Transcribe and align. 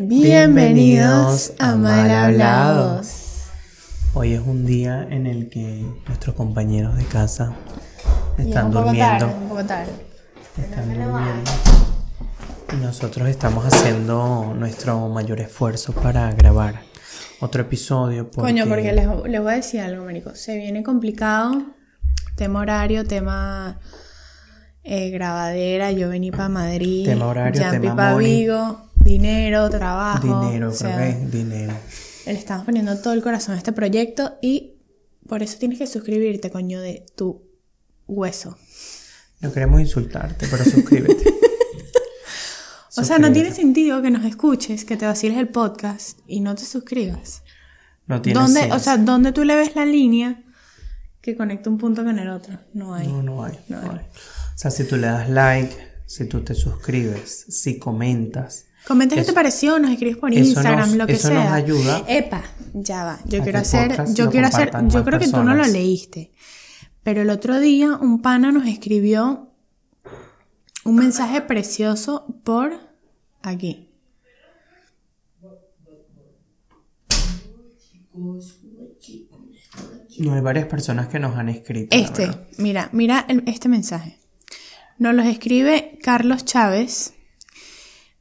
Bienvenidos 0.00 1.54
a 1.58 1.74
Mal 1.74 2.08
Hablados. 2.08 3.48
Hoy 4.14 4.34
es 4.34 4.40
un 4.40 4.64
día 4.64 5.04
en 5.10 5.26
el 5.26 5.48
que 5.48 5.84
nuestros 6.06 6.36
compañeros 6.36 6.96
de 6.96 7.04
casa 7.04 7.56
Ya 8.38 8.44
están 8.44 8.70
poco 8.70 8.84
durmiendo. 8.84 9.26
tarde, 9.26 9.34
un 9.42 9.48
poco 9.48 9.64
tarde. 9.64 9.92
Están 10.56 10.84
durmiendo. 10.84 11.50
Y 12.72 12.76
nosotros 12.76 13.28
estamos 13.28 13.64
haciendo 13.64 14.54
nuestro 14.56 15.08
mayor 15.08 15.40
esfuerzo 15.40 15.92
para 15.92 16.30
grabar 16.30 16.82
otro 17.40 17.62
episodio. 17.62 18.30
Porque 18.30 18.52
Coño, 18.52 18.68
porque 18.68 18.92
les, 18.92 19.08
les 19.26 19.40
voy 19.42 19.52
a 19.52 19.56
decir 19.56 19.80
algo, 19.80 20.04
marico. 20.04 20.32
Se 20.36 20.56
viene 20.56 20.84
complicado. 20.84 21.60
Tema 22.36 22.60
horario, 22.60 23.04
tema 23.04 23.80
eh, 24.84 25.10
grabadera. 25.10 25.90
Yo 25.90 26.08
vení 26.08 26.30
para 26.30 26.48
Madrid. 26.48 27.04
Tema 27.04 27.26
horario, 27.26 27.68
tema 27.68 27.96
pa'. 27.96 28.16
Vigo. 28.16 28.87
Dinero, 29.08 29.70
trabajo. 29.70 30.44
Dinero, 30.44 30.68
o 30.68 30.72
sea, 30.72 30.94
creo 30.94 31.14
que 31.14 31.24
es 31.24 31.32
dinero. 31.32 31.72
Le 32.26 32.32
estamos 32.32 32.66
poniendo 32.66 32.98
todo 32.98 33.14
el 33.14 33.22
corazón 33.22 33.54
a 33.54 33.58
este 33.58 33.72
proyecto 33.72 34.36
y 34.42 34.74
por 35.26 35.42
eso 35.42 35.56
tienes 35.58 35.78
que 35.78 35.86
suscribirte, 35.86 36.50
coño, 36.50 36.80
de 36.80 37.06
tu 37.16 37.42
hueso. 38.06 38.58
No 39.40 39.50
queremos 39.50 39.80
insultarte, 39.80 40.46
pero 40.50 40.64
suscríbete. 40.64 41.24
O 42.96 43.04
sea, 43.04 43.20
no 43.20 43.30
tiene 43.30 43.52
sentido 43.52 44.02
que 44.02 44.10
nos 44.10 44.24
escuches, 44.24 44.84
que 44.84 44.96
te 44.96 45.06
vaciles 45.06 45.38
el 45.38 45.46
podcast 45.50 46.18
y 46.26 46.40
no 46.40 46.56
te 46.56 46.64
suscribas. 46.64 47.44
No 48.08 48.20
tiene 48.20 48.40
¿Dónde, 48.40 48.72
o 48.72 48.78
sea, 48.80 48.96
¿dónde 48.96 49.30
tú 49.30 49.44
le 49.44 49.54
ves 49.54 49.76
la 49.76 49.86
línea 49.86 50.42
que 51.20 51.36
conecta 51.36 51.70
un 51.70 51.78
punto 51.78 52.02
con 52.02 52.18
el 52.18 52.28
otro? 52.28 52.58
No 52.74 52.94
hay. 52.94 53.06
No, 53.06 53.22
no 53.22 53.44
hay, 53.44 53.56
no 53.68 53.80
No 53.82 53.92
hay. 53.92 53.98
O 53.98 54.58
sea, 54.58 54.72
si 54.72 54.82
tú 54.82 54.96
le 54.96 55.06
das 55.06 55.30
like, 55.30 55.76
si 56.06 56.24
tú 56.24 56.42
te 56.42 56.54
suscribes, 56.54 57.46
si 57.50 57.78
comentas, 57.78 58.64
Comenta 58.88 59.14
qué 59.14 59.22
te 59.22 59.32
pareció, 59.34 59.78
nos 59.78 59.90
escribes 59.90 60.16
por 60.16 60.32
Instagram, 60.32 60.88
nos- 60.88 60.96
lo 60.96 61.06
que 61.06 61.12
eso 61.12 61.28
sea. 61.28 61.44
nos 61.44 61.52
ayuda 61.52 62.04
Epa, 62.08 62.42
ya 62.72 63.04
va. 63.04 63.20
Yo 63.26 63.42
quiero 63.42 63.58
hacer, 63.58 63.90
yo 64.14 64.30
quiero 64.30 64.46
hacer, 64.46 64.70
yo 64.88 65.04
creo 65.04 65.18
que 65.18 65.28
tú 65.28 65.42
no 65.44 65.54
lo 65.54 65.66
leíste. 65.66 66.32
Pero 67.02 67.20
el 67.22 67.30
otro 67.30 67.60
día 67.60 67.92
un 67.96 68.22
pana 68.22 68.50
nos 68.50 68.66
escribió 68.66 69.50
un 70.84 70.96
mensaje 70.96 71.42
precioso 71.42 72.26
por 72.44 72.72
aquí. 73.42 73.84
no 80.18 80.34
hay 80.34 80.40
varias 80.40 80.66
personas 80.66 81.08
que 81.08 81.18
nos 81.18 81.36
han 81.36 81.48
escrito. 81.48 81.96
Este, 81.96 82.28
mira, 82.58 82.88
mira 82.92 83.24
el- 83.28 83.44
este 83.46 83.68
mensaje. 83.68 84.18
Nos 84.98 85.14
los 85.14 85.26
escribe 85.26 85.98
Carlos 86.02 86.44
Chávez 86.44 87.14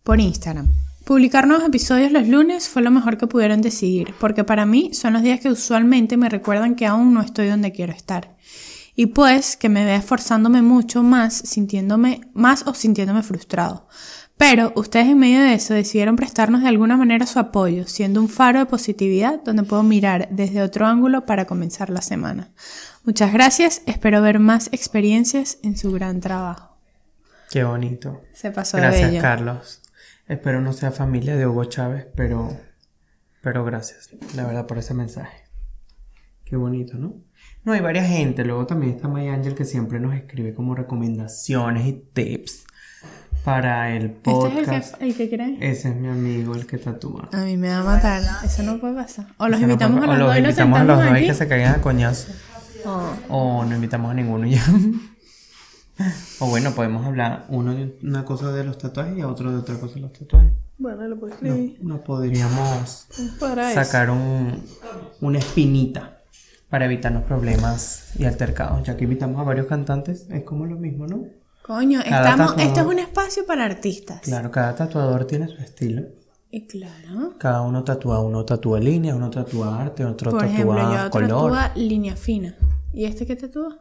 por 0.07 0.21
Instagram. 0.21 0.69
Publicar 1.03 1.47
nuevos 1.47 1.67
episodios 1.67 2.13
los 2.13 2.29
lunes 2.29 2.69
fue 2.69 2.81
lo 2.81 2.91
mejor 2.91 3.17
que 3.17 3.27
pudieron 3.27 3.61
decidir, 3.61 4.13
porque 4.21 4.45
para 4.45 4.65
mí 4.65 4.91
son 4.93 5.11
los 5.11 5.21
días 5.21 5.41
que 5.41 5.49
usualmente 5.49 6.15
me 6.15 6.29
recuerdan 6.29 6.75
que 6.75 6.85
aún 6.85 7.13
no 7.13 7.19
estoy 7.19 7.47
donde 7.49 7.73
quiero 7.73 7.91
estar. 7.91 8.37
Y 8.95 9.07
pues 9.07 9.57
que 9.57 9.67
me 9.67 9.83
vea 9.83 9.97
esforzándome 9.97 10.61
mucho 10.61 11.03
más, 11.03 11.33
sintiéndome 11.33 12.21
más 12.33 12.65
o 12.67 12.73
sintiéndome 12.73 13.21
frustrado. 13.21 13.89
Pero 14.37 14.71
ustedes 14.77 15.07
en 15.07 15.19
medio 15.19 15.41
de 15.41 15.55
eso 15.55 15.73
decidieron 15.73 16.15
prestarnos 16.15 16.61
de 16.61 16.69
alguna 16.69 16.95
manera 16.95 17.27
su 17.27 17.39
apoyo, 17.39 17.85
siendo 17.85 18.21
un 18.21 18.29
faro 18.29 18.59
de 18.59 18.65
positividad 18.65 19.41
donde 19.43 19.63
puedo 19.63 19.83
mirar 19.83 20.29
desde 20.31 20.61
otro 20.61 20.85
ángulo 20.85 21.25
para 21.25 21.43
comenzar 21.43 21.89
la 21.89 22.01
semana. 22.01 22.51
Muchas 23.03 23.33
gracias, 23.33 23.81
espero 23.85 24.21
ver 24.21 24.39
más 24.39 24.69
experiencias 24.71 25.57
en 25.63 25.75
su 25.75 25.91
gran 25.91 26.21
trabajo. 26.21 26.77
Qué 27.49 27.65
bonito. 27.65 28.21
Se 28.33 28.51
pasó 28.51 28.77
de 28.77 28.83
Gracias, 28.83 29.09
bello. 29.09 29.21
Carlos. 29.21 29.81
Espero 30.27 30.59
no 30.59 30.73
sea 30.73 30.91
familia 30.91 31.37
de 31.37 31.47
Hugo 31.47 31.65
Chávez, 31.65 32.05
pero, 32.15 32.49
pero 33.41 33.63
gracias, 33.63 34.09
la 34.35 34.45
verdad, 34.45 34.67
por 34.67 34.77
ese 34.77 34.93
mensaje. 34.93 35.45
Qué 36.43 36.57
bonito, 36.57 36.97
¿no? 36.97 37.15
No, 37.63 37.73
hay 37.73 37.79
varias 37.79 38.07
gente. 38.07 38.43
Luego 38.43 38.65
también 38.65 38.93
está 38.93 39.07
May 39.07 39.29
Angel 39.29 39.55
que 39.55 39.63
siempre 39.63 39.99
nos 39.99 40.15
escribe 40.15 40.53
como 40.53 40.75
recomendaciones 40.75 41.85
y 41.87 41.93
tips 42.13 42.65
para 43.45 43.95
el 43.95 44.05
Este 44.05 44.31
es 44.31 44.43
el 44.43 44.51
podcast. 44.51 44.97
que, 44.97 45.05
el 45.05 45.15
que 45.15 45.29
cree. 45.29 45.57
Ese 45.61 45.89
es 45.89 45.95
mi 45.95 46.07
amigo, 46.09 46.55
el 46.55 46.65
que 46.65 46.77
tatúa. 46.77 47.29
A 47.31 47.45
mí 47.45 47.55
me 47.55 47.69
va 47.69 47.79
a 47.79 47.83
matar. 47.83 48.21
Eso 48.43 48.63
no 48.63 48.79
puede 48.79 48.95
pasar. 48.95 49.27
O 49.37 49.47
los 49.47 49.57
Ese 49.57 49.67
no 49.67 49.73
invitamos 49.73 50.03
a 50.03 50.07
los 50.07 50.19
dos 50.19 50.37
y 50.37 50.41
los 50.41 50.49
invitamos 50.49 50.77
a 50.77 50.81
sentamos 50.81 51.05
los 51.05 51.13
dos 51.13 51.21
y 51.21 51.27
que 51.27 51.33
se 51.33 51.47
caigan 51.47 51.75
a 51.75 51.81
coñazo. 51.81 52.33
Oh. 52.85 53.13
O 53.29 53.65
no 53.65 53.75
invitamos 53.75 54.11
a 54.11 54.13
ninguno 54.13 54.45
ya. 54.45 54.61
o 56.39 56.47
bueno, 56.47 56.71
podemos 56.71 57.05
hablar 57.05 57.45
uno 57.49 57.73
de 57.73 57.97
una 58.03 58.23
cosa 58.25 58.51
de 58.51 58.63
los 58.63 58.77
tatuajes 58.77 59.17
y 59.17 59.23
otro 59.23 59.51
de 59.51 59.57
otra 59.57 59.79
cosa 59.79 59.95
de 59.95 60.01
los 60.01 60.13
tatuajes. 60.13 60.51
Bueno, 60.77 61.07
lo 61.07 61.19
puedo 61.19 61.33
escribir. 61.33 61.79
no 61.81 62.03
podríamos 62.03 63.07
Para 63.39 63.73
sacar 63.73 64.11
un, 64.11 64.63
una 65.21 65.39
espinita 65.39 66.19
para 66.69 66.85
evitarnos 66.85 67.23
problemas 67.23 68.11
y 68.19 68.25
altercados. 68.25 68.83
Ya 68.83 68.95
que 68.97 69.05
invitamos 69.05 69.39
a 69.39 69.43
varios 69.43 69.67
cantantes, 69.67 70.27
es 70.29 70.43
como 70.43 70.65
lo 70.65 70.75
mismo, 70.75 71.07
¿no? 71.07 71.23
Coño, 71.63 71.99
Cada 72.07 72.29
estamos, 72.31 72.51
tatuador- 72.55 72.61
esto 72.67 72.79
es 72.81 72.85
un 72.85 72.99
espacio 72.99 73.45
para 73.45 73.65
artistas. 73.65 74.21
Claro, 74.21 74.51
cada 74.51 74.75
tatuador 74.75 75.25
tiene 75.25 75.47
su 75.47 75.57
estilo. 75.61 76.03
Y 76.51 76.65
claro. 76.67 77.33
Cada 77.39 77.61
uno 77.61 77.83
tatúa, 77.83 78.21
uno 78.21 78.45
tatúa 78.45 78.79
líneas, 78.79 79.15
uno 79.17 79.29
tatúa 79.29 79.81
arte, 79.81 80.05
otro 80.05 80.31
Por 80.31 80.45
ejemplo, 80.45 80.75
tatúa 80.75 81.03
yo 81.05 81.09
color. 81.09 81.29
tatúa 81.29 81.71
línea 81.75 82.15
fina. 82.15 82.55
¿Y 82.93 83.05
este 83.05 83.25
qué 83.25 83.35
tatúa? 83.35 83.79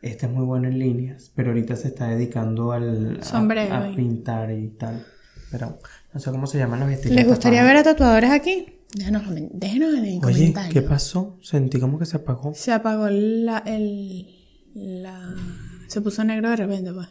Este 0.00 0.26
es 0.26 0.32
muy 0.32 0.44
bueno 0.44 0.68
en 0.68 0.78
líneas, 0.78 1.32
pero 1.34 1.48
ahorita 1.50 1.74
se 1.76 1.88
está 1.88 2.08
dedicando 2.08 2.72
al, 2.72 3.22
Sombrero 3.24 3.74
a, 3.74 3.94
pintar 3.96 4.50
y 4.52 4.68
tal. 4.68 5.04
Pero 5.50 5.78
no 6.14 6.20
sé 6.20 6.30
cómo 6.30 6.46
se 6.46 6.58
llaman 6.58 6.80
los 6.80 6.90
estilos. 6.90 7.16
¿Les 7.16 7.26
gustaría 7.26 7.64
ver 7.64 7.76
a 7.76 7.82
tatuadores 7.82 8.30
aquí? 8.30 8.74
Déjenos, 8.94 9.22
comen- 9.24 9.50
déjenos 9.52 9.94
en 9.94 10.04
el 10.04 10.10
Oye, 10.16 10.20
comentario. 10.20 10.72
¿qué 10.72 10.82
pasó? 10.82 11.36
Sentí 11.42 11.80
como 11.80 11.98
que 11.98 12.06
se 12.06 12.16
apagó. 12.16 12.54
Se 12.54 12.72
apagó 12.72 13.08
la, 13.10 13.58
el, 13.66 14.26
la... 14.74 15.34
Se 15.88 16.00
puso 16.00 16.22
negro 16.24 16.50
de 16.50 16.56
repente, 16.56 16.92
pues. 16.92 17.08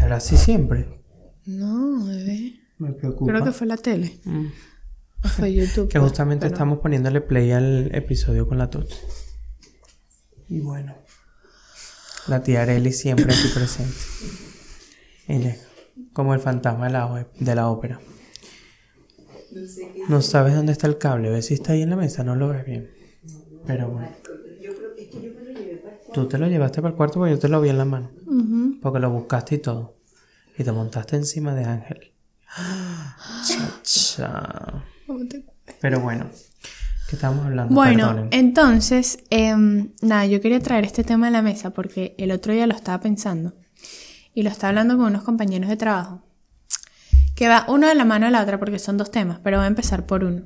¿Será 0.00 0.16
así 0.16 0.36
siempre? 0.36 1.00
No, 1.46 2.04
bebé. 2.04 2.54
Me 2.78 2.92
preocupa. 2.92 3.32
Creo 3.32 3.44
que 3.44 3.52
fue 3.52 3.66
la 3.66 3.76
tele. 3.76 4.18
Mm. 4.24 4.46
O 5.24 5.28
fue 5.28 5.54
YouTube. 5.54 5.88
Que 5.88 5.98
pues, 6.00 6.10
justamente 6.10 6.46
pero- 6.46 6.54
estamos 6.54 6.78
poniéndole 6.80 7.20
play 7.20 7.52
al 7.52 7.94
episodio 7.94 8.48
con 8.48 8.58
la 8.58 8.68
Tots. 8.70 9.00
Y 10.48 10.60
bueno, 10.60 10.94
la 12.28 12.42
tía 12.42 12.62
Arely 12.62 12.92
siempre 12.92 13.32
aquí 13.32 13.48
presente. 13.54 13.96
Ella 15.28 15.56
como 16.12 16.34
el 16.34 16.40
fantasma 16.40 16.86
de 16.86 16.92
la, 16.92 17.06
o- 17.06 17.26
de 17.38 17.54
la 17.54 17.68
ópera. 17.68 18.00
No 20.08 20.20
sabes 20.22 20.54
dónde 20.54 20.72
está 20.72 20.86
el 20.86 20.98
cable, 20.98 21.30
ves 21.30 21.46
si 21.46 21.54
está 21.54 21.72
ahí 21.72 21.82
en 21.82 21.90
la 21.90 21.96
mesa, 21.96 22.24
no 22.24 22.34
lo 22.36 22.48
ves 22.48 22.64
bien. 22.64 22.90
Pero 23.66 23.88
bueno. 23.88 24.08
Tú 26.12 26.28
te 26.28 26.38
lo 26.38 26.46
llevaste 26.48 26.82
para 26.82 26.90
el 26.92 26.96
cuarto 26.96 27.14
porque 27.14 27.32
yo 27.32 27.38
te 27.38 27.48
lo 27.48 27.60
vi 27.60 27.70
en 27.70 27.78
la 27.78 27.84
mano. 27.84 28.10
Porque 28.82 28.98
lo 28.98 29.10
buscaste 29.10 29.54
y 29.56 29.58
todo. 29.58 29.96
Y 30.58 30.64
te 30.64 30.72
montaste 30.72 31.16
encima 31.16 31.54
de 31.54 31.64
Ángel. 31.64 32.12
Cha, 33.46 33.80
cha. 33.82 34.84
Pero 35.80 36.00
bueno, 36.00 36.28
¿qué 37.12 37.16
estábamos 37.16 37.44
hablando? 37.44 37.74
Bueno, 37.74 38.06
Perdonen. 38.06 38.28
entonces, 38.30 39.18
em, 39.28 39.90
nada, 40.00 40.24
yo 40.24 40.40
quería 40.40 40.60
traer 40.60 40.86
este 40.86 41.04
tema 41.04 41.26
a 41.28 41.30
la 41.30 41.42
mesa 41.42 41.68
porque 41.68 42.14
el 42.16 42.30
otro 42.30 42.54
día 42.54 42.66
lo 42.66 42.74
estaba 42.74 43.00
pensando 43.00 43.52
y 44.32 44.42
lo 44.44 44.48
estaba 44.48 44.70
hablando 44.70 44.96
con 44.96 45.08
unos 45.08 45.22
compañeros 45.22 45.68
de 45.68 45.76
trabajo. 45.76 46.22
Que 47.34 47.48
va 47.48 47.66
uno 47.68 47.86
de 47.86 47.94
la 47.94 48.06
mano 48.06 48.28
a 48.28 48.30
la 48.30 48.42
otra 48.42 48.58
porque 48.58 48.78
son 48.78 48.96
dos 48.96 49.10
temas, 49.10 49.40
pero 49.44 49.58
voy 49.58 49.64
a 49.64 49.68
empezar 49.68 50.06
por 50.06 50.24
uno. 50.24 50.40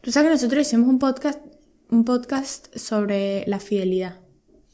Tú 0.00 0.10
sabes 0.10 0.26
que 0.26 0.34
nosotros 0.34 0.66
hicimos 0.66 0.88
un 0.88 0.98
podcast, 0.98 1.38
un 1.88 2.04
podcast 2.04 2.76
sobre 2.76 3.44
la 3.46 3.60
fidelidad, 3.60 4.16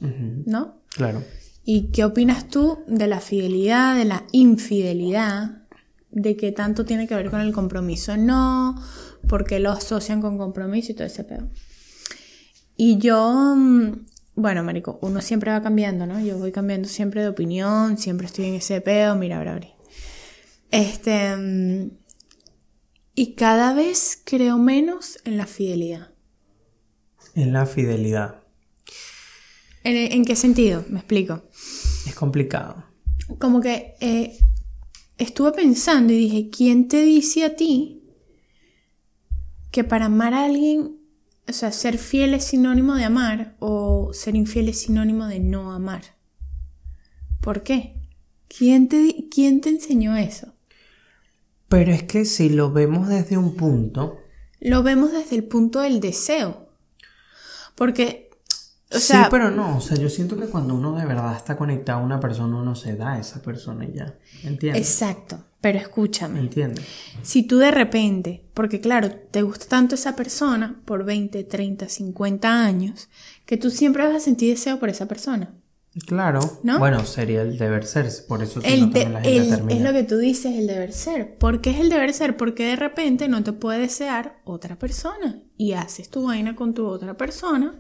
¿no? 0.01 0.81
Claro. 0.97 1.23
¿Y 1.63 1.91
qué 1.91 2.05
opinas 2.07 2.49
tú 2.49 2.79
de 2.87 3.07
la 3.07 3.21
fidelidad, 3.21 3.97
de 3.97 4.07
la 4.07 4.25
infidelidad? 4.33 5.65
¿De 6.11 6.39
qué 6.39 6.53
tanto 6.53 6.87
tiene 6.87 7.07
que 7.07 7.15
ver 7.15 7.29
con 7.29 7.43
el 7.43 7.53
compromiso? 7.53 8.17
No, 8.17 8.83
porque 9.27 9.59
lo 9.59 9.71
asocian 9.71 10.21
con 10.21 10.39
compromiso 10.39 10.93
y 10.93 10.95
todo 10.95 11.07
ese 11.07 11.25
pedo. 11.25 11.49
Y 12.77 12.99
yo, 12.99 13.55
mm, 13.57 14.07
bueno, 14.37 14.63
marico, 14.63 14.99
uno 15.03 15.21
siempre 15.21 15.51
va 15.51 15.61
cambiando, 15.63 16.07
¿no? 16.07 16.21
Yo 16.21 16.39
voy 16.39 16.53
cambiando 16.53 16.89
siempre 16.89 17.23
de 17.23 17.29
opinión, 17.29 17.99
siempre 17.99 18.27
estoy 18.27 18.47
en 18.47 18.55
ese 18.55 18.81
pedo, 18.81 19.17
mira, 19.17 19.39
ahora. 19.39 19.61
Este, 20.71 21.37
mm, 21.37 21.91
y 23.15 23.35
cada 23.35 23.75
vez 23.75 24.23
creo 24.25 24.59
menos 24.59 25.19
en 25.25 25.37
la 25.37 25.47
fidelidad. 25.47 26.13
En 27.35 27.53
la 27.53 27.67
fidelidad. 27.67 28.45
¿En, 29.83 29.97
en 29.97 30.25
qué 30.25 30.37
sentido? 30.37 30.85
Me 30.89 31.01
explico. 31.01 31.43
Es 32.07 32.15
complicado. 32.15 32.85
como 33.39 33.61
que 33.61 33.97
eh, 34.01 34.39
estuve 35.19 35.53
pensando 35.53 36.13
y 36.13 36.17
dije, 36.17 36.51
¿quién 36.51 36.87
te 36.87 37.03
dice 37.03 37.45
a 37.45 37.57
ti 37.57 37.98
que 39.71 39.85
para 39.85 40.07
amar 40.07 40.35
a 40.35 40.45
alguien, 40.45 40.97
o 41.49 41.53
sea, 41.53 41.73
ser 41.73 41.99
fiel 41.99 42.35
es 42.35 42.45
sinónimo 42.45 42.95
de 42.95 43.05
amar 43.05 43.57
o 43.59 44.11
ser 44.13 44.35
infiel 44.37 44.69
es 44.69 44.81
sinónimo 44.83 45.27
de 45.27 45.41
no 45.41 45.73
amar? 45.73 46.03
¿Por 47.41 47.63
qué? 47.63 47.95
¿Quién 48.49 48.89
te, 48.89 49.29
quién 49.31 49.61
te 49.61 49.71
enseñó 49.71 50.17
eso? 50.17 50.55
Pero 51.69 51.93
es 51.93 52.03
que 52.05 52.25
si 52.25 52.49
lo 52.49 52.73
vemos 52.73 53.09
desde 53.09 53.37
un 53.37 53.55
punto, 53.57 54.19
Lo 54.61 54.83
vemos 54.83 55.13
desde 55.13 55.37
el 55.37 55.45
punto 55.45 55.81
del 55.81 56.01
deseo. 56.01 56.69
Porque, 57.75 58.31
o 58.91 58.99
sí, 58.99 59.03
sea, 59.09 59.29
pero 59.31 59.51
no, 59.51 59.77
o 59.77 59.81
sea, 59.81 59.97
yo 59.97 60.09
siento 60.09 60.37
que 60.37 60.47
cuando 60.49 60.75
uno 60.75 60.97
de 60.97 61.07
verdad 61.07 61.37
está 61.37 61.57
conectado 61.57 62.01
a 62.01 62.03
una 62.03 62.19
persona, 62.21 62.57
uno 62.57 62.75
se 62.75 62.97
da 62.97 63.13
a 63.15 63.19
esa 63.21 63.41
persona 63.43 63.85
y 63.85 63.93
ya. 63.95 64.19
¿Entiendes? 64.43 64.83
exacto. 64.83 65.45
Pero 65.61 65.79
escúchame. 65.79 66.39
¿Entiendes? 66.41 66.85
Si 67.23 67.43
tú 67.43 67.59
de 67.59 67.71
repente, 67.73 68.45
porque 68.55 68.81
claro, 68.81 69.11
te 69.31 69.43
gusta 69.43 69.67
tanto 69.67 69.97
esa 69.97 70.15
persona 70.15 70.81
por 70.85 71.05
20, 71.05 71.43
30, 71.45 71.89
50 71.89 72.65
años, 72.65 73.09
que 73.45 73.57
tú 73.57 73.71
siempre 73.71 74.07
vas 74.07 74.15
a 74.15 74.21
sentir 74.21 74.51
deseo 74.55 74.79
por 74.79 74.89
esa 74.89 75.07
persona. 75.09 75.53
Claro. 76.07 76.39
¿No? 76.63 76.79
Bueno, 76.79 77.05
sería 77.05 77.43
el 77.43 77.59
deber 77.59 77.85
ser, 77.85 78.09
por 78.29 78.41
eso 78.43 78.61
El 78.63 78.93
de- 78.93 79.09
la 79.09 79.21
gente 79.21 79.37
el- 79.37 79.49
termina. 79.49 79.75
es 79.75 79.83
lo 79.85 79.93
que 79.93 80.05
tú 80.05 80.17
dices, 80.19 80.55
el 80.57 80.69
deber 80.69 80.93
ser. 80.93 81.37
¿Por 81.39 81.61
qué 81.61 81.71
es 81.71 81.81
el 81.81 81.89
deber 81.89 82.13
ser? 82.15 82.37
Porque 82.37 82.67
de 82.67 82.77
repente 82.77 83.27
no 83.27 83.43
te 83.43 83.53
puede 83.53 83.81
desear 83.81 84.39
otra 84.45 84.79
persona 84.79 85.43
y 85.57 85.73
haces 85.73 86.09
tu 86.09 86.27
vaina 86.27 86.55
con 86.55 86.73
tu 86.73 86.87
otra 86.87 87.17
persona, 87.17 87.75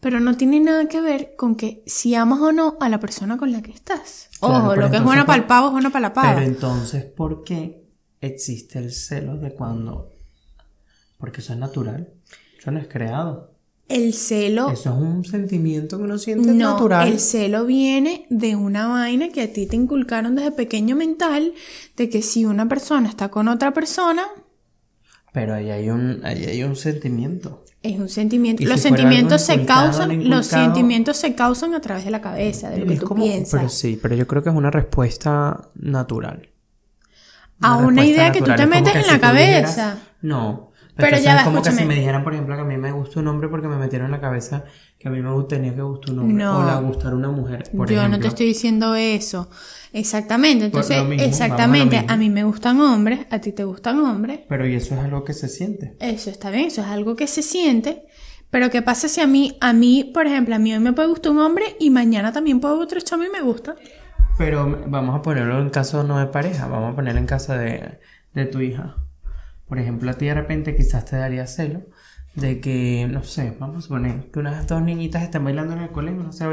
pero 0.00 0.18
no 0.20 0.36
tiene 0.36 0.60
nada 0.60 0.88
que 0.88 1.00
ver 1.00 1.34
con 1.36 1.54
que 1.56 1.82
si 1.86 2.14
amas 2.14 2.40
o 2.40 2.52
no 2.52 2.76
a 2.80 2.88
la 2.88 2.98
persona 3.00 3.36
con 3.36 3.52
la 3.52 3.62
que 3.62 3.70
estás. 3.70 4.28
Ojo, 4.40 4.74
lo 4.76 4.90
que 4.90 4.96
es 4.96 5.02
bueno 5.04 5.22
¿por- 5.22 5.26
para 5.28 5.38
el 5.42 5.46
pavo 5.46 5.66
es 5.68 5.72
bueno 5.72 5.90
para 5.92 6.08
la 6.08 6.12
pava. 6.12 6.34
Pero 6.34 6.46
entonces, 6.46 7.04
¿por 7.04 7.44
qué 7.44 7.84
existe 8.20 8.78
el 8.78 8.92
celo 8.92 9.36
de 9.36 9.52
cuando? 9.52 10.10
Porque 11.18 11.40
eso 11.40 11.52
es 11.52 11.58
natural. 11.58 12.08
Eso 12.58 12.70
no 12.70 12.78
es 12.80 12.88
creado. 12.88 13.50
El 13.88 14.14
celo 14.14 14.70
Eso 14.70 14.90
es 14.90 14.96
un 14.96 15.24
sentimiento 15.24 15.98
que 15.98 16.04
uno 16.04 16.16
siente 16.16 16.52
No, 16.52 16.74
natural. 16.74 17.08
el 17.08 17.18
celo 17.18 17.66
viene 17.66 18.24
de 18.30 18.54
una 18.54 18.86
vaina 18.86 19.30
que 19.30 19.42
a 19.42 19.52
ti 19.52 19.66
te 19.66 19.74
inculcaron 19.74 20.36
desde 20.36 20.52
pequeño 20.52 20.94
mental, 20.94 21.54
de 21.96 22.08
que 22.08 22.22
si 22.22 22.44
una 22.44 22.68
persona 22.68 23.08
está 23.08 23.30
con 23.30 23.48
otra 23.48 23.72
persona, 23.74 24.22
Pero 25.32 25.54
ahí 25.54 25.70
hay 25.70 25.90
un, 25.90 26.20
ahí 26.24 26.44
hay 26.44 26.62
un 26.62 26.76
sentimiento. 26.76 27.64
Es 27.82 27.98
un 27.98 28.08
sentimiento. 28.08 28.62
Los 28.64 28.80
si 28.80 28.88
sentimientos 28.88 29.42
se 29.42 29.64
causan, 29.64 30.28
los 30.28 30.46
sentimientos 30.46 31.16
se 31.16 31.34
causan 31.34 31.74
a 31.74 31.80
través 31.80 32.04
de 32.04 32.10
la 32.10 32.20
cabeza, 32.20 32.70
de 32.70 32.78
lo 32.78 32.86
que 32.86 32.96
tú 32.96 33.06
como- 33.06 33.24
piensas. 33.24 33.60
Pero 33.60 33.68
sí, 33.70 33.98
pero 34.00 34.14
yo 34.14 34.26
creo 34.26 34.42
que 34.42 34.50
es 34.50 34.54
una 34.54 34.70
respuesta 34.70 35.68
natural. 35.74 36.48
A 37.62 37.76
una 37.76 38.04
idea 38.04 38.32
que 38.32 38.40
tú 38.40 38.54
te 38.54 38.66
metes 38.66 38.94
en 38.96 39.02
si 39.04 39.08
la 39.10 39.14
dijeras- 39.18 39.20
cabeza. 39.20 39.98
no. 40.22 40.69
Pero 41.00 41.18
ya 41.18 41.38
es 41.38 41.42
como 41.44 41.62
que 41.62 41.72
si 41.72 41.84
me 41.84 41.94
dijeran, 41.94 42.22
por 42.22 42.32
ejemplo, 42.32 42.54
que 42.54 42.62
a 42.62 42.64
mí 42.64 42.76
me 42.76 42.92
gusta 42.92 43.20
un 43.20 43.28
hombre 43.28 43.48
porque 43.48 43.68
me 43.68 43.76
metieron 43.76 44.06
en 44.06 44.12
la 44.12 44.20
cabeza 44.20 44.64
que 44.98 45.08
a 45.08 45.10
mí 45.10 45.20
me 45.20 45.30
tenía 45.44 45.74
que 45.74 45.82
gustar 45.82 46.14
un 46.14 46.20
hombre. 46.20 46.44
No. 46.44 46.58
O 46.58 46.64
le 46.64 46.86
gustar 46.86 47.14
una 47.14 47.30
mujer, 47.30 47.64
por 47.76 47.90
Yo 47.90 48.06
no 48.08 48.18
te 48.20 48.28
estoy 48.28 48.46
diciendo 48.46 48.94
eso. 48.94 49.48
Exactamente. 49.92 50.66
Entonces, 50.66 51.04
mismo, 51.04 51.24
exactamente. 51.24 51.96
a. 51.96 52.12
A 52.12 52.16
mí 52.16 52.28
me 52.28 52.44
gustan 52.44 52.80
hombres, 52.80 53.26
a 53.30 53.38
ti 53.38 53.52
te 53.52 53.64
gustan 53.64 53.98
hombres. 54.00 54.40
Pero 54.48 54.66
y 54.66 54.74
eso 54.74 54.94
es 54.94 55.00
algo 55.00 55.24
que 55.24 55.32
se 55.32 55.48
siente. 55.48 55.96
Eso 56.00 56.30
está 56.30 56.50
bien, 56.50 56.66
eso 56.66 56.82
es 56.82 56.88
algo 56.88 57.16
que 57.16 57.26
se 57.26 57.42
siente. 57.42 58.04
Pero 58.50 58.68
¿qué 58.68 58.82
pasa 58.82 59.08
si 59.08 59.20
a 59.20 59.26
mí, 59.26 59.56
a 59.60 59.72
mí, 59.72 60.10
por 60.12 60.26
ejemplo, 60.26 60.54
a 60.56 60.58
mí 60.58 60.72
hoy 60.72 60.80
me 60.80 60.92
puede 60.92 61.08
gustar 61.08 61.32
un 61.32 61.38
hombre 61.38 61.76
y 61.78 61.90
mañana 61.90 62.32
también 62.32 62.60
puede 62.60 62.74
otro 62.74 63.00
chamo 63.00 63.24
y 63.24 63.30
me 63.30 63.42
gusta? 63.42 63.76
Pero 64.36 64.84
vamos 64.88 65.14
a 65.14 65.22
ponerlo 65.22 65.60
en 65.60 65.70
caso 65.70 66.02
no 66.02 66.18
de 66.18 66.26
pareja, 66.26 66.66
vamos 66.66 66.92
a 66.92 66.96
ponerlo 66.96 67.20
en 67.20 67.26
caso 67.26 67.52
de, 67.52 68.00
de 68.34 68.46
tu 68.46 68.60
hija. 68.60 68.96
Por 69.70 69.78
ejemplo, 69.78 70.10
a 70.10 70.14
ti 70.14 70.26
de 70.26 70.34
repente 70.34 70.76
quizás 70.76 71.06
te 71.06 71.16
daría 71.16 71.46
celo 71.46 71.80
de 72.34 72.60
que, 72.60 73.08
no 73.10 73.24
sé, 73.24 73.56
vamos 73.58 73.78
a 73.78 73.80
suponer 73.80 74.30
que 74.30 74.38
unas 74.38 74.66
dos 74.66 74.82
niñitas 74.82 75.22
estén 75.22 75.42
bailando 75.44 75.72
en 75.72 75.80
el 75.80 75.90
colegio, 75.90 76.22
no 76.22 76.32
sé, 76.32 76.44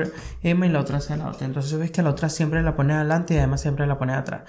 Emma 0.41 0.65
y 0.65 0.69
la 0.69 0.79
otra 0.79 0.97
hacia 0.99 1.17
la 1.17 1.27
otra. 1.29 1.45
Entonces 1.45 1.77
ves 1.77 1.91
que 1.91 2.01
la 2.01 2.11
otra 2.11 2.29
siempre 2.29 2.63
la 2.63 2.75
pone 2.75 2.93
adelante 2.93 3.33
y 3.33 3.37
además 3.37 3.61
siempre 3.61 3.85
la 3.85 3.97
pone 3.99 4.13
atrás. 4.13 4.43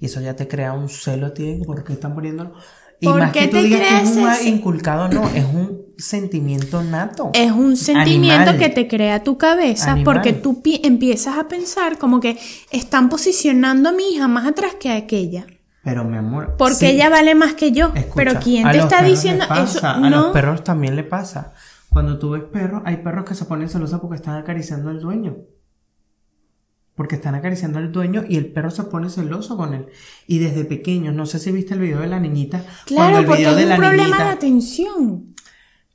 Y 0.00 0.06
eso 0.06 0.20
ya 0.20 0.34
te 0.36 0.48
crea 0.48 0.72
un 0.72 0.88
celo 0.88 1.26
a 1.28 1.34
ti, 1.34 1.62
¿por 1.64 1.84
qué 1.84 1.92
están 1.94 2.14
poniéndolo? 2.14 2.52
Y 3.00 3.06
¿Por 3.06 3.18
más 3.18 3.32
qué 3.32 3.40
que 3.40 3.46
tú 3.48 3.56
te 3.58 3.62
digas 3.64 3.80
que 3.80 3.96
es 4.02 4.10
crees 4.12 4.40
un 4.42 4.48
inculcado, 4.48 5.08
no, 5.08 5.28
es 5.28 5.44
un 5.44 5.82
sentimiento 5.98 6.82
nato. 6.82 7.30
Es 7.34 7.50
un 7.52 7.76
sentimiento 7.76 8.50
Animal. 8.50 8.58
que 8.58 8.68
te 8.68 8.88
crea 8.88 9.22
tu 9.22 9.36
cabeza 9.36 9.92
Animal. 9.92 10.04
porque 10.14 10.32
tú 10.32 10.62
pi- 10.62 10.80
empiezas 10.84 11.36
a 11.38 11.48
pensar 11.48 11.98
como 11.98 12.20
que 12.20 12.38
están 12.70 13.08
posicionando 13.08 13.88
a 13.88 13.92
mi 13.92 14.14
hija 14.14 14.28
más 14.28 14.46
atrás 14.46 14.76
que 14.78 14.90
a 14.90 14.96
aquella. 14.96 15.46
Pero 15.84 16.02
mi 16.04 16.16
amor. 16.16 16.54
Porque 16.56 16.74
sí. 16.76 16.86
ella 16.86 17.10
vale 17.10 17.34
más 17.34 17.54
que 17.54 17.70
yo. 17.72 17.92
Escucha, 17.94 18.14
Pero 18.16 18.40
¿quién 18.40 18.70
te 18.70 18.78
está 18.78 19.02
diciendo 19.02 19.44
eso? 19.62 19.86
A 19.86 19.98
No. 19.98 20.08
los 20.10 20.26
perros 20.28 20.64
también 20.64 20.96
le 20.96 21.04
pasa. 21.04 21.52
Cuando 21.90 22.18
tú 22.18 22.30
ves 22.30 22.42
perros, 22.42 22.82
hay 22.86 22.96
perros 22.96 23.24
que 23.24 23.34
se 23.34 23.44
ponen 23.44 23.68
celosos 23.68 24.00
porque 24.00 24.16
están 24.16 24.36
acariciando 24.36 24.90
al 24.90 25.00
dueño. 25.00 25.36
Porque 26.94 27.16
están 27.16 27.34
acariciando 27.34 27.78
al 27.78 27.90
dueño 27.92 28.24
y 28.28 28.36
el 28.36 28.46
perro 28.52 28.70
se 28.70 28.84
pone 28.84 29.10
celoso 29.10 29.56
con 29.56 29.74
él. 29.74 29.86
Y 30.26 30.38
desde 30.38 30.64
pequeño, 30.64 31.12
no 31.12 31.26
sé 31.26 31.38
si 31.40 31.50
viste 31.52 31.74
el 31.74 31.80
video 31.80 32.00
de 32.00 32.06
la 32.06 32.20
niñita. 32.20 32.62
Claro, 32.86 33.18
el 33.18 33.26
porque 33.26 33.40
video 33.40 33.50
es 33.52 33.56
de 33.58 33.62
un 33.64 33.68
la 33.70 33.76
problema 33.76 34.04
niñita- 34.06 34.24
de 34.24 34.30
atención. 34.30 35.34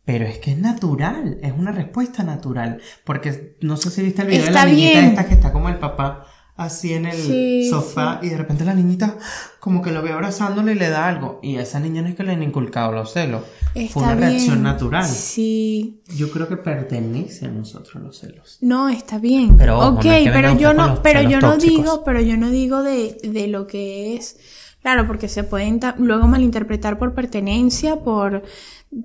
Pero 0.05 0.25
es 0.25 0.39
que 0.39 0.51
es 0.51 0.57
natural, 0.57 1.37
es 1.41 1.53
una 1.53 1.71
respuesta 1.71 2.23
natural. 2.23 2.81
Porque 3.05 3.57
no 3.61 3.77
sé 3.77 3.89
si 3.91 4.01
viste 4.01 4.23
el 4.23 4.27
video 4.27 4.45
Está 4.45 4.65
de 4.65 4.65
la 4.67 4.71
niñita 4.73 4.99
bien. 4.99 5.05
esta 5.11 5.25
que 5.27 5.33
está 5.35 5.51
como 5.53 5.69
el 5.69 5.77
papá 5.79 6.25
así 6.59 6.93
en 6.93 7.05
el 7.05 7.17
Sí, 7.17 7.69
sofá 7.69 8.19
y 8.21 8.29
de 8.29 8.37
repente 8.37 8.65
la 8.65 8.73
niñita 8.73 9.17
como 9.59 9.81
que 9.81 9.91
lo 9.91 10.01
ve 10.01 10.11
abrazándole 10.11 10.73
y 10.73 10.75
le 10.75 10.89
da 10.89 11.07
algo. 11.07 11.39
Y 11.41 11.55
a 11.57 11.61
esa 11.61 11.79
niña 11.79 12.01
no 12.01 12.09
es 12.09 12.15
que 12.15 12.23
le 12.23 12.33
han 12.33 12.43
inculcado 12.43 12.91
los 12.91 13.13
celos. 13.13 13.43
Fue 13.91 14.03
una 14.03 14.15
reacción 14.15 14.61
natural. 14.61 15.05
Sí. 15.05 16.01
Yo 16.15 16.29
creo 16.31 16.47
que 16.47 16.57
pertenece 16.57 17.45
a 17.45 17.49
nosotros 17.49 18.03
los 18.03 18.19
celos. 18.19 18.57
No, 18.61 18.89
está 18.89 19.17
bien. 19.19 19.57
Pero 19.57 19.77
no 19.77 19.87
ok, 19.89 20.05
pero 20.33 20.57
yo 20.57 20.73
no, 20.73 20.87
los 20.87 20.99
pero 20.99 21.21
yo 21.21 21.39
no 21.39 21.53
tóxicos. 21.53 21.77
digo, 21.77 22.03
pero 22.03 22.21
yo 22.21 22.37
no 22.37 22.49
digo 22.49 22.83
de, 22.83 23.17
de 23.23 23.47
lo 23.47 23.65
que 23.67 24.15
es. 24.15 24.37
Claro, 24.81 25.07
porque 25.07 25.27
se 25.27 25.43
pueden 25.43 25.79
luego 25.97 26.27
malinterpretar 26.27 26.97
por 26.97 27.13
pertenencia, 27.13 27.97
por, 27.97 28.43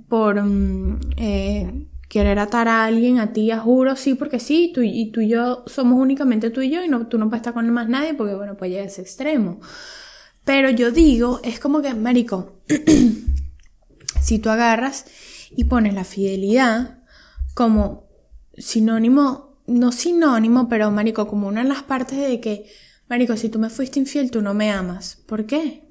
por 0.08 0.42
mm, 0.42 1.00
eh, 1.16 1.86
querer 2.08 2.38
atar 2.38 2.68
a 2.68 2.84
alguien, 2.84 3.18
a 3.18 3.32
ti, 3.32 3.50
a 3.50 3.58
juro, 3.58 3.96
sí, 3.96 4.14
porque 4.14 4.38
sí, 4.38 4.70
tú, 4.74 4.82
y 4.82 5.10
tú 5.10 5.20
y 5.20 5.28
yo 5.28 5.64
somos 5.66 5.98
únicamente 5.98 6.50
tú 6.50 6.60
y 6.60 6.70
yo, 6.70 6.82
y 6.84 6.88
no, 6.88 7.06
tú 7.06 7.18
no 7.18 7.28
puedes 7.28 7.40
estar 7.40 7.54
con 7.54 7.68
más 7.70 7.88
nadie, 7.88 8.14
porque 8.14 8.34
bueno, 8.34 8.56
pues 8.56 8.70
llega 8.70 8.82
a 8.82 8.86
ese 8.86 9.02
extremo. 9.02 9.60
Pero 10.44 10.70
yo 10.70 10.90
digo, 10.90 11.40
es 11.42 11.58
como 11.58 11.80
que, 11.80 11.94
marico, 11.94 12.60
si 14.20 14.38
tú 14.38 14.50
agarras 14.50 15.06
y 15.50 15.64
pones 15.64 15.94
la 15.94 16.04
fidelidad 16.04 16.98
como 17.54 18.08
sinónimo, 18.56 19.58
no 19.66 19.92
sinónimo, 19.92 20.68
pero 20.68 20.90
marico, 20.90 21.26
como 21.26 21.48
una 21.48 21.62
de 21.62 21.68
las 21.68 21.82
partes 21.82 22.18
de 22.18 22.40
que, 22.40 22.66
marico, 23.08 23.36
si 23.36 23.48
tú 23.48 23.58
me 23.58 23.70
fuiste 23.70 23.98
infiel, 23.98 24.30
tú 24.30 24.42
no 24.42 24.52
me 24.52 24.70
amas. 24.70 25.22
¿Por 25.26 25.46
qué? 25.46 25.88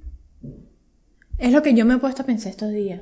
Es 1.39 1.51
lo 1.51 1.63
que 1.63 1.73
yo 1.73 1.85
me 1.85 1.95
he 1.95 1.97
puesto 1.97 2.21
a 2.21 2.25
pensar 2.25 2.51
estos 2.51 2.71
días. 2.71 3.01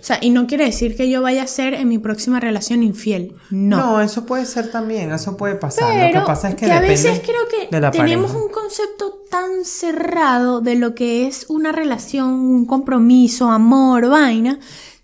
O 0.00 0.04
sea, 0.04 0.18
y 0.20 0.30
no 0.30 0.46
quiere 0.46 0.64
decir 0.64 0.96
que 0.96 1.10
yo 1.10 1.22
vaya 1.22 1.42
a 1.42 1.46
ser 1.46 1.74
en 1.74 1.88
mi 1.88 1.98
próxima 1.98 2.40
relación 2.40 2.82
infiel. 2.82 3.34
No. 3.50 4.00
eso 4.00 4.24
puede 4.26 4.46
ser 4.46 4.70
también, 4.70 5.12
eso 5.12 5.36
puede 5.36 5.56
pasar. 5.56 5.92
Pero 5.92 6.14
Lo 6.14 6.20
que 6.20 6.26
pasa 6.26 6.48
es 6.50 6.54
que, 6.54 6.66
a 6.66 6.80
depende 6.80 6.88
veces 6.90 7.20
creo 7.24 7.48
que 7.50 7.68
de 7.74 7.80
la 7.80 7.90
tenemos 7.90 8.30
pareja. 8.30 8.46
un 8.46 8.52
concepto 8.52 9.22
tan 9.30 9.64
cerrado 9.64 10.60
de 10.60 10.76
lo 10.76 10.94
que 10.94 11.26
es 11.26 11.46
una 11.48 11.72
relación, 11.72 12.28
un 12.30 12.64
compromiso, 12.66 13.50
amor, 13.50 14.08
vaina, 14.08 14.58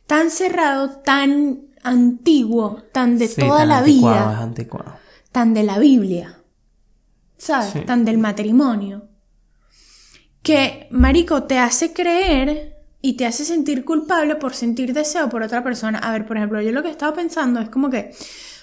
tan 0.07 0.31
cerrado, 0.31 0.91
tan 1.05 1.61
antiguo, 1.83 2.83
tan 2.93 3.19
de 3.19 3.29
Sí, 3.29 3.41
toda 3.41 3.59
tan 3.61 3.69
la 3.69 3.79
anticuado, 3.79 4.17
vida, 4.27 4.33
es 4.35 4.39
anticuado. 4.41 4.93
tan 5.33 5.55
de 5.55 5.63
la 5.65 5.79
Biblia, 5.79 6.39
¿sabes? 7.37 7.71
Sí. 7.73 7.81
Tan 7.81 8.05
del 8.05 8.19
matrimonio, 8.19 9.09
que, 10.43 10.87
Marico, 10.91 11.45
te 11.45 11.59
hace 11.59 11.93
creer 11.93 12.74
y 13.07 13.19
te 13.19 13.27
hace 13.27 13.45
sentir 13.45 13.85
culpable 13.85 14.37
por 14.37 14.55
sentir 14.55 14.95
deseo 14.95 15.29
por 15.29 15.43
otra 15.43 15.63
persona. 15.63 15.99
A 15.99 16.11
ver, 16.13 16.25
por 16.25 16.39
ejemplo, 16.39 16.63
yo 16.63 16.73
lo 16.73 16.83
que 16.83 16.89
estaba 16.89 17.15
pensando 17.15 17.61
es 17.61 17.69
como 17.69 17.91
que, 17.91 18.13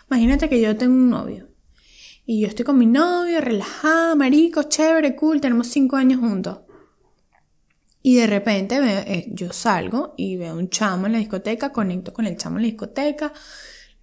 imagínate 0.09 0.49
que 0.49 0.59
yo 0.59 0.75
tengo 0.75 0.95
un 0.95 1.11
novio. 1.11 1.49
Y 2.25 2.41
yo 2.41 2.47
estoy 2.47 2.65
con 2.65 2.79
mi 2.79 2.87
novio, 2.87 3.39
relajada, 3.39 4.15
marico, 4.15 4.63
chévere, 4.63 5.15
cool, 5.15 5.39
tenemos 5.39 5.67
cinco 5.67 5.95
años 5.95 6.19
juntos. 6.21 6.61
Y 8.01 8.15
de 8.15 8.25
repente 8.25 8.79
veo- 8.79 9.03
eh, 9.05 9.27
yo 9.29 9.53
salgo 9.53 10.15
y 10.17 10.37
veo 10.37 10.55
un 10.55 10.71
chamo 10.71 11.05
en 11.05 11.11
la 11.11 11.19
discoteca, 11.19 11.71
conecto 11.71 12.11
con 12.11 12.25
el 12.25 12.35
chamo 12.35 12.57
en 12.57 12.63
la 12.63 12.69
discoteca, 12.69 13.31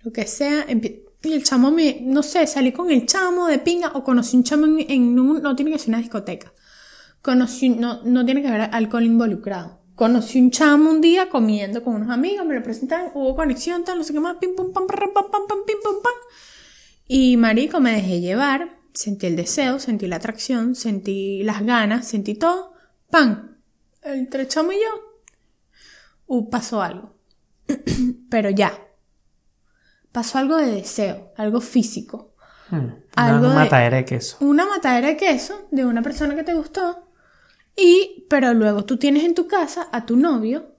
lo 0.04 0.12
que 0.12 0.24
sea, 0.24 0.66
y 0.68 1.32
el 1.32 1.42
chamo 1.42 1.72
me, 1.72 1.98
no 2.00 2.22
sé, 2.22 2.46
salí 2.46 2.70
con 2.70 2.92
el 2.92 3.06
chamo 3.06 3.48
de 3.48 3.58
pinga 3.58 3.88
o 3.88 4.04
conocí 4.04 4.36
un 4.36 4.44
chamo 4.44 4.66
en, 4.66 4.86
en 4.88 5.18
un, 5.18 5.42
no 5.42 5.56
tiene 5.56 5.72
que 5.72 5.80
ser 5.80 5.88
una 5.88 5.98
discoteca, 5.98 6.52
conocí, 7.22 7.70
no, 7.70 8.04
no 8.04 8.24
tiene 8.24 8.40
que 8.40 8.46
haber 8.46 8.70
alcohol 8.72 9.02
involucrado. 9.02 9.77
Conocí 9.98 10.40
un 10.40 10.52
chamo 10.52 10.90
un 10.90 11.00
día 11.00 11.28
comiendo 11.28 11.82
con 11.82 11.96
unos 11.96 12.10
amigos, 12.10 12.46
me 12.46 12.54
lo 12.54 12.62
presentaron, 12.62 13.10
hubo 13.14 13.34
conexión, 13.34 13.82
tal, 13.82 13.98
no 13.98 14.04
sé 14.04 14.12
qué 14.12 14.20
más, 14.20 14.36
pim, 14.36 14.54
pum, 14.54 14.72
pam, 14.72 14.86
pam, 14.86 14.96
pam, 15.12 15.24
pam, 15.28 15.42
pam, 15.48 15.58
pim, 15.66 15.76
pum, 15.82 15.94
pam. 16.00 16.12
Y 17.08 17.36
marico, 17.36 17.80
me 17.80 17.92
dejé 17.94 18.20
llevar, 18.20 18.78
sentí 18.94 19.26
el 19.26 19.34
deseo, 19.34 19.80
sentí 19.80 20.06
la 20.06 20.16
atracción, 20.16 20.76
sentí 20.76 21.42
las 21.42 21.64
ganas, 21.66 22.06
sentí 22.06 22.34
todo. 22.36 22.74
¡Pam! 23.10 23.56
Entre 24.02 24.46
chamo 24.46 24.70
y 24.70 24.76
yo, 24.76 25.24
uh, 26.26 26.48
pasó 26.48 26.80
algo. 26.80 27.16
Pero 28.30 28.50
ya. 28.50 28.72
Pasó 30.12 30.38
algo 30.38 30.56
de 30.58 30.70
deseo, 30.70 31.32
algo 31.36 31.60
físico. 31.60 32.36
Hmm, 32.70 32.90
Algo 33.16 33.38
Una 33.46 33.48
de- 33.48 33.54
matadera 33.56 33.96
de 33.96 34.04
queso. 34.04 34.36
Una 34.40 34.64
matadera 34.64 35.08
de 35.08 35.16
queso 35.16 35.66
de 35.72 35.84
una 35.84 36.02
persona 36.02 36.36
que 36.36 36.44
te 36.44 36.54
gustó. 36.54 37.07
Y, 37.78 38.26
pero 38.28 38.54
luego 38.54 38.84
tú 38.84 38.96
tienes 38.96 39.22
en 39.22 39.36
tu 39.36 39.46
casa 39.46 39.88
a 39.92 40.04
tu 40.04 40.16
novio, 40.16 40.74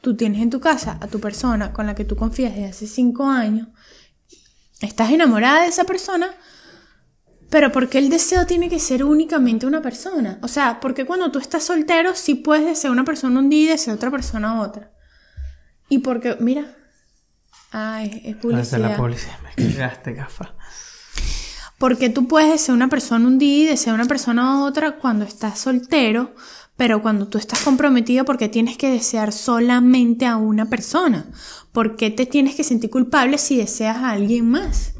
tú 0.00 0.16
tienes 0.16 0.42
en 0.42 0.50
tu 0.50 0.58
casa 0.58 0.98
a 1.00 1.06
tu 1.06 1.20
persona 1.20 1.72
con 1.72 1.86
la 1.86 1.94
que 1.94 2.04
tú 2.04 2.16
confías 2.16 2.52
desde 2.52 2.68
hace 2.68 2.86
cinco 2.88 3.28
años, 3.28 3.68
estás 4.80 5.12
enamorada 5.12 5.62
de 5.62 5.68
esa 5.68 5.84
persona, 5.84 6.34
pero 7.48 7.70
¿por 7.70 7.88
qué 7.88 7.98
el 7.98 8.10
deseo 8.10 8.44
tiene 8.44 8.68
que 8.68 8.80
ser 8.80 9.04
únicamente 9.04 9.66
una 9.66 9.82
persona? 9.82 10.40
O 10.42 10.48
sea, 10.48 10.80
porque 10.80 11.06
cuando 11.06 11.30
tú 11.30 11.38
estás 11.38 11.62
soltero 11.62 12.16
sí 12.16 12.34
puedes 12.34 12.66
desear 12.66 12.92
una 12.92 13.04
persona 13.04 13.38
un 13.38 13.48
día 13.48 13.62
y 13.62 13.68
desear 13.68 13.96
otra 13.96 14.10
persona 14.10 14.60
otra. 14.62 14.90
Y 15.88 16.00
porque, 16.00 16.36
mira, 16.40 16.76
ay, 17.70 18.22
es 18.24 18.34
publicidad. 18.34 18.80
la 18.80 18.96
publicidad, 18.96 19.38
me 20.04 20.12
gafa. 20.12 20.56
Porque 21.78 22.08
tú 22.08 22.26
puedes 22.26 22.50
desear 22.50 22.74
una 22.74 22.88
persona 22.88 23.26
un 23.26 23.38
día 23.38 23.64
y 23.64 23.66
desear 23.66 23.94
una 23.94 24.06
persona 24.06 24.64
otra 24.64 24.96
cuando 24.96 25.24
estás 25.24 25.58
soltero, 25.58 26.34
pero 26.76 27.02
cuando 27.02 27.28
tú 27.28 27.38
estás 27.38 27.60
comprometido, 27.60 28.24
porque 28.24 28.48
tienes 28.48 28.76
que 28.76 28.90
desear 28.90 29.32
solamente 29.32 30.26
a 30.26 30.36
una 30.36 30.66
persona? 30.66 31.26
¿Por 31.72 31.96
qué 31.96 32.10
te 32.10 32.26
tienes 32.26 32.54
que 32.54 32.64
sentir 32.64 32.90
culpable 32.90 33.38
si 33.38 33.56
deseas 33.56 33.98
a 33.98 34.10
alguien 34.10 34.50
más? 34.50 34.94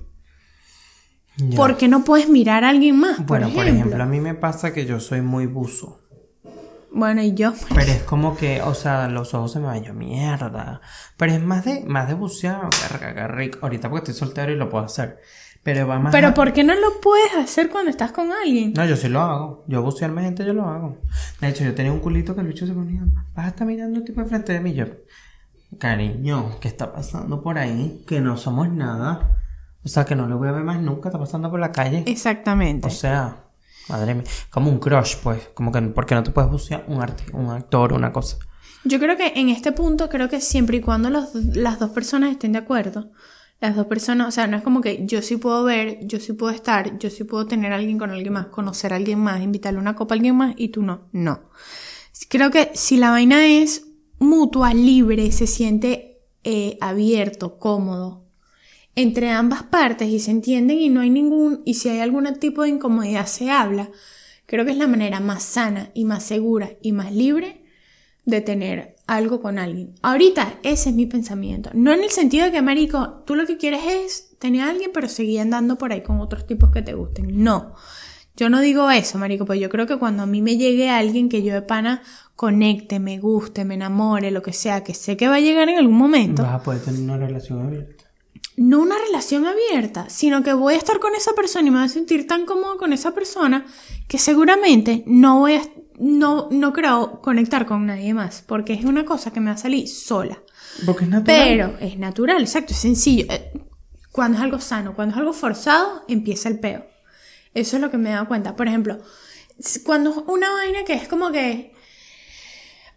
Ya. 1.37 1.57
¿Por 1.57 1.77
qué 1.77 1.89
no 1.89 2.05
puedes 2.05 2.29
mirar 2.29 2.65
a 2.65 2.71
alguien 2.71 2.99
más? 2.99 3.25
Bueno, 3.27 3.47
por 3.49 3.57
por 3.57 3.67
ejemplo. 3.67 4.03
a 4.03 4.07
mí 4.07 4.21
me 4.21 4.35
pasa 4.35 4.73
que 4.73 4.87
yo 4.87 5.01
soy 5.01 5.21
muy 5.21 5.47
buzo. 5.47 6.01
Bueno, 6.91 7.21
y 7.21 7.35
yo. 7.35 7.53
Pero 7.75 7.93
es 7.93 8.03
como 8.05 8.39
que, 8.39 8.63
o 8.63 8.73
sea, 8.73 9.07
los 9.09 9.35
ojos 9.35 9.53
se 9.53 9.61
me 9.61 9.67
van 9.67 9.85
yo, 9.85 9.93
mierda. 9.93 10.81
Pero 11.19 11.33
es 11.33 11.43
más 11.43 11.67
de, 11.67 11.85
más 11.85 12.09
de 12.09 12.15
bucear, 12.15 12.71
qué 12.99 13.29
rico. 13.29 13.59
Ahorita 13.61 13.91
porque 13.91 14.11
estoy 14.11 14.27
soltero 14.27 14.51
y 14.51 14.57
lo 14.57 14.71
puedo 14.71 14.85
hacer. 14.85 15.19
Pero 15.67 15.87
va 15.89 15.99
más 15.99 16.13
Pero 16.13 16.29
a- 16.29 16.35
¿por 16.35 16.53
qué 16.53 16.63
no 16.63 16.75
lo 16.77 17.01
puedes 17.03 17.35
hacer 17.35 17.69
cuando 17.69 17.91
estás 17.91 18.13
con 18.13 18.31
alguien? 18.33 18.73
No, 18.73 18.87
yo 18.87 18.97
sí 18.97 19.09
lo 19.09 19.21
hago. 19.21 19.65
Yo 19.67 19.83
bucearme 19.83 20.23
gente, 20.23 20.47
yo 20.47 20.53
lo 20.55 20.65
hago. 20.69 20.97
De 21.41 21.49
hecho, 21.49 21.65
yo 21.65 21.75
tenía 21.75 21.93
un 21.93 21.99
culito 21.99 22.35
que 22.37 22.41
el 22.43 22.47
bicho 22.47 22.67
se 22.69 22.73
ponía, 22.73 23.03
vas 23.35 23.47
a 23.47 23.49
estar 23.49 23.67
mirando 23.67 24.03
tipo 24.05 24.21
enfrente 24.21 24.53
de 24.53 24.61
mí. 24.61 24.75
Yo, 24.75 24.85
cariño, 25.79 26.59
¿qué 26.61 26.69
está 26.69 26.93
pasando 26.93 27.43
por 27.43 27.59
ahí? 27.59 28.05
Que 28.07 28.21
no 28.21 28.37
somos 28.37 28.69
nada. 28.71 29.39
O 29.85 29.89
sea, 29.89 30.05
que 30.05 30.15
no 30.17 30.27
lo 30.29 30.39
voy 30.39 30.49
a 30.49 30.53
ver 30.53 30.63
más 30.65 30.81
nunca, 30.81 31.09
está 31.09 31.19
pasando 31.19 31.51
por 31.51 31.61
la 31.61 31.73
calle. 31.73 32.05
Exactamente. 32.07 32.87
O 32.87 32.91
sea, 32.91 33.45
madre 33.89 34.15
mía, 34.15 34.25
como 34.51 34.71
un 34.71 34.79
crush, 34.79 35.17
pues. 35.23 35.49
Como 35.55 35.71
que, 35.73 35.81
porque 35.83 36.15
no 36.15 36.23
te 36.23 36.31
puedes 36.31 36.51
bucear 36.51 36.85
un, 36.89 37.03
arte, 37.03 37.25
un 37.33 37.51
actor, 37.51 37.93
una 37.93 38.13
cosa. 38.13 38.37
Yo 38.85 38.99
creo 39.01 39.17
que 39.17 39.33
en 39.37 39.49
este 39.49 39.73
punto, 39.73 40.09
creo 40.09 40.29
que 40.29 40.41
siempre 40.41 40.77
y 40.77 40.81
cuando 40.81 41.11
los- 41.11 41.35
las 41.35 41.79
dos 41.79 41.91
personas 41.91 42.31
estén 42.31 42.53
de 42.53 42.59
acuerdo, 42.59 43.11
las 43.61 43.75
dos 43.75 43.87
personas, 43.87 44.29
o 44.29 44.31
sea, 44.31 44.47
no 44.47 44.57
es 44.57 44.63
como 44.63 44.81
que 44.81 45.07
yo 45.07 45.23
sí 45.23 45.37
puedo 45.37 45.65
ver, 45.65 46.07
yo 46.07 46.21
sí 46.21 46.35
puedo 46.35 46.53
estar, 46.53 46.99
yo 46.99 47.09
sí 47.09 47.25
puedo 47.25 47.47
tener 47.47 47.73
a 47.73 47.77
alguien 47.77 47.99
con 47.99 48.11
alguien 48.11 48.35
más, 48.35 48.47
conocer 48.47 48.93
a 48.93 48.97
alguien 48.97 49.19
más, 49.19 49.43
invitarle 49.43 49.79
una 49.79 49.97
copa 49.97 50.15
a 50.15 50.17
alguien 50.17 50.37
más 50.37 50.55
y 50.59 50.69
tú 50.69 50.83
no. 50.83 51.09
No. 51.13 51.41
Creo 52.29 52.51
que 52.51 52.71
si 52.75 52.97
la 52.97 53.11
vaina 53.11 53.47
es 53.47 53.87
mutua, 54.19 54.75
libre, 54.75 55.33
se 55.33 55.47
siente 55.47 56.23
eh, 56.45 56.77
abierto, 56.81 57.59
cómodo, 57.59 58.25
entre 58.95 59.31
ambas 59.31 59.63
partes 59.65 60.09
y 60.09 60.21
se 60.21 60.31
entienden 60.31 60.79
y 60.79 60.89
no 60.89 61.01
hay 61.01 61.11
ningún, 61.11 61.63
y 61.65 61.75
si 61.75 61.89
hay 61.89 62.01
algún 62.01 62.27
tipo 62.39 62.63
de 62.63 62.71
incomodidad 62.71 63.27
se 63.27 63.51
habla, 63.51 63.91
creo 64.47 64.65
que 64.65 64.71
es 64.71 64.79
la 64.79 64.87
manera 64.87 65.21
más 65.21 65.43
sana 65.43 65.91
y 65.95 66.05
más 66.05 66.25
segura 66.25 66.73
y 66.83 66.93
más 66.93 67.13
libre 67.13 67.65
de 68.25 68.41
tener 68.41 68.96
algo 69.07 69.41
con 69.41 69.59
alguien. 69.59 69.95
Ahorita 70.03 70.55
ese 70.63 70.91
es 70.91 70.95
mi 70.95 71.07
pensamiento. 71.07 71.71
No 71.75 71.93
en 71.93 72.03
el 72.03 72.11
sentido 72.11 72.45
de 72.47 72.53
que, 72.53 72.63
Marico, 72.63 73.23
tú 73.27 73.35
lo 73.35 73.47
que 73.47 73.57
quieres 73.57 73.83
es 73.87 74.39
tener 74.39 74.63
a 74.63 74.71
alguien, 74.71 74.91
pero 74.93 75.09
seguir 75.09 75.41
andando 75.41 75.79
por 75.79 75.93
ahí 75.93 76.03
con 76.03 76.21
otros 76.21 76.47
tipos 76.47 76.71
que 76.71 76.83
te 76.83 76.95
gusten. 76.95 77.43
No. 77.43 77.75
Yo 78.37 78.51
no 78.51 78.61
digo 78.61 78.91
eso, 78.91 79.17
Marico, 79.19 79.47
pues 79.47 79.59
yo 79.61 79.71
creo 79.71 79.87
que 79.87 79.97
cuando 79.97 80.25
a 80.25 80.27
mí 80.27 80.43
me 80.43 80.59
llegue 80.59 80.91
alguien 80.91 81.29
que 81.31 81.43
yo 81.43 81.55
de 81.55 81.63
pana 81.63 82.03
conecte, 82.35 83.01
me 83.01 83.19
guste, 83.19 83.65
me 83.65 83.75
enamore, 83.75 84.31
lo 84.31 84.43
que 84.43 84.53
sea, 84.53 84.85
que 84.85 84.93
sé 84.93 85.17
que 85.17 85.27
va 85.29 85.37
a 85.37 85.41
llegar 85.41 85.71
en 85.71 85.79
algún 85.79 85.97
momento, 85.97 86.43
Vas 86.43 86.61
a 86.61 86.63
poder 86.63 86.83
tener 86.83 87.01
una 87.01 87.17
relación 87.17 87.67
abierta. 87.67 88.05
no 88.59 88.81
una 88.81 88.97
relación 89.07 89.47
abierta, 89.47 90.11
sino 90.11 90.43
que 90.43 90.53
voy 90.53 90.75
a 90.75 90.77
estar 90.77 90.99
con 90.99 91.15
esa 91.15 91.33
persona 91.33 91.67
y 91.69 91.71
me 91.71 91.79
voy 91.79 91.87
a 91.87 91.89
sentir 91.89 92.27
tan 92.27 92.45
cómodo 92.45 92.77
con 92.77 92.93
esa 92.93 93.15
persona 93.15 93.65
que 94.07 94.19
seguramente 94.19 95.03
no 95.07 95.39
voy 95.39 95.55
a, 95.55 95.63
no, 95.99 96.49
no 96.51 96.73
creo 96.73 97.21
conectar 97.23 97.67
con 97.67 97.87
nadie 97.87 98.15
más, 98.15 98.43
porque 98.47 98.73
es 98.73 98.85
una 98.85 99.05
cosa 99.05 99.33
que 99.33 99.41
me 99.41 99.51
va 99.51 99.55
a 99.55 99.59
salir 99.59 99.89
sola. 99.89 100.43
Porque 100.85 101.05
es 101.05 101.11
natural. 101.11 101.47
Pero 101.49 101.77
es 101.81 101.99
natural, 101.99 102.43
exacto, 102.43 102.73
es 102.73 102.79
sencillo. 102.79 103.27
Eh, 103.31 103.53
Cuando 104.13 104.39
es 104.39 104.45
algo 104.45 104.61
sano, 104.61 104.95
cuando 104.95 105.15
es 105.15 105.19
algo 105.19 105.33
forzado, 105.33 106.05
empieza 106.09 106.49
el 106.49 106.59
peo. 106.59 106.87
Eso 107.55 107.77
es 107.77 107.83
lo 107.83 107.91
que 107.91 107.97
me 107.97 108.11
he 108.11 108.13
dado 108.13 108.29
cuenta. 108.29 108.57
Por 108.57 108.69
ejemplo, 108.69 108.99
cuando 109.85 110.11
es 110.11 110.17
una 110.27 110.51
vaina 110.53 110.85
que 110.85 110.95
es 110.95 111.09
como 111.09 111.31
que, 111.33 111.75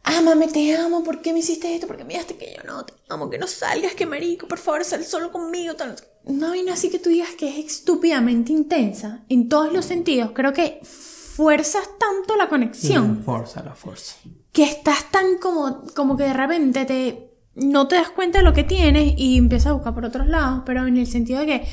Ámame, 0.03 0.47
te 0.47 0.75
amo, 0.75 1.03
¿por 1.03 1.21
qué 1.21 1.33
me 1.33 1.39
hiciste 1.39 1.73
esto? 1.75 1.85
¿Por 1.85 1.97
qué 1.97 2.03
me 2.03 2.13
dijiste 2.13 2.35
que 2.35 2.55
yo 2.55 2.63
no 2.63 2.85
te 2.85 2.93
amo? 3.09 3.29
Que 3.29 3.37
no 3.37 3.47
salgas, 3.47 3.93
que 3.93 4.05
marico, 4.05 4.47
por 4.47 4.57
favor, 4.57 4.83
sal 4.83 5.03
solo 5.03 5.31
conmigo. 5.31 5.75
Tal. 5.75 5.95
Una 6.23 6.49
vaina 6.49 6.73
así 6.73 6.89
que 6.89 6.99
tú 6.99 7.09
digas 7.09 7.35
que 7.37 7.49
es 7.49 7.65
estúpidamente 7.65 8.51
intensa, 8.51 9.23
en 9.29 9.49
todos 9.49 9.71
los 9.71 9.85
sentidos. 9.85 10.31
Creo 10.33 10.53
que 10.53 10.81
fuerzas 11.39 11.87
tanto 11.97 12.35
la 12.35 12.49
conexión 12.49 13.15
La 13.19 13.23
fuerza, 13.23 13.63
la 13.63 13.73
fuerza. 13.73 14.17
que 14.51 14.65
estás 14.65 15.09
tan 15.09 15.37
como, 15.41 15.83
como 15.95 16.17
que 16.17 16.23
de 16.23 16.33
repente 16.33 16.83
te, 16.83 17.31
no 17.55 17.87
te 17.87 17.95
das 17.95 18.09
cuenta 18.09 18.39
de 18.39 18.43
lo 18.43 18.51
que 18.51 18.65
tienes 18.65 19.13
y 19.15 19.37
empiezas 19.37 19.67
a 19.67 19.73
buscar 19.73 19.93
por 19.93 20.03
otros 20.03 20.27
lados, 20.27 20.63
pero 20.65 20.85
en 20.85 20.97
el 20.97 21.07
sentido 21.07 21.39
de 21.39 21.45
que 21.45 21.67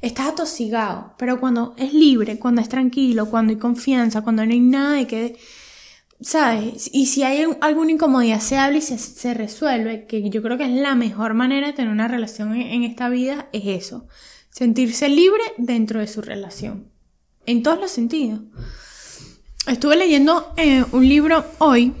estás 0.00 0.28
atosigado, 0.28 1.12
pero 1.18 1.38
cuando 1.38 1.74
es 1.76 1.92
libre, 1.92 2.38
cuando 2.38 2.62
es 2.62 2.70
tranquilo, 2.70 3.26
cuando 3.26 3.50
hay 3.52 3.58
confianza, 3.58 4.22
cuando 4.22 4.46
no 4.46 4.52
hay 4.52 4.60
nada 4.60 4.92
de 4.94 5.06
que, 5.06 5.38
¿sabes? 6.22 6.88
Y 6.90 7.04
si 7.04 7.22
hay 7.22 7.44
alguna 7.60 7.92
incomodidad 7.92 8.40
se 8.40 8.56
habla 8.56 8.78
y 8.78 8.80
se, 8.80 8.96
se 8.96 9.34
resuelve, 9.34 10.06
que 10.06 10.30
yo 10.30 10.40
creo 10.40 10.56
que 10.56 10.64
es 10.64 10.70
la 10.80 10.94
mejor 10.94 11.34
manera 11.34 11.66
de 11.66 11.72
tener 11.74 11.92
una 11.92 12.08
relación 12.08 12.54
en, 12.54 12.62
en 12.62 12.84
esta 12.84 13.10
vida, 13.10 13.50
es 13.52 13.66
eso, 13.66 14.06
sentirse 14.48 15.10
libre 15.10 15.42
dentro 15.58 16.00
de 16.00 16.06
su 16.06 16.22
relación, 16.22 16.86
en 17.44 17.62
todos 17.62 17.78
los 17.78 17.90
sentidos. 17.90 18.40
Estuve 19.66 19.96
leyendo 19.96 20.52
eh, 20.56 20.84
un 20.92 21.08
libro 21.08 21.44
hoy. 21.58 21.92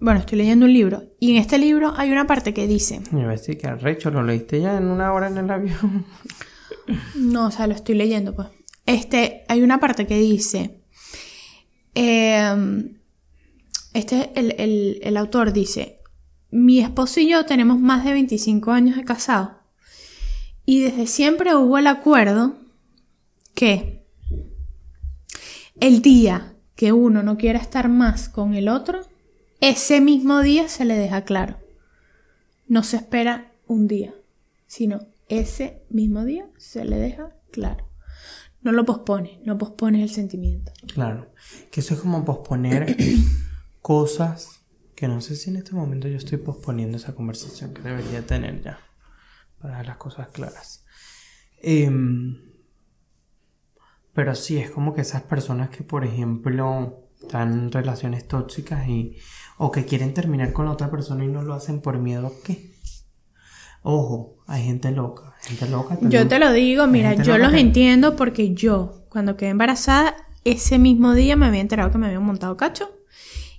Bueno, 0.00 0.20
estoy 0.20 0.38
leyendo 0.38 0.66
un 0.66 0.72
libro. 0.72 1.04
Y 1.20 1.32
en 1.32 1.36
este 1.36 1.58
libro 1.58 1.92
hay 1.96 2.10
una 2.10 2.26
parte 2.26 2.54
que 2.54 2.66
dice. 2.66 3.00
A 3.12 3.16
decir 3.28 3.58
que 3.58 3.66
arrecho, 3.68 4.10
lo 4.10 4.22
leíste 4.22 4.60
ya 4.60 4.76
en 4.76 4.86
una 4.86 5.12
hora 5.12 5.28
en 5.28 5.38
el 5.38 5.50
avión. 5.50 6.06
No, 7.14 7.46
o 7.46 7.50
sea, 7.52 7.68
lo 7.68 7.74
estoy 7.74 7.94
leyendo, 7.94 8.34
pues. 8.34 8.48
Este, 8.86 9.44
hay 9.48 9.62
una 9.62 9.78
parte 9.78 10.04
que 10.06 10.18
dice. 10.18 10.80
eh, 11.94 12.84
este, 13.94 14.32
el, 14.34 14.56
el, 14.58 14.98
el 15.02 15.16
autor 15.16 15.52
dice. 15.52 16.00
Mi 16.50 16.80
esposo 16.80 17.20
y 17.20 17.28
yo 17.30 17.46
tenemos 17.46 17.78
más 17.78 18.04
de 18.04 18.12
25 18.12 18.72
años 18.72 18.96
de 18.96 19.04
casado. 19.04 19.60
Y 20.66 20.80
desde 20.80 21.06
siempre 21.06 21.54
hubo 21.54 21.78
el 21.78 21.86
acuerdo 21.86 22.56
que 23.54 24.04
el 25.80 26.02
día 26.02 26.51
que 26.76 26.92
uno 26.92 27.22
no 27.22 27.36
quiera 27.36 27.58
estar 27.58 27.88
más 27.88 28.28
con 28.28 28.54
el 28.54 28.68
otro, 28.68 29.00
ese 29.60 30.00
mismo 30.00 30.40
día 30.40 30.68
se 30.68 30.84
le 30.84 30.96
deja 30.96 31.22
claro. 31.22 31.58
No 32.66 32.82
se 32.82 32.96
espera 32.96 33.52
un 33.66 33.86
día, 33.86 34.14
sino 34.66 35.06
ese 35.28 35.82
mismo 35.88 36.24
día 36.24 36.48
se 36.58 36.84
le 36.84 36.96
deja 36.96 37.34
claro. 37.50 37.88
No 38.60 38.72
lo 38.72 38.84
pospone, 38.84 39.40
no 39.44 39.58
pospones 39.58 40.02
el 40.02 40.10
sentimiento. 40.10 40.72
Claro. 40.92 41.32
Que 41.70 41.80
eso 41.80 41.94
es 41.94 42.00
como 42.00 42.24
posponer 42.24 42.96
cosas 43.82 44.62
que 44.94 45.08
no 45.08 45.20
sé 45.20 45.34
si 45.34 45.50
en 45.50 45.56
este 45.56 45.74
momento 45.74 46.06
yo 46.06 46.16
estoy 46.16 46.38
posponiendo 46.38 46.96
esa 46.96 47.14
conversación 47.14 47.74
que 47.74 47.82
debería 47.82 48.24
tener 48.24 48.62
ya. 48.62 48.78
Para 49.58 49.82
las 49.82 49.96
cosas 49.96 50.28
claras. 50.28 50.84
Em, 51.60 52.51
pero 54.14 54.34
sí, 54.34 54.58
es 54.58 54.70
como 54.70 54.94
que 54.94 55.00
esas 55.02 55.22
personas 55.22 55.70
que, 55.70 55.82
por 55.84 56.04
ejemplo, 56.04 57.08
están 57.20 57.52
en 57.52 57.72
relaciones 57.72 58.26
tóxicas 58.28 58.86
y. 58.88 59.16
o 59.58 59.70
que 59.70 59.84
quieren 59.84 60.12
terminar 60.14 60.52
con 60.52 60.64
la 60.66 60.72
otra 60.72 60.90
persona 60.90 61.24
y 61.24 61.28
no 61.28 61.42
lo 61.42 61.54
hacen 61.54 61.80
por 61.80 61.98
miedo 61.98 62.26
a 62.26 62.32
qué. 62.44 62.72
Ojo, 63.82 64.36
hay 64.46 64.64
gente 64.64 64.90
loca. 64.92 65.34
Gente 65.42 65.68
loca 65.68 65.98
Yo 66.02 66.28
te 66.28 66.38
lo 66.38 66.52
digo, 66.52 66.86
mira, 66.86 67.14
yo 67.14 67.36
los 67.38 67.52
que- 67.52 67.60
entiendo 67.60 68.14
porque 68.16 68.54
yo, 68.54 69.04
cuando 69.08 69.36
quedé 69.36 69.50
embarazada, 69.50 70.14
ese 70.44 70.78
mismo 70.78 71.14
día 71.14 71.36
me 71.36 71.46
había 71.46 71.60
enterado 71.60 71.90
que 71.90 71.98
me 71.98 72.06
habían 72.06 72.24
montado 72.24 72.56
cacho 72.56 72.90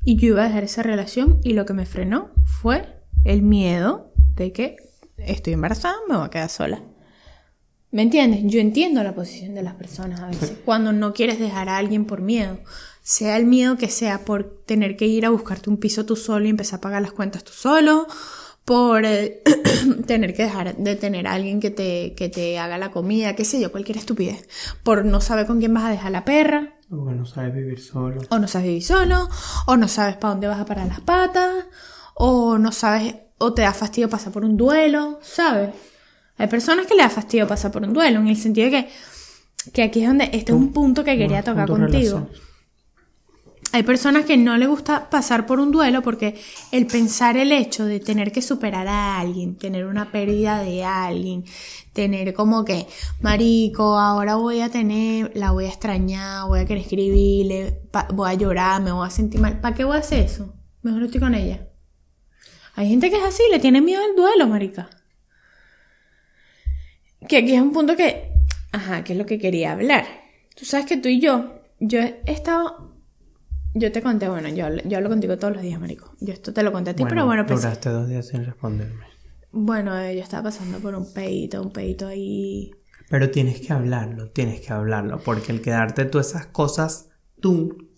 y 0.05 0.15
yo 0.17 0.29
iba 0.29 0.43
a 0.43 0.47
dejar 0.47 0.63
esa 0.63 0.83
relación 0.83 1.39
y 1.43 1.53
lo 1.53 1.65
que 1.65 1.73
me 1.73 1.85
frenó 1.85 2.31
fue 2.45 3.01
el 3.25 3.41
miedo 3.41 4.11
de 4.35 4.51
que 4.53 4.75
estoy 5.17 5.53
embarazada, 5.53 5.95
me 6.09 6.15
voy 6.17 6.25
a 6.25 6.29
quedar 6.29 6.49
sola. 6.49 6.81
¿Me 7.93 8.01
entiendes? 8.01 8.41
Yo 8.45 8.59
entiendo 8.59 9.03
la 9.03 9.13
posición 9.13 9.53
de 9.53 9.61
las 9.61 9.75
personas 9.75 10.19
a 10.19 10.27
veces. 10.27 10.53
Cuando 10.65 10.91
no 10.91 11.13
quieres 11.13 11.39
dejar 11.39 11.69
a 11.69 11.77
alguien 11.77 12.05
por 12.05 12.21
miedo, 12.21 12.57
sea 13.03 13.37
el 13.37 13.45
miedo 13.45 13.77
que 13.77 13.87
sea 13.87 14.25
por 14.25 14.63
tener 14.65 14.97
que 14.97 15.05
ir 15.05 15.27
a 15.27 15.29
buscarte 15.29 15.69
un 15.69 15.77
piso 15.77 16.03
tú 16.03 16.15
solo 16.15 16.45
y 16.45 16.49
empezar 16.49 16.79
a 16.79 16.81
pagar 16.81 17.03
las 17.03 17.11
cuentas 17.11 17.43
tú 17.43 17.51
solo, 17.53 18.07
por 18.65 19.05
eh, 19.05 19.43
tener 20.07 20.33
que 20.33 20.41
dejar 20.43 20.75
de 20.75 20.95
tener 20.95 21.27
a 21.27 21.33
alguien 21.33 21.59
que 21.59 21.69
te, 21.69 22.15
que 22.15 22.29
te 22.29 22.57
haga 22.57 22.79
la 22.79 22.89
comida, 22.89 23.35
qué 23.35 23.45
sé 23.45 23.59
yo, 23.61 23.71
cualquier 23.71 23.97
estupidez, 23.99 24.49
por 24.81 25.05
no 25.05 25.21
saber 25.21 25.45
con 25.45 25.59
quién 25.59 25.73
vas 25.75 25.83
a 25.83 25.91
dejar 25.91 26.11
la 26.13 26.25
perra, 26.25 26.73
O 26.89 26.95
no 27.11 27.27
sabes 27.27 27.53
vivir 27.53 27.79
solo. 27.79 28.21
o 28.29 28.39
no 28.39 28.47
sabes 28.47 28.69
vivir 28.69 28.83
solo, 28.83 29.29
o 29.67 29.77
no 29.77 29.87
sabes 29.87 30.15
para 30.15 30.31
dónde 30.31 30.47
vas 30.47 30.59
a 30.59 30.65
parar 30.65 30.87
las 30.87 31.01
patas, 31.01 31.65
o 32.15 32.57
no 32.57 32.71
sabes, 32.71 33.15
o 33.37 33.53
te 33.53 33.61
da 33.61 33.71
fastidio 33.73 34.09
pasar 34.09 34.33
por 34.33 34.45
un 34.45 34.57
duelo, 34.57 35.19
¿sabes? 35.21 35.69
Hay 36.37 36.47
personas 36.47 36.87
que 36.87 36.95
le 36.95 37.03
da 37.03 37.09
fastidio 37.09 37.47
pasar 37.47 37.71
por 37.71 37.83
un 37.83 37.93
duelo, 37.93 38.19
en 38.19 38.27
el 38.27 38.37
sentido 38.37 38.69
de 38.69 38.71
que, 38.71 38.89
que 39.71 39.83
aquí 39.83 40.01
es 40.01 40.07
donde, 40.07 40.25
este 40.25 40.51
es 40.51 40.57
un 40.57 40.73
punto 40.73 41.03
que 41.03 41.17
quería 41.17 41.43
tocar 41.43 41.67
contigo. 41.67 42.27
Hay 43.73 43.81
personas 43.81 44.25
que 44.25 44.37
no 44.37 44.55
le 44.55 44.67
gusta 44.67 45.09
pasar 45.09 45.47
por 45.47 45.59
un 45.59 45.71
duelo 45.71 46.03
porque 46.03 46.39
el 46.71 46.85
pensar 46.85 47.37
el 47.37 47.51
hecho 47.51 47.85
de 47.85 47.99
tener 47.99 48.31
que 48.31 48.43
superar 48.43 48.87
a 48.87 49.19
alguien, 49.19 49.57
tener 49.57 49.87
una 49.87 50.11
pérdida 50.11 50.61
de 50.61 50.83
alguien, 50.83 51.43
tener 51.91 52.35
como 52.35 52.65
que, 52.65 52.85
marico, 53.21 53.97
ahora 53.97 54.35
voy 54.35 54.61
a 54.61 54.69
tener, 54.69 55.31
la 55.33 55.49
voy 55.49 55.65
a 55.65 55.69
extrañar, 55.69 56.47
voy 56.47 56.59
a 56.59 56.65
querer 56.65 56.83
escribirle, 56.83 57.81
voy 58.13 58.29
a 58.29 58.35
llorar, 58.35 58.79
me 58.79 58.91
voy 58.91 59.07
a 59.07 59.09
sentir 59.09 59.41
mal. 59.41 59.59
¿Para 59.59 59.73
qué 59.73 59.83
voy 59.83 59.95
a 59.95 60.01
hacer 60.01 60.23
eso? 60.23 60.53
Mejor 60.83 61.01
estoy 61.01 61.19
con 61.19 61.33
ella. 61.33 61.67
Hay 62.75 62.89
gente 62.89 63.09
que 63.09 63.17
es 63.17 63.23
así, 63.23 63.41
le 63.49 63.57
tiene 63.57 63.81
miedo 63.81 64.03
al 64.03 64.15
duelo, 64.15 64.47
marica. 64.47 64.87
Que 67.27 67.37
aquí 67.37 67.55
es 67.55 67.61
un 67.61 67.71
punto 67.71 67.95
que, 67.95 68.31
ajá, 68.71 69.03
que 69.03 69.13
es 69.13 69.19
lo 69.19 69.25
que 69.25 69.39
quería 69.39 69.73
hablar. 69.73 70.05
Tú 70.55 70.65
sabes 70.65 70.85
que 70.85 70.97
tú 70.97 71.09
y 71.09 71.19
yo, 71.19 71.61
yo 71.79 71.99
he 71.99 72.21
estado 72.25 72.93
yo 73.75 73.91
te 73.91 74.01
conté, 74.01 74.29
bueno, 74.29 74.49
yo, 74.49 74.67
yo 74.85 74.97
hablo 74.97 75.09
contigo 75.09 75.37
todos 75.37 75.55
los 75.55 75.63
días, 75.63 75.79
marico. 75.79 76.15
Yo 76.19 76.31
esto 76.33 76.53
te 76.53 76.61
lo 76.61 76.71
conté 76.71 76.91
a 76.91 76.95
ti, 76.95 77.05
pero 77.09 77.25
bueno, 77.25 77.45
pues... 77.45 77.61
Duraste 77.61 77.89
dos 77.89 78.07
días 78.07 78.27
sin 78.27 78.45
responderme. 78.45 79.05
Bueno, 79.51 79.97
eh, 79.97 80.15
yo 80.15 80.21
estaba 80.21 80.43
pasando 80.43 80.79
por 80.79 80.93
un 80.95 81.11
peito, 81.11 81.61
un 81.61 81.71
peito 81.71 82.07
ahí... 82.07 82.71
Pero 83.09 83.31
tienes 83.31 83.61
que 83.61 83.73
hablarlo, 83.73 84.29
tienes 84.29 84.61
que 84.61 84.73
hablarlo. 84.73 85.19
Porque 85.19 85.51
el 85.51 85.61
quedarte 85.61 86.05
tú 86.05 86.19
esas 86.19 86.47
cosas, 86.47 87.09
tú, 87.39 87.89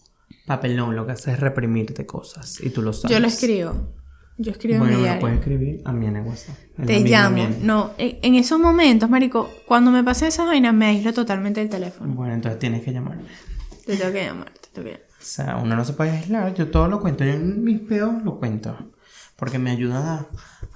papelón, 0.46 0.96
lo 0.96 1.06
que 1.06 1.14
hace 1.14 1.32
es 1.32 1.40
reprimirte 1.40 2.06
cosas. 2.06 2.62
Y 2.62 2.70
tú 2.70 2.82
lo 2.82 2.94
sabes. 2.94 3.14
Yo 3.14 3.20
lo 3.20 3.28
escribo. 3.28 3.94
Yo 4.38 4.52
escribo 4.52 4.80
Bueno, 4.80 4.96
en 4.96 4.98
mi 4.98 5.02
me 5.02 5.02
lo 5.02 5.04
diario. 5.04 5.22
puedes 5.22 5.38
escribir 5.40 5.82
a 5.86 5.92
mí 5.94 6.06
en 6.08 6.16
el 6.18 6.24
WhatsApp. 6.24 6.56
Te 6.86 7.00
llamo. 7.02 7.48
No, 7.62 7.92
en, 7.98 8.18
en 8.22 8.36
esos 8.36 8.60
momentos, 8.60 9.10
marico, 9.10 9.50
cuando 9.66 9.92
me 9.92 10.04
pasan 10.04 10.28
esas 10.28 10.46
vainas, 10.46 10.74
me 10.74 10.88
aíslo 10.88 11.14
totalmente 11.14 11.62
del 11.62 11.70
teléfono. 11.70 12.14
Bueno, 12.14 12.34
entonces 12.34 12.60
tienes 12.60 12.84
que 12.84 12.92
llamarme. 12.92 13.24
Te 13.86 13.96
tengo 13.96 14.12
que 14.12 14.26
llamar, 14.26 14.50
te 14.52 14.68
tengo 14.74 14.86
que 14.88 14.92
llamar. 14.96 15.06
O 15.10 15.24
sea, 15.26 15.56
uno 15.58 15.76
no 15.76 15.86
se 15.86 15.94
puede 15.94 16.12
aislar. 16.12 16.54
Yo 16.54 16.68
todo 16.70 16.88
lo 16.88 17.00
cuento. 17.00 17.24
Yo 17.24 17.32
en 17.32 17.64
mis 17.64 17.80
peos 17.80 18.22
lo 18.24 18.38
cuento. 18.38 18.92
Porque 19.38 19.58
me 19.60 19.72
ayuda 19.72 20.28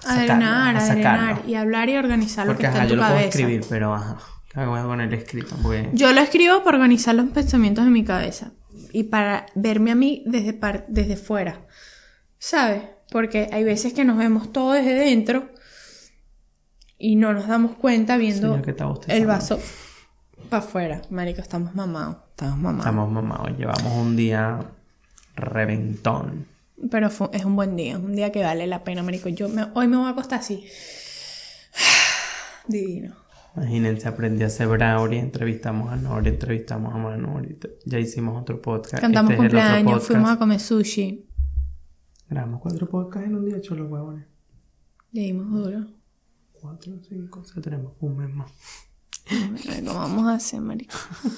a, 0.06 0.16
sacarlo, 0.16 0.46
a 0.78 0.82
sacarlo. 0.82 1.42
y 1.48 1.56
hablar 1.56 1.90
y 1.90 1.96
organizar 1.98 2.46
lo 2.46 2.52
Porque 2.54 2.64
que 2.64 2.68
está 2.68 2.80
ajá, 2.80 2.86
en 2.86 2.90
yo 2.90 2.96
tu 2.96 3.02
lo 3.02 3.08
puedo 3.08 3.20
escribir, 3.20 3.62
pero 3.70 3.94
ajá. 3.94 4.18
¿Qué 4.52 4.60
hago 4.60 4.88
con 4.88 5.00
el 5.02 5.14
escrito? 5.14 5.56
Porque 5.62 5.90
Yo 5.94 6.12
lo 6.12 6.22
escribo 6.22 6.64
para 6.64 6.78
organizar 6.78 7.14
los 7.16 7.30
pensamientos 7.30 7.86
de 7.86 7.92
mi 7.92 8.04
cabeza 8.04 8.52
y 8.92 9.04
para 9.04 9.46
verme 9.54 9.92
a 9.92 9.96
mí 9.96 10.24
desde, 10.26 10.54
par- 10.54 10.86
desde 10.90 11.16
fuera, 11.18 11.62
¿sabes? 12.38 12.82
Porque 13.12 13.50
hay 13.52 13.64
veces 13.64 13.94
que 13.94 14.06
nos 14.06 14.18
vemos 14.18 14.52
todo 14.54 14.74
desde 14.74 14.94
dentro 14.94 15.50
y 16.98 17.16
no 17.16 17.34
nos 17.34 17.48
damos 17.48 17.76
cuenta 17.76 18.18
viendo 18.18 18.60
el 19.08 19.26
vaso 19.26 19.60
para 20.50 20.64
afuera. 20.64 21.02
Marico, 21.10 21.42
estamos 21.42 21.74
mamados, 21.76 22.18
estamos 22.32 22.58
mamados. 22.58 22.80
estamos 22.86 23.12
mamados. 23.12 23.58
Llevamos 23.58 23.94
un 23.94 24.16
día 24.16 24.60
reventón. 25.36 26.46
Pero 26.92 27.10
fue- 27.10 27.30
es 27.34 27.44
un 27.46 27.56
buen 27.56 27.76
día, 27.76 27.94
es 27.94 27.98
un 28.00 28.16
día 28.16 28.32
que 28.32 28.44
vale 28.44 28.68
la 28.68 28.84
pena, 28.84 29.04
Marico. 29.04 29.30
Yo 29.30 29.50
me- 29.50 29.68
hoy 29.74 29.88
me 29.88 29.98
voy 29.98 30.08
a 30.08 30.12
acostar 30.12 30.40
así. 30.40 30.66
Divino. 32.68 33.16
Imagínense, 33.56 34.08
aprendí 34.08 34.44
a 34.44 34.48
hacer 34.48 34.68
brownie, 34.68 35.20
entrevistamos 35.20 35.92
a 35.92 35.96
Nori, 35.96 36.30
entrevistamos 36.30 36.94
a 36.94 37.54
te- 37.60 37.78
ya 37.86 38.00
hicimos 38.00 38.40
otro 38.40 38.62
podcast. 38.62 39.02
Cantamos 39.02 39.32
Este 39.32 39.38
cumpleaños, 39.44 39.84
podcast. 39.92 40.08
fuimos 40.08 40.30
a 40.32 40.38
comer 40.38 40.60
sushi. 40.60 41.29
Grabamos 42.30 42.62
cuatro 42.62 42.88
podcasts 42.90 43.28
en 43.28 43.36
un 43.36 43.46
día, 43.46 43.60
chulos 43.62 43.90
huevones. 43.90 44.26
Le 45.12 45.22
dimos 45.22 45.50
duro. 45.52 45.88
Cuatro, 46.54 46.94
cinco, 47.08 47.40
o 47.40 47.44
sea, 47.46 47.62
tenemos 47.62 47.94
un 48.02 48.18
mes 48.18 48.30
más. 48.30 48.52
¿Cómo 49.86 49.94
vamos 50.00 50.28
a 50.28 50.34
hacer, 50.36 50.62
marico? 50.62 50.96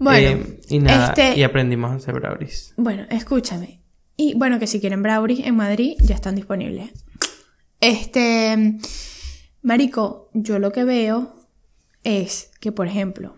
Bueno, 0.00 0.28
Eh, 0.44 0.60
y 0.68 0.78
nada, 0.78 1.08
este- 1.08 1.36
y 1.40 1.42
aprendimos 1.42 1.90
a 1.90 1.94
hacer 1.94 2.14
brownies. 2.14 2.72
bueno, 2.76 3.04
escúchame. 3.10 3.82
Y 4.16 4.34
bueno, 4.36 4.60
que 4.60 4.68
si 4.68 4.78
quieren 4.80 5.02
brownies 5.02 5.44
en 5.44 5.56
Madrid 5.56 5.96
ya 6.00 6.14
están 6.14 6.36
disponibles. 6.36 6.92
Este, 7.80 8.78
marico, 9.62 10.30
yo 10.34 10.60
lo 10.60 10.70
que 10.70 10.84
veo 10.84 11.34
es 12.04 12.52
que, 12.60 12.70
por 12.70 12.86
ejemplo, 12.86 13.34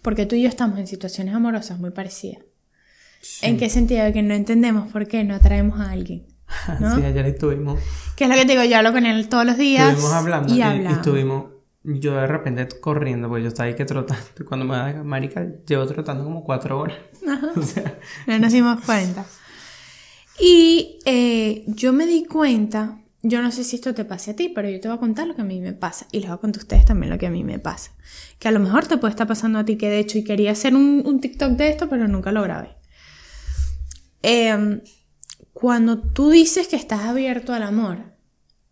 porque 0.00 0.24
tú 0.24 0.34
y 0.34 0.42
yo 0.44 0.48
estamos 0.48 0.78
en 0.78 0.86
situaciones 0.86 1.34
amorosas 1.34 1.78
muy 1.78 1.90
parecidas. 1.90 2.42
¿En 3.42 3.56
qué 3.56 3.68
sentido? 3.68 4.12
Que 4.12 4.22
no 4.22 4.34
entendemos 4.34 4.90
por 4.92 5.06
qué 5.06 5.24
no 5.24 5.34
atraemos 5.34 5.80
a 5.80 5.90
alguien. 5.90 6.26
¿no? 6.80 6.96
Sí, 6.96 7.02
ayer 7.02 7.26
estuvimos, 7.26 7.78
Que 8.16 8.24
es 8.24 8.30
lo 8.30 8.36
que 8.36 8.46
te 8.46 8.52
digo, 8.52 8.64
yo 8.64 8.78
hablo 8.78 8.92
con 8.92 9.04
él 9.06 9.28
todos 9.28 9.44
los 9.44 9.58
días. 9.58 9.88
estuvimos 9.90 10.12
hablando 10.14 10.54
y, 10.54 10.58
y, 10.62 10.82
y 10.82 10.86
estuvimos, 10.86 11.46
yo 11.84 12.14
de 12.14 12.26
repente 12.26 12.66
corriendo, 12.80 13.28
porque 13.28 13.42
yo 13.42 13.48
estaba 13.48 13.68
ahí 13.68 13.74
que 13.74 13.84
trotando. 13.84 14.24
Cuando 14.46 14.64
me 14.66 14.76
da 14.76 15.02
marica, 15.04 15.46
llevo 15.66 15.86
trotando 15.86 16.24
como 16.24 16.42
cuatro 16.44 16.78
horas. 16.80 16.96
O 17.56 17.62
sea, 17.62 17.98
No 18.26 18.38
nos 18.38 18.52
dimos 18.52 18.80
cuenta. 18.84 19.24
Y 20.40 21.00
eh, 21.04 21.64
yo 21.66 21.92
me 21.92 22.06
di 22.06 22.24
cuenta, 22.24 22.98
yo 23.22 23.42
no 23.42 23.50
sé 23.50 23.64
si 23.64 23.76
esto 23.76 23.92
te 23.92 24.04
pase 24.04 24.30
a 24.30 24.36
ti, 24.36 24.48
pero 24.48 24.68
yo 24.70 24.80
te 24.80 24.88
voy 24.88 24.96
a 24.96 25.00
contar 25.00 25.26
lo 25.26 25.34
que 25.34 25.42
a 25.42 25.44
mí 25.44 25.60
me 25.60 25.72
pasa. 25.72 26.06
Y 26.12 26.20
les 26.20 26.28
voy 26.28 26.36
a 26.36 26.40
contar 26.40 26.60
a 26.60 26.62
ustedes 26.62 26.84
también 26.84 27.10
lo 27.10 27.18
que 27.18 27.26
a 27.26 27.30
mí 27.30 27.44
me 27.44 27.58
pasa. 27.58 27.90
Que 28.38 28.48
a 28.48 28.52
lo 28.52 28.60
mejor 28.60 28.86
te 28.86 28.96
puede 28.96 29.10
estar 29.10 29.26
pasando 29.26 29.58
a 29.58 29.64
ti, 29.64 29.76
que 29.76 29.90
de 29.90 29.98
hecho, 29.98 30.16
y 30.16 30.24
quería 30.24 30.52
hacer 30.52 30.74
un, 30.76 31.02
un 31.04 31.20
TikTok 31.20 31.50
de 31.52 31.70
esto, 31.70 31.88
pero 31.88 32.06
nunca 32.08 32.30
lo 32.32 32.42
grabé. 32.42 32.77
Em, 34.22 34.80
cuando 35.52 35.98
tú 35.98 36.30
dices 36.30 36.68
que 36.68 36.76
estás 36.76 37.00
abierto 37.02 37.52
al 37.52 37.62
amor, 37.62 37.98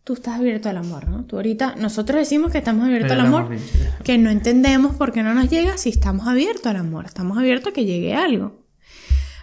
tú 0.05 0.15
estás 0.15 0.37
abierto 0.37 0.69
al 0.69 0.77
amor, 0.77 1.09
¿no? 1.09 1.25
Tú 1.25 1.37
ahorita, 1.37 1.75
nosotros 1.77 2.21
decimos 2.21 2.53
que 2.53 2.59
estamos 2.59 2.85
abiertos 2.85 3.13
al 3.13 3.21
amor, 3.21 3.57
ya. 3.57 3.99
que 4.05 4.19
no 4.19 4.31
entendemos 4.31 4.95
por 4.95 5.13
qué 5.13 5.23
no 5.23 5.35
nos 5.35 5.51
llega 5.51 5.77
si 5.79 5.89
estamos 5.89 6.29
abiertos 6.29 6.67
al 6.67 6.77
amor, 6.77 7.07
estamos 7.07 7.39
abiertos 7.39 7.73
a 7.73 7.75
que 7.75 7.85
llegue 7.85 8.15
algo. 8.15 8.65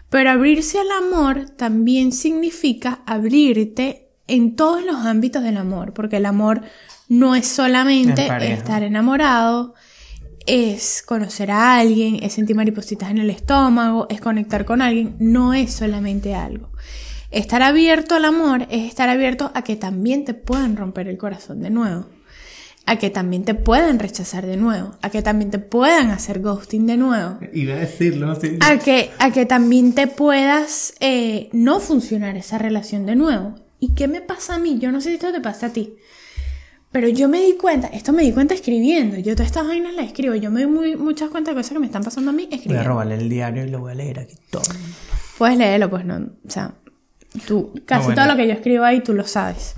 Pero 0.09 0.29
abrirse 0.31 0.79
al 0.79 0.91
amor 0.91 1.49
también 1.49 2.11
significa 2.11 3.01
abrirte 3.05 4.11
en 4.27 4.55
todos 4.55 4.85
los 4.85 4.95
ámbitos 4.95 5.43
del 5.43 5.57
amor, 5.57 5.93
porque 5.93 6.17
el 6.17 6.25
amor 6.25 6.61
no 7.09 7.35
es 7.35 7.47
solamente 7.47 8.29
estar 8.53 8.83
enamorado, 8.83 9.73
es 10.45 11.03
conocer 11.05 11.51
a 11.51 11.77
alguien, 11.77 12.19
es 12.23 12.33
sentir 12.33 12.55
maripositas 12.55 13.11
en 13.11 13.17
el 13.17 13.29
estómago, 13.29 14.07
es 14.09 14.21
conectar 14.21 14.65
con 14.65 14.81
alguien, 14.81 15.15
no 15.19 15.53
es 15.53 15.73
solamente 15.73 16.35
algo. 16.35 16.69
Estar 17.31 17.63
abierto 17.63 18.15
al 18.15 18.25
amor 18.25 18.67
es 18.69 18.87
estar 18.87 19.09
abierto 19.09 19.51
a 19.55 19.63
que 19.63 19.75
también 19.75 20.23
te 20.25 20.33
puedan 20.33 20.77
romper 20.77 21.07
el 21.07 21.17
corazón 21.17 21.61
de 21.61 21.69
nuevo, 21.71 22.05
a 22.85 22.97
que 22.97 23.09
también 23.09 23.43
te 23.43 23.55
puedan 23.55 23.97
rechazar 23.97 24.45
de 24.45 24.57
nuevo, 24.57 24.91
a 25.01 25.09
que 25.09 25.21
también 25.21 25.49
te 25.49 25.57
puedan 25.57 26.11
hacer 26.11 26.41
ghosting 26.41 26.85
de 26.85 26.97
nuevo, 26.97 27.39
Iba 27.53 27.73
a 27.73 27.77
decirlo 27.77 28.31
así. 28.31 28.57
a 28.59 28.77
que, 28.77 29.09
a 29.19 29.31
que 29.31 29.45
también 29.45 29.93
te 29.95 30.05
puedas 30.07 30.93
eh, 30.99 31.49
no 31.53 31.79
funcionar 31.79 32.35
esa 32.37 32.57
relación 32.57 33.05
de 33.05 33.15
nuevo. 33.15 33.55
¿Y 33.79 33.95
qué 33.95 34.07
me 34.07 34.21
pasa 34.21 34.55
a 34.55 34.59
mí? 34.59 34.77
Yo 34.79 34.91
no 34.91 35.01
sé 35.01 35.09
si 35.09 35.15
esto 35.15 35.31
te 35.31 35.41
pasa 35.41 35.67
a 35.67 35.73
ti. 35.73 35.95
Pero 36.93 37.09
yo 37.09 37.27
me 37.27 37.41
di 37.41 37.53
cuenta, 37.53 37.87
esto 37.87 38.13
me 38.13 38.21
di 38.21 38.31
cuenta 38.31 38.53
escribiendo. 38.53 39.17
Yo 39.17 39.33
todas 39.33 39.47
estas 39.47 39.65
vainas 39.67 39.95
las 39.95 40.05
escribo. 40.05 40.35
Yo 40.35 40.51
me 40.51 40.61
doy 40.61 40.71
muy, 40.71 40.95
muchas 40.95 41.29
cuentas 41.31 41.53
de 41.55 41.59
cosas 41.59 41.73
que 41.73 41.79
me 41.79 41.87
están 41.87 42.03
pasando 42.03 42.29
a 42.29 42.33
mí 42.33 42.43
Voy 42.45 42.53
a 42.53 42.55
escribiendo. 42.55 42.87
robarle 42.87 43.15
el 43.15 43.29
diario 43.29 43.65
y 43.65 43.69
lo 43.69 43.79
voy 43.79 43.91
a 43.93 43.95
leer 43.95 44.19
aquí 44.19 44.35
todo. 44.51 44.61
Puedes 45.39 45.57
leerlo, 45.57 45.89
pues 45.89 46.05
no. 46.05 46.17
O 46.17 46.49
sea, 46.49 46.75
tú, 47.47 47.73
casi 47.85 48.05
bueno. 48.05 48.21
todo 48.21 48.31
lo 48.31 48.37
que 48.37 48.47
yo 48.47 48.53
escribo 48.53 48.83
ahí 48.83 49.01
tú 49.01 49.13
lo 49.13 49.25
sabes. 49.25 49.73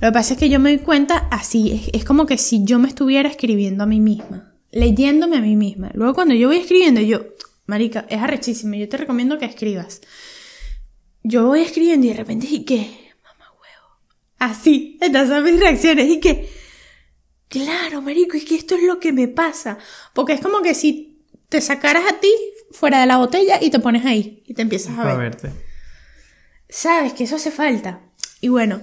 Lo 0.00 0.08
que 0.08 0.12
pasa 0.12 0.32
es 0.32 0.40
que 0.40 0.48
yo 0.48 0.58
me 0.58 0.74
doy 0.74 0.82
cuenta 0.82 1.28
así. 1.30 1.72
Es, 1.72 2.00
es 2.00 2.04
como 2.06 2.24
que 2.24 2.38
si 2.38 2.64
yo 2.64 2.78
me 2.78 2.88
estuviera 2.88 3.28
escribiendo 3.28 3.84
a 3.84 3.86
mí 3.86 4.00
misma. 4.00 4.54
Leyéndome 4.72 5.36
a 5.36 5.40
mí 5.42 5.56
misma. 5.56 5.90
Luego 5.92 6.14
cuando 6.14 6.34
yo 6.34 6.48
voy 6.48 6.56
escribiendo, 6.56 7.02
yo. 7.02 7.20
Marica, 7.66 8.06
es 8.08 8.18
arrechísimo. 8.22 8.76
Yo 8.76 8.88
te 8.88 8.96
recomiendo 8.96 9.38
que 9.38 9.44
escribas. 9.44 10.00
Yo 11.22 11.46
voy 11.46 11.60
escribiendo 11.60 12.06
y 12.06 12.10
de 12.10 12.16
repente, 12.16 12.46
¿y 12.50 12.64
qué? 12.64 13.05
Así. 14.38 14.98
Estas 15.00 15.28
son 15.28 15.44
mis 15.44 15.58
reacciones. 15.58 16.08
¿Y 16.08 16.20
qué? 16.20 16.50
Claro, 17.48 18.02
marico, 18.02 18.36
es 18.36 18.44
que 18.44 18.56
esto 18.56 18.74
es 18.74 18.82
lo 18.82 18.98
que 19.00 19.12
me 19.12 19.28
pasa. 19.28 19.78
Porque 20.12 20.32
es 20.32 20.40
como 20.40 20.62
que 20.62 20.74
si 20.74 21.24
te 21.48 21.60
sacaras 21.60 22.04
a 22.10 22.20
ti 22.20 22.32
fuera 22.70 23.00
de 23.00 23.06
la 23.06 23.18
botella 23.18 23.58
y 23.60 23.70
te 23.70 23.78
pones 23.78 24.04
ahí 24.04 24.42
y 24.46 24.54
te 24.54 24.62
empiezas 24.62 24.98
a 24.98 25.04
ver. 25.04 25.18
verte. 25.18 25.52
Sabes 26.68 27.12
que 27.12 27.24
eso 27.24 27.36
hace 27.36 27.50
falta. 27.50 28.02
Y 28.40 28.48
bueno, 28.48 28.82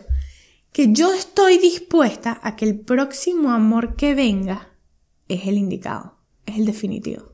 que 0.72 0.92
yo 0.92 1.14
estoy 1.14 1.58
dispuesta 1.58 2.40
a 2.42 2.56
que 2.56 2.66
el 2.66 2.80
próximo 2.80 3.52
amor 3.52 3.96
que 3.96 4.16
venga 4.16 4.70
es 5.28 5.48
el 5.48 5.58
indicado, 5.58 6.18
es 6.46 6.58
el 6.58 6.66
definitivo. 6.66 7.34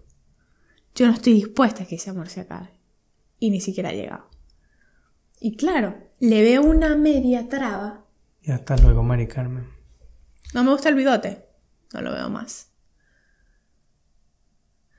Yo 0.96 1.08
no 1.08 1.14
estoy 1.14 1.34
dispuesta 1.34 1.84
a 1.84 1.86
que 1.86 1.96
ese 1.96 2.10
amor 2.10 2.30
se 2.30 2.42
acabe. 2.42 2.72
Y 3.40 3.52
ni 3.52 3.62
siquiera 3.62 3.90
ha 3.90 3.94
llegado. 3.94 4.30
Y 5.40 5.56
claro, 5.56 5.96
le 6.20 6.42
veo 6.42 6.62
una 6.62 6.96
media 6.96 7.48
traba. 7.48 8.06
Y 8.42 8.52
hasta 8.52 8.78
luego, 8.78 9.04
Mari 9.04 9.28
Carmen. 9.28 9.68
No 10.54 10.64
me 10.64 10.72
gusta 10.72 10.90
el 10.90 10.96
bigote. 10.96 11.46
No 11.94 12.02
lo 12.02 12.12
veo 12.12 12.30
más. 12.30 12.72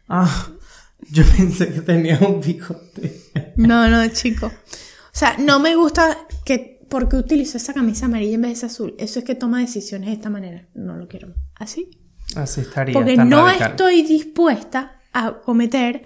Ah, 0.08 0.48
yo 1.10 1.24
pensé 1.36 1.72
que 1.72 1.80
tenía 1.80 2.18
un 2.18 2.40
bigote. 2.40 3.54
No, 3.56 3.88
no, 3.88 4.06
chico. 4.08 4.46
O 4.46 5.12
sea, 5.12 5.36
no 5.38 5.58
me 5.58 5.74
gusta 5.76 6.16
que 6.44 6.80
porque 6.88 7.16
utilizo 7.16 7.56
esa 7.56 7.72
camisa 7.72 8.06
amarilla 8.06 8.34
en 8.34 8.42
vez 8.42 8.50
de 8.50 8.54
esa 8.54 8.66
azul. 8.66 8.94
Eso 8.98 9.20
es 9.20 9.24
que 9.24 9.36
toma 9.36 9.60
decisiones 9.60 10.08
de 10.08 10.14
esta 10.14 10.28
manera. 10.28 10.68
No 10.74 10.96
lo 10.96 11.06
quiero. 11.06 11.34
¿Así? 11.54 11.90
Así 12.34 12.62
estaría. 12.62 12.92
Porque 12.92 13.16
no 13.16 13.46
radical. 13.46 13.70
estoy 13.70 14.02
dispuesta 14.02 15.00
a 15.12 15.40
cometer 15.40 16.04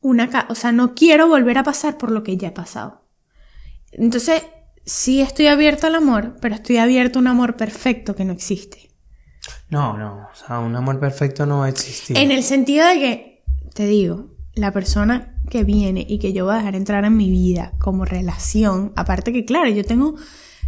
una... 0.00 0.28
O 0.48 0.54
sea, 0.56 0.72
no 0.72 0.94
quiero 0.94 1.28
volver 1.28 1.58
a 1.58 1.62
pasar 1.62 1.96
por 1.96 2.10
lo 2.10 2.24
que 2.24 2.36
ya 2.36 2.48
he 2.48 2.52
pasado. 2.52 3.04
Entonces, 3.92 4.42
sí 4.86 5.20
estoy 5.20 5.48
abierta 5.48 5.88
al 5.88 5.96
amor, 5.96 6.36
pero 6.40 6.54
estoy 6.54 6.78
abierta 6.78 7.18
a 7.18 7.22
un 7.22 7.26
amor 7.26 7.56
perfecto 7.56 8.14
que 8.14 8.24
no 8.24 8.32
existe. 8.32 8.88
No, 9.68 9.96
no. 9.98 10.28
O 10.32 10.34
sea, 10.34 10.60
un 10.60 10.74
amor 10.74 10.98
perfecto 10.98 11.44
no 11.44 11.58
va 11.58 11.66
a 11.66 11.68
existir. 11.68 12.16
En 12.16 12.30
el 12.30 12.42
sentido 12.42 12.86
de 12.86 12.94
que, 12.94 13.44
te 13.74 13.86
digo, 13.86 14.30
la 14.54 14.72
persona 14.72 15.34
que 15.50 15.64
viene 15.64 16.06
y 16.08 16.18
que 16.18 16.32
yo 16.32 16.46
voy 16.46 16.54
a 16.54 16.58
dejar 16.58 16.76
entrar 16.76 17.04
en 17.04 17.16
mi 17.16 17.30
vida 17.30 17.72
como 17.78 18.04
relación, 18.04 18.92
aparte 18.96 19.32
que 19.32 19.44
claro, 19.44 19.68
yo 19.68 19.84
tengo 19.84 20.14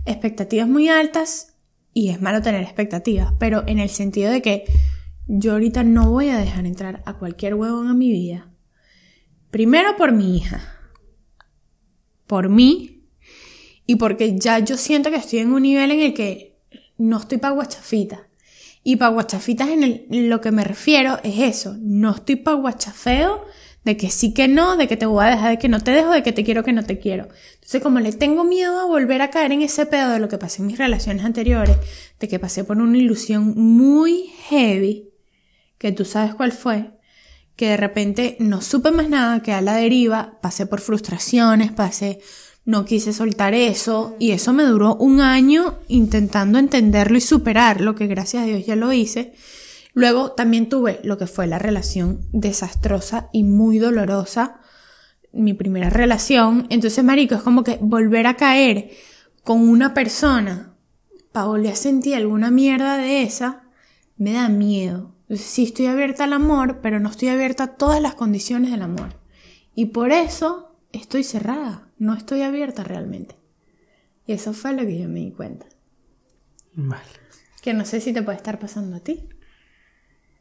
expectativas 0.05 0.69
muy 0.69 0.89
altas 0.89 1.55
y 1.95 2.11
es 2.11 2.21
malo 2.21 2.43
tener 2.43 2.63
expectativas, 2.63 3.33
pero 3.39 3.65
en 3.67 3.79
el 3.79 3.89
sentido 3.89 4.31
de 4.31 4.43
que 4.43 4.65
yo 5.27 5.53
ahorita 5.53 5.85
no 5.85 6.11
voy 6.11 6.29
a 6.29 6.39
dejar 6.39 6.67
entrar 6.67 7.03
a 7.07 7.15
cualquier 7.15 7.55
huevón 7.55 7.89
a 7.89 7.95
mi 7.95 8.11
vida. 8.11 8.51
Primero 9.51 9.97
por 9.97 10.13
mi 10.13 10.37
hija, 10.37 10.61
por 12.27 12.49
mí 12.49 12.98
y 13.89 13.97
porque 13.97 14.39
ya 14.39 14.59
yo 14.59 14.77
siento 14.77 15.11
que 15.11 15.17
estoy 15.17 15.39
en 15.39 15.51
un 15.53 15.63
nivel 15.63 15.91
en 15.91 16.01
el 16.01 16.13
que 16.15 16.59
no 16.99 17.19
estoy 17.19 17.39
para 17.39 17.55
guachafitas. 17.55 18.21
Y 18.85 18.97
para 18.97 19.13
guachafitas 19.13 19.71
en, 19.71 19.83
el- 19.83 20.29
lo 20.29 20.43
que 20.43 20.53
me 20.53 20.63
refiero 20.63 21.19
es 21.25 21.39
eso, 21.39 21.75
no 21.81 22.15
estoy 22.15 22.37
para 22.37 22.59
guachafeo 22.59 23.45
de 23.85 23.97
que 23.97 24.11
sí 24.11 24.35
que 24.35 24.47
no, 24.47 24.77
de 24.77 24.89
que 24.89 24.99
te 24.99 25.07
voy 25.07 25.25
a 25.25 25.29
dejar, 25.31 25.51
de 25.53 25.59
que 25.59 25.71
no 25.71 25.81
te 25.81 25.93
dejo, 25.93 26.11
de 26.11 26.23
que 26.23 26.33
te 26.33 26.45
quiero, 26.45 26.63
que 26.65 26.75
no 26.75 26.85
te 26.85 26.99
quiero. 26.99 27.29
Entonces 27.55 27.81
como 27.83 27.99
le 28.01 28.13
tengo 28.13 28.45
miedo 28.45 28.79
a 28.79 28.85
volver 28.85 29.23
a 29.23 29.31
caer 29.31 29.53
en 29.53 29.63
ese 29.63 29.87
pedo 29.87 30.11
de 30.11 30.19
lo 30.19 30.29
que 30.29 30.37
pasé 30.37 30.61
en 30.61 30.67
mis 30.67 30.77
relaciones 30.77 31.25
anteriores, 31.25 31.77
de 32.21 32.29
que 32.29 32.39
pasé 32.39 32.65
por 32.65 32.77
una 32.77 32.99
ilusión 32.99 33.55
muy 33.57 34.27
heavy, 34.51 35.09
que 35.79 35.93
tú 35.93 36.05
sabes 36.05 36.35
cuál 36.35 36.53
fue, 36.53 36.91
que 37.57 37.71
de 37.71 37.77
repente 37.79 38.37
no 38.39 38.61
supe 38.61 38.91
más 38.91 39.09
nada, 39.09 39.43
que 39.43 39.53
a 39.53 39.63
la 39.63 39.77
deriva, 39.77 40.39
pasé 40.43 40.67
por 40.67 40.81
frustraciones, 40.81 41.73
pasé, 41.73 42.21
no 42.69 42.85
quise 42.85 43.15
soltar 43.15 43.55
eso 43.55 44.15
y 44.19 44.33
eso 44.33 44.53
me 44.53 44.63
duró 44.63 44.95
un 44.97 45.23
año 45.23 45.79
intentando 45.89 46.59
entenderlo 46.59 47.17
y 47.17 47.23
superarlo, 47.23 47.95
que 47.95 48.07
gracias 48.07 48.43
a 48.43 48.47
Dios 48.47 48.67
ya 48.67 48.77
lo 48.77 48.93
hice. 48.93 49.33
Luego 49.95 50.33
también 50.33 50.69
tuve 50.69 51.01
lo 51.03 51.17
que 51.17 51.27
fue 51.27 51.47
la 51.47 51.59
relación 51.59 52.21
desastrosa 52.31 53.31
y 53.33 53.43
muy 53.43 53.79
dolorosa, 53.79 54.61
mi 55.33 55.55
primera 55.55 55.89
relación. 55.89 56.67
Entonces, 56.69 57.03
marico, 57.03 57.37
es 57.37 57.41
como 57.41 57.65
que 57.65 57.79
volver 57.81 58.27
a 58.27 58.37
caer 58.37 58.91
con 59.45 59.67
una 59.67 59.95
persona 59.95 60.75
para 61.33 61.47
volver 61.47 61.73
a 61.73 61.77
sentir 61.77 62.17
alguna 62.17 62.51
mierda 62.51 62.99
de 62.99 63.23
esa, 63.23 63.63
me 64.19 64.35
da 64.35 64.51
miedo. 64.51 65.15
Sí 65.31 65.63
estoy 65.63 65.87
abierta 65.87 66.25
al 66.25 66.35
amor, 66.35 66.81
pero 66.83 67.01
no 67.01 67.09
estoy 67.09 67.29
abierta 67.29 67.65
a 67.65 67.75
todas 67.77 68.03
las 68.03 68.15
condiciones 68.15 68.73
del 68.73 68.83
amor. 68.83 69.19
Y 69.75 69.87
por 69.87 70.13
eso 70.13 70.77
estoy 70.93 71.25
cerrada, 71.25 71.88
no 71.99 72.15
estoy 72.15 72.43
abierta 72.43 72.85
realmente. 72.85 73.37
Y 74.27 74.33
eso 74.33 74.53
fue 74.53 74.73
lo 74.73 74.83
que 74.87 74.99
yo 74.99 75.09
me 75.09 75.21
di 75.21 75.33
cuenta. 75.33 75.67
Vale. 76.75 77.03
Que 77.63 77.75
no 77.75 77.85
sé 77.85 78.01
si 78.01 78.13
te 78.13 78.23
puede 78.23 78.37
estar 78.37 78.59
pasando 78.59 78.97
a 78.97 79.01
ti. 79.01 79.29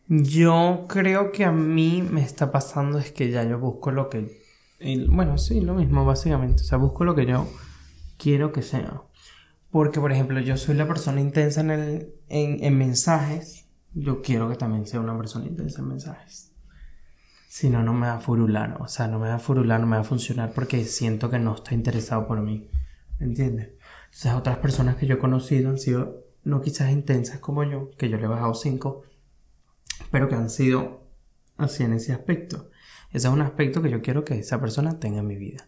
Yo 0.07 0.85
creo 0.87 1.31
que 1.31 1.45
a 1.45 1.51
mí 1.51 2.01
me 2.01 2.21
está 2.21 2.51
pasando 2.51 2.97
es 2.99 3.11
que 3.11 3.31
ya 3.31 3.43
yo 3.43 3.59
busco 3.59 3.91
lo 3.91 4.09
que... 4.09 4.41
bueno, 5.09 5.37
sí, 5.37 5.61
lo 5.61 5.73
mismo 5.73 6.05
básicamente. 6.05 6.63
O 6.63 6.65
sea, 6.65 6.77
busco 6.77 7.03
lo 7.03 7.15
que 7.15 7.25
yo 7.25 7.49
quiero 8.17 8.51
que 8.51 8.61
sea. 8.61 9.01
Porque, 9.71 9.99
por 9.99 10.11
ejemplo, 10.11 10.39
yo 10.39 10.55
soy 10.57 10.75
la 10.75 10.87
persona 10.87 11.19
intensa 11.19 11.61
en, 11.61 11.71
el, 11.71 12.13
en, 12.29 12.63
en 12.63 12.77
mensajes. 12.77 13.67
Yo 13.93 14.21
quiero 14.21 14.49
que 14.49 14.55
también 14.55 14.85
sea 14.85 14.99
una 14.99 15.17
persona 15.17 15.45
intensa 15.45 15.81
en 15.81 15.87
mensajes. 15.87 16.46
Si 17.47 17.69
no, 17.69 17.81
no 17.81 17.93
me 17.93 18.07
va 18.07 18.15
a 18.15 18.19
furular. 18.19 18.77
O 18.81 18.87
sea, 18.87 19.07
no 19.07 19.19
me 19.19 19.29
va 19.29 19.35
a 19.35 19.39
furular, 19.39 19.79
no 19.79 19.87
me 19.87 19.95
va 19.95 20.01
a 20.01 20.05
funcionar 20.05 20.51
porque 20.51 20.83
siento 20.85 21.29
que 21.29 21.39
no 21.39 21.55
está 21.55 21.73
interesado 21.73 22.27
por 22.27 22.41
mí. 22.41 22.69
¿Me 23.19 23.25
entiendes? 23.27 23.69
Entonces, 24.05 24.33
otras 24.33 24.57
personas 24.57 24.95
que 24.95 25.07
yo 25.07 25.15
he 25.15 25.19
conocido 25.19 25.69
han 25.69 25.79
sido 25.79 26.25
no 26.43 26.61
quizás 26.61 26.91
intensas 26.91 27.39
como 27.39 27.63
yo, 27.63 27.91
que 27.97 28.09
yo 28.09 28.17
le 28.17 28.23
he 28.23 28.27
bajado 28.27 28.53
5 28.53 29.03
pero 30.11 30.29
que 30.29 30.35
han 30.35 30.49
sido 30.49 31.03
así 31.57 31.83
en 31.83 31.93
ese 31.93 32.13
aspecto. 32.13 32.69
Ese 33.11 33.27
es 33.27 33.33
un 33.33 33.41
aspecto 33.41 33.81
que 33.81 33.89
yo 33.89 34.01
quiero 34.01 34.23
que 34.23 34.39
esa 34.39 34.59
persona 34.59 34.99
tenga 34.99 35.19
en 35.19 35.27
mi 35.27 35.35
vida. 35.35 35.67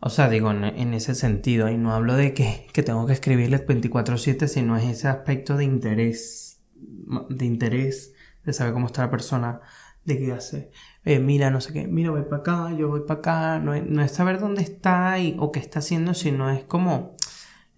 O 0.00 0.08
sea, 0.08 0.30
digo, 0.30 0.50
en, 0.50 0.94
ese 0.94 1.14
sentido, 1.14 1.68
y 1.68 1.76
no 1.76 1.92
hablo 1.92 2.14
de 2.16 2.32
que, 2.32 2.66
que 2.72 2.82
tengo 2.82 3.06
que 3.06 3.12
escribirle 3.12 3.64
24/7, 3.64 4.46
sino 4.48 4.76
es 4.76 4.84
ese 4.84 5.08
aspecto 5.08 5.56
de 5.56 5.64
interés, 5.64 6.60
de 7.28 7.44
interés, 7.44 8.14
de 8.44 8.52
saber 8.54 8.72
cómo 8.72 8.86
está 8.86 9.02
la 9.02 9.10
persona, 9.10 9.60
de 10.04 10.18
qué 10.18 10.32
hace. 10.32 10.70
Eh, 11.04 11.18
mira, 11.18 11.50
no 11.50 11.60
sé 11.60 11.72
qué, 11.72 11.86
mira, 11.86 12.10
voy 12.10 12.22
para 12.22 12.38
acá, 12.38 12.72
yo 12.76 12.88
voy 12.88 13.02
para 13.06 13.20
acá, 13.20 13.58
no 13.58 13.80
no 13.82 14.02
es 14.02 14.12
saber 14.12 14.40
dónde 14.40 14.62
está 14.62 15.18
y, 15.18 15.36
o 15.38 15.52
qué 15.52 15.60
está 15.60 15.80
haciendo, 15.80 16.14
sino 16.14 16.50
es 16.50 16.64
como 16.64 17.16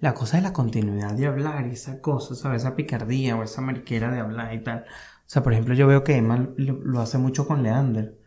la 0.01 0.15
cosa 0.15 0.37
de 0.37 0.43
la 0.43 0.53
continuidad 0.53 1.15
de 1.15 1.27
hablar 1.27 1.67
y 1.69 1.73
esa 1.73 2.01
cosa, 2.01 2.35
¿sabes? 2.35 2.63
Esa 2.63 2.77
picardía 2.77 3.37
o 3.37 3.43
esa 3.45 3.61
mariquera 3.63 4.11
de 4.11 4.21
hablar 4.21 4.53
y 4.55 4.63
tal. 4.63 4.81
O 4.81 5.25
sea, 5.27 5.43
por 5.43 5.53
ejemplo, 5.53 5.75
yo 5.75 5.87
veo 5.87 6.05
que 6.05 6.17
Emma 6.17 6.49
lo, 6.57 6.75
lo 6.85 7.01
hace 7.01 7.19
mucho 7.19 7.47
con 7.47 7.63
Leander. 7.63 8.19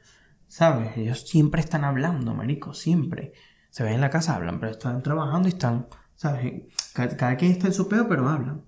¿Sabes? 0.48 0.96
Ellos 0.98 1.28
siempre 1.28 1.62
están 1.62 1.84
hablando, 1.84 2.34
marico, 2.34 2.74
siempre. 2.74 3.34
Se 3.70 3.84
ven 3.84 3.94
en 3.96 4.02
la 4.02 4.10
casa, 4.10 4.36
hablan, 4.36 4.60
pero 4.60 4.72
están 4.72 5.04
trabajando 5.04 5.48
y 5.50 5.52
están, 5.52 5.88
¿sabes? 6.16 6.64
Cada, 6.94 7.18
cada 7.18 7.36
quien 7.36 7.52
está 7.52 7.68
en 7.68 7.74
su 7.74 7.90
pedo, 7.90 8.08
pero 8.08 8.30
hablan. 8.30 8.64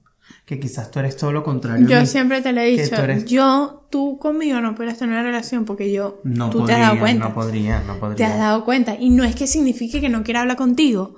Que 0.46 0.60
quizás 0.60 0.90
tú 0.92 1.00
eres 1.00 1.18
todo 1.18 1.32
lo 1.34 1.44
contrario. 1.44 1.88
Yo 1.88 2.06
siempre 2.06 2.42
te 2.42 2.54
lo 2.54 2.62
he 2.62 2.68
dicho. 2.68 2.96
tú 2.96 3.02
eres- 3.02 3.26
Yo, 3.26 3.86
tú 3.90 4.18
conmigo 4.18 4.62
no 4.62 4.76
puedes 4.76 4.98
tener 4.98 5.14
una 5.14 5.24
relación 5.24 5.66
porque 5.66 5.92
yo, 5.92 6.22
No 6.24 6.50
tú 6.50 6.60
podría, 6.60 6.76
te 6.78 6.82
has 6.84 6.88
dado 6.90 7.00
cuenta. 7.02 7.28
no 7.30 7.34
podría, 7.34 7.80
no 7.82 8.00
podría. 8.00 8.16
te 8.16 8.24
has 8.34 8.40
dado 8.40 8.64
cuenta. 8.66 8.96
Y 9.00 9.10
no 9.10 9.24
es 9.26 9.36
que 9.36 9.46
signifique 9.48 10.00
que 10.00 10.10
no 10.10 10.24
quiera 10.24 10.42
hablar 10.42 10.56
contigo, 10.58 11.16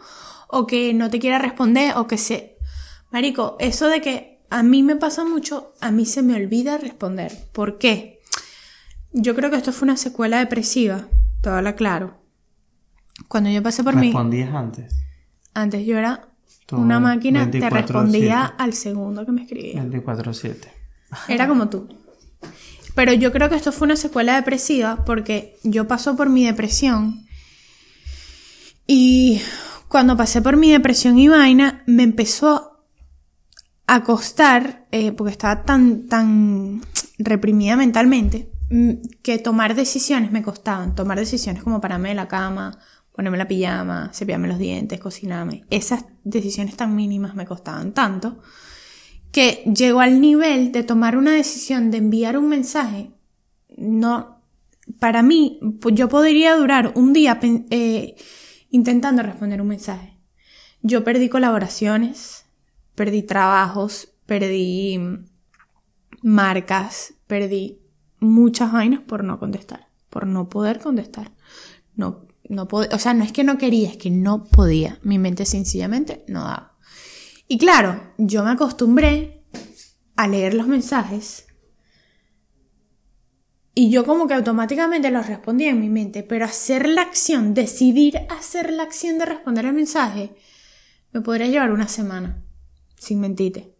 o 0.47 0.65
que 0.65 0.93
no 0.95 1.09
te 1.11 1.19
quiera 1.19 1.37
responder, 1.37 1.93
o 1.97 2.07
que 2.07 2.17
se... 2.17 2.57
Marico, 3.11 3.55
eso 3.59 3.87
de 3.87 4.01
que 4.01 4.41
a 4.49 4.63
mí 4.63 4.81
me 4.81 4.95
pasa 4.95 5.23
mucho, 5.25 5.73
a 5.79 5.91
mí 5.91 6.05
se 6.07 6.23
me 6.23 6.33
olvida 6.35 6.77
responder. 6.79 7.31
¿Por 7.51 7.77
qué? 7.77 8.19
Yo 9.11 9.35
creo 9.35 9.51
que 9.51 9.57
esto 9.57 9.71
fue 9.71 9.85
una 9.87 9.97
secuela 9.97 10.39
depresiva, 10.39 11.07
todo 11.41 11.53
habla 11.55 11.75
claro. 11.75 12.15
Cuando 13.27 13.49
yo 13.51 13.61
pasé 13.61 13.83
por 13.83 13.95
mí, 13.95 14.07
Respondías 14.07 14.53
antes. 14.55 14.95
antes 15.53 15.85
yo 15.85 15.97
era 15.97 16.28
Todo 16.69 16.81
una 16.81 16.99
máquina, 16.99 17.49
te 17.49 17.59
24/7. 17.59 17.69
respondía 17.69 18.45
al 18.45 18.73
segundo 18.73 19.25
que 19.25 19.31
me 19.31 19.41
escribía. 19.41 19.83
24-7. 19.83 20.67
Era 21.27 21.47
como 21.47 21.67
tú. 21.67 21.87
Pero 22.93 23.13
yo 23.13 23.31
creo 23.31 23.49
que 23.49 23.55
esto 23.55 23.71
fue 23.71 23.85
una 23.85 23.95
secuela 23.95 24.35
depresiva 24.35 25.03
porque 25.05 25.57
yo 25.63 25.87
paso 25.87 26.15
por 26.15 26.29
mi 26.29 26.45
depresión 26.45 27.25
y 28.85 29.41
cuando 29.87 30.15
pasé 30.15 30.41
por 30.41 30.57
mi 30.57 30.71
depresión 30.71 31.17
y 31.17 31.27
vaina 31.27 31.83
me 31.87 32.03
empezó 32.03 32.83
a 33.87 34.03
costar, 34.03 34.85
eh, 34.91 35.11
porque 35.11 35.31
estaba 35.31 35.63
tan, 35.63 36.07
tan 36.07 36.81
reprimida 37.17 37.75
mentalmente, 37.75 38.51
mm, 38.69 38.91
que 39.23 39.39
tomar 39.39 39.73
decisiones 39.73 40.31
me 40.31 40.43
costaban. 40.43 40.93
Tomar 40.93 41.17
decisiones 41.17 41.63
como 41.63 41.81
pararme 41.81 42.09
de 42.09 42.15
la 42.15 42.27
cama, 42.27 42.77
ponerme 43.19 43.37
la 43.37 43.49
pijama, 43.49 44.11
cepillarme 44.13 44.47
los 44.47 44.59
dientes, 44.59 44.97
cocinarme. 44.97 45.65
Esas 45.69 46.05
decisiones 46.23 46.77
tan 46.77 46.95
mínimas 46.95 47.35
me 47.35 47.45
costaban 47.45 47.91
tanto 47.91 48.39
que 49.33 49.61
llegó 49.75 49.99
al 49.99 50.21
nivel 50.21 50.71
de 50.71 50.83
tomar 50.83 51.17
una 51.17 51.33
decisión 51.33 51.91
de 51.91 51.97
enviar 51.97 52.37
un 52.37 52.47
mensaje. 52.47 53.11
No, 53.75 54.41
para 55.01 55.21
mí, 55.21 55.59
pues 55.81 55.95
yo 55.95 56.07
podría 56.07 56.55
durar 56.55 56.93
un 56.95 57.11
día 57.11 57.37
eh, 57.41 58.15
intentando 58.69 59.21
responder 59.21 59.61
un 59.61 59.67
mensaje. 59.67 60.17
Yo 60.81 61.03
perdí 61.03 61.27
colaboraciones, 61.27 62.45
perdí 62.95 63.23
trabajos, 63.23 64.13
perdí 64.27 64.97
mm, 64.97 65.25
marcas, 66.23 67.15
perdí 67.27 67.81
muchas 68.21 68.71
vainas 68.71 69.01
por 69.01 69.25
no 69.25 69.39
contestar, 69.39 69.89
por 70.09 70.25
no 70.25 70.47
poder 70.47 70.79
contestar. 70.79 71.33
No, 71.97 72.28
no 72.49 72.67
pod- 72.67 72.93
o 72.93 72.99
sea, 72.99 73.13
no 73.13 73.23
es 73.23 73.31
que 73.31 73.43
no 73.45 73.57
quería, 73.57 73.89
es 73.89 73.97
que 73.97 74.09
no 74.11 74.43
podía. 74.43 74.99
Mi 75.03 75.17
mente 75.17 75.45
sencillamente 75.45 76.25
no 76.27 76.41
daba. 76.41 76.75
Y 77.47 77.57
claro, 77.57 78.13
yo 78.17 78.43
me 78.43 78.51
acostumbré 78.51 79.43
a 80.17 80.27
leer 80.27 80.53
los 80.53 80.67
mensajes 80.67 81.45
Y 83.75 83.89
yo 83.91 84.03
como 84.05 84.27
que 84.27 84.33
automáticamente 84.33 85.09
los 85.09 85.27
respondía 85.27 85.69
en 85.69 85.79
mi 85.79 85.89
mente, 85.89 86.21
pero 86.23 86.43
hacer 86.43 86.89
la 86.89 87.01
acción, 87.01 87.53
decidir 87.53 88.19
hacer 88.29 88.73
la 88.73 88.83
acción 88.83 89.17
de 89.19 89.25
responder 89.25 89.65
el 89.65 89.73
mensaje, 89.73 90.35
me 91.13 91.21
podría 91.21 91.47
llevar 91.47 91.71
una 91.71 91.87
semana, 91.87 92.43
sin 92.97 93.21
mentirte. 93.21 93.73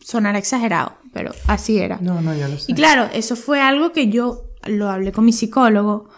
Sonará 0.00 0.38
exagerado, 0.38 0.98
pero 1.14 1.32
así 1.46 1.78
era. 1.78 1.98
No, 2.02 2.20
no, 2.20 2.34
ya 2.34 2.46
lo 2.48 2.58
sé. 2.58 2.70
Y 2.70 2.74
claro, 2.74 3.08
eso 3.14 3.36
fue 3.36 3.60
algo 3.62 3.92
que 3.92 4.08
yo 4.10 4.50
lo 4.66 4.90
hablé 4.90 5.12
con 5.12 5.24
mi 5.24 5.32
psicólogo 5.32 6.10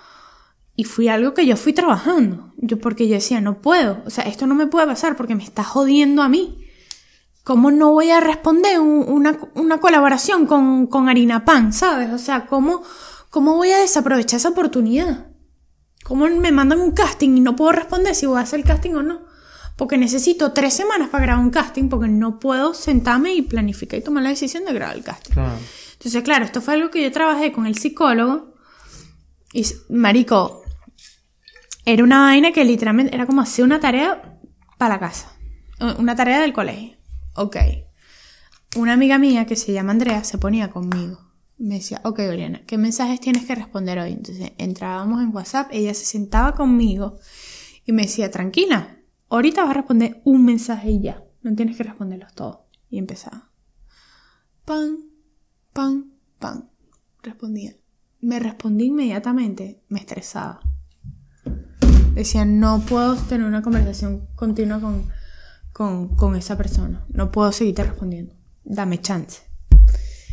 y 0.81 0.85
fue 0.85 1.11
algo 1.11 1.35
que 1.35 1.45
yo 1.45 1.57
fui 1.57 1.73
trabajando. 1.73 2.53
Yo 2.57 2.79
porque 2.79 3.09
yo 3.09 3.14
decía, 3.14 3.41
no 3.41 3.61
puedo, 3.61 4.01
o 4.07 4.11
sea, 4.11 4.23
esto 4.25 4.47
no 4.47 4.55
me 4.55 4.69
puede 4.69 4.87
pasar 4.87 5.17
porque 5.17 5.35
me 5.35 5.43
está 5.43 5.64
jodiendo 5.64 6.23
a 6.23 6.29
mí. 6.29 6.64
¿Cómo 7.43 7.73
no 7.73 7.91
voy 7.93 8.11
a 8.12 8.21
responder 8.21 8.79
un- 8.79 9.05
una, 9.09 9.37
una 9.55 9.79
colaboración 9.81 10.47
con, 10.47 10.87
con 10.87 11.09
Harina 11.09 11.45
Pan, 11.45 11.73
sabes? 11.73 12.11
O 12.12 12.19
sea, 12.19 12.47
¿cómo, 12.47 12.83
¿cómo 13.29 13.57
voy 13.57 13.73
a 13.73 13.79
desaprovechar 13.79 14.38
esa 14.38 14.51
oportunidad? 14.51 15.27
¿Cómo 16.05 16.29
me 16.29 16.53
mandan 16.53 16.79
un 16.81 16.93
casting 16.93 17.37
y 17.37 17.41
no 17.41 17.57
puedo 17.57 17.73
responder 17.73 18.14
si 18.14 18.27
voy 18.27 18.38
a 18.38 18.43
hacer 18.43 18.61
el 18.61 18.64
casting 18.64 18.93
o 18.95 19.03
no? 19.03 19.23
Porque 19.77 19.99
necesito 19.99 20.53
tres 20.53 20.75
semanas 20.75 21.09
para 21.09 21.25
grabar 21.25 21.43
un 21.45 21.51
casting 21.51 21.88
porque 21.88 22.07
no 22.09 22.38
puedo 22.38 22.73
sentarme 22.73 23.35
y 23.35 23.43
planificar 23.43 23.99
y 23.99 24.05
tomar 24.05 24.23
la 24.23 24.29
decisión 24.31 24.64
de 24.64 24.73
grabar 24.75 24.97
el 24.97 25.03
casting. 25.03 25.33
Claro. 25.33 25.55
Entonces, 25.95 26.23
claro, 26.23 26.45
esto 26.45 26.61
fue 26.61 26.75
algo 26.75 26.91
que 26.91 27.03
yo 27.03 27.11
trabajé 27.11 27.51
con 27.51 27.67
el 27.67 27.77
psicólogo. 27.77 28.55
Y, 29.53 29.64
marico, 29.88 30.62
era 31.88 32.05
una 32.05 32.20
vaina 32.20 32.53
que 32.53 32.66
literalmente 32.66 33.14
era 33.14 33.24
como 33.24 33.40
hacer 33.40 33.64
una 33.64 33.81
tarea 33.81 34.38
para 34.77 34.96
la 34.96 35.01
casa. 35.01 35.33
Una 35.98 36.14
tarea 36.14 36.38
del 36.38 36.53
colegio. 36.53 36.98
Ok. 37.35 37.57
Una 38.77 38.92
amiga 38.92 39.16
mía 39.16 39.46
que 39.46 39.57
se 39.57 39.72
llama 39.72 39.92
Andrea 39.92 40.22
se 40.22 40.37
ponía 40.37 40.68
conmigo. 40.68 41.18
Me 41.57 41.77
decía, 41.77 42.03
ok, 42.05 42.18
Oriana, 42.29 42.61
¿qué 42.66 42.77
mensajes 42.77 43.20
tienes 43.20 43.46
que 43.46 43.55
responder 43.55 43.98
hoy? 43.98 44.12
Entonces 44.12 44.53
entrábamos 44.59 45.22
en 45.22 45.35
WhatsApp, 45.35 45.70
ella 45.72 45.94
se 45.94 46.05
sentaba 46.05 46.53
conmigo 46.53 47.18
y 47.87 47.92
me 47.92 48.03
decía, 48.03 48.31
tranquila, 48.31 48.98
ahorita 49.31 49.62
vas 49.62 49.70
a 49.70 49.74
responder 49.74 50.20
un 50.24 50.44
mensaje 50.44 50.90
y 50.90 51.01
ya. 51.01 51.24
No 51.40 51.55
tienes 51.55 51.79
que 51.79 51.85
responderlos 51.85 52.35
todos. 52.35 52.59
Y 52.90 52.98
empezaba. 52.98 53.51
Pan, 54.66 54.98
pan, 55.72 56.12
pan. 56.38 56.68
Respondía. 57.22 57.72
Me 58.20 58.38
respondí 58.40 58.87
inmediatamente. 58.87 59.83
Me 59.88 60.01
estresaba. 60.01 60.61
Decía, 62.19 62.45
no 62.45 62.81
puedo 62.81 63.15
tener 63.15 63.47
una 63.47 63.63
conversación 63.63 64.27
continua 64.35 64.81
con, 64.81 65.09
con, 65.73 66.17
con 66.17 66.35
esa 66.35 66.57
persona. 66.57 67.05
No 67.11 67.31
puedo 67.31 67.53
seguirte 67.53 67.85
respondiendo. 67.85 68.35
Dame 68.65 69.01
chance. 69.01 69.43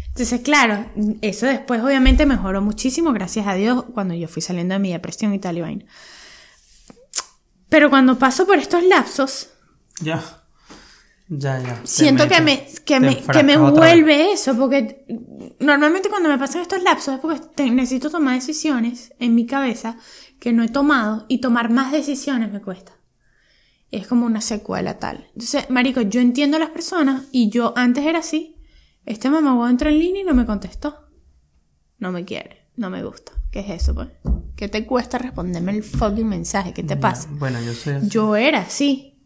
Entonces, 0.07 0.41
claro, 0.41 0.83
eso 1.21 1.45
después 1.45 1.81
obviamente 1.83 2.25
mejoró 2.25 2.59
muchísimo, 2.63 3.13
gracias 3.13 3.45
a 3.45 3.53
Dios, 3.53 3.83
cuando 3.93 4.15
yo 4.15 4.27
fui 4.27 4.41
saliendo 4.41 4.73
de 4.73 4.79
mi 4.79 4.91
depresión 4.93 5.31
y 5.35 5.39
tal 5.39 5.59
y 5.59 5.61
vaina. 5.61 5.85
Pero 7.69 7.91
cuando 7.91 8.17
paso 8.17 8.47
por 8.47 8.57
estos 8.57 8.83
lapsos, 8.83 9.49
Ya. 10.01 10.23
Ya, 11.27 11.59
ya. 11.59 11.81
Siento 11.83 12.27
que 12.27 12.41
me, 12.41 12.67
que 12.83 12.99
me, 12.99 13.17
que 13.17 13.43
me 13.43 13.57
vez. 13.57 13.67
envuelve 13.67 14.31
eso, 14.31 14.55
porque 14.57 15.05
normalmente 15.59 16.09
cuando 16.09 16.29
me 16.29 16.37
pasan 16.39 16.61
estos 16.61 16.81
lapsos 16.81 17.15
es 17.15 17.19
porque 17.19 17.69
necesito 17.69 18.09
tomar 18.09 18.35
decisiones 18.35 19.13
en 19.19 19.35
mi 19.35 19.45
cabeza 19.45 19.97
que 20.39 20.53
no 20.53 20.63
he 20.63 20.67
tomado 20.69 21.25
y 21.27 21.39
tomar 21.39 21.69
más 21.69 21.91
decisiones 21.91 22.51
me 22.51 22.61
cuesta. 22.61 22.93
Es 23.91 24.07
como 24.07 24.25
una 24.25 24.41
secuela 24.41 24.99
tal. 24.99 25.25
Entonces, 25.33 25.69
marico, 25.69 26.01
yo 26.01 26.19
entiendo 26.19 26.57
a 26.57 26.59
las 26.59 26.69
personas 26.71 27.23
y 27.31 27.49
yo 27.49 27.73
antes 27.77 28.05
era 28.05 28.19
así. 28.19 28.57
Este 29.05 29.29
mamá 29.29 29.69
entró 29.69 29.89
en 29.89 29.99
línea 29.99 30.21
y 30.21 30.25
no 30.25 30.33
me 30.33 30.45
contestó. 30.45 31.07
No 31.99 32.11
me 32.11 32.25
quiere, 32.25 32.67
no 32.75 32.89
me 32.89 33.03
gusta. 33.03 33.31
¿Qué 33.51 33.59
es 33.61 33.69
eso, 33.69 33.93
pues? 33.95 34.09
¿Qué 34.55 34.67
te 34.67 34.85
cuesta 34.85 35.17
responderme 35.17 35.71
el 35.71 35.83
fucking 35.83 36.27
mensaje? 36.27 36.73
¿Qué 36.73 36.83
te 36.83 36.97
pasa? 36.97 37.29
Bueno, 37.31 37.61
yo 37.61 37.73
soy 37.73 37.93
así. 37.93 38.09
Yo 38.09 38.35
era 38.35 38.59
así. 38.61 39.17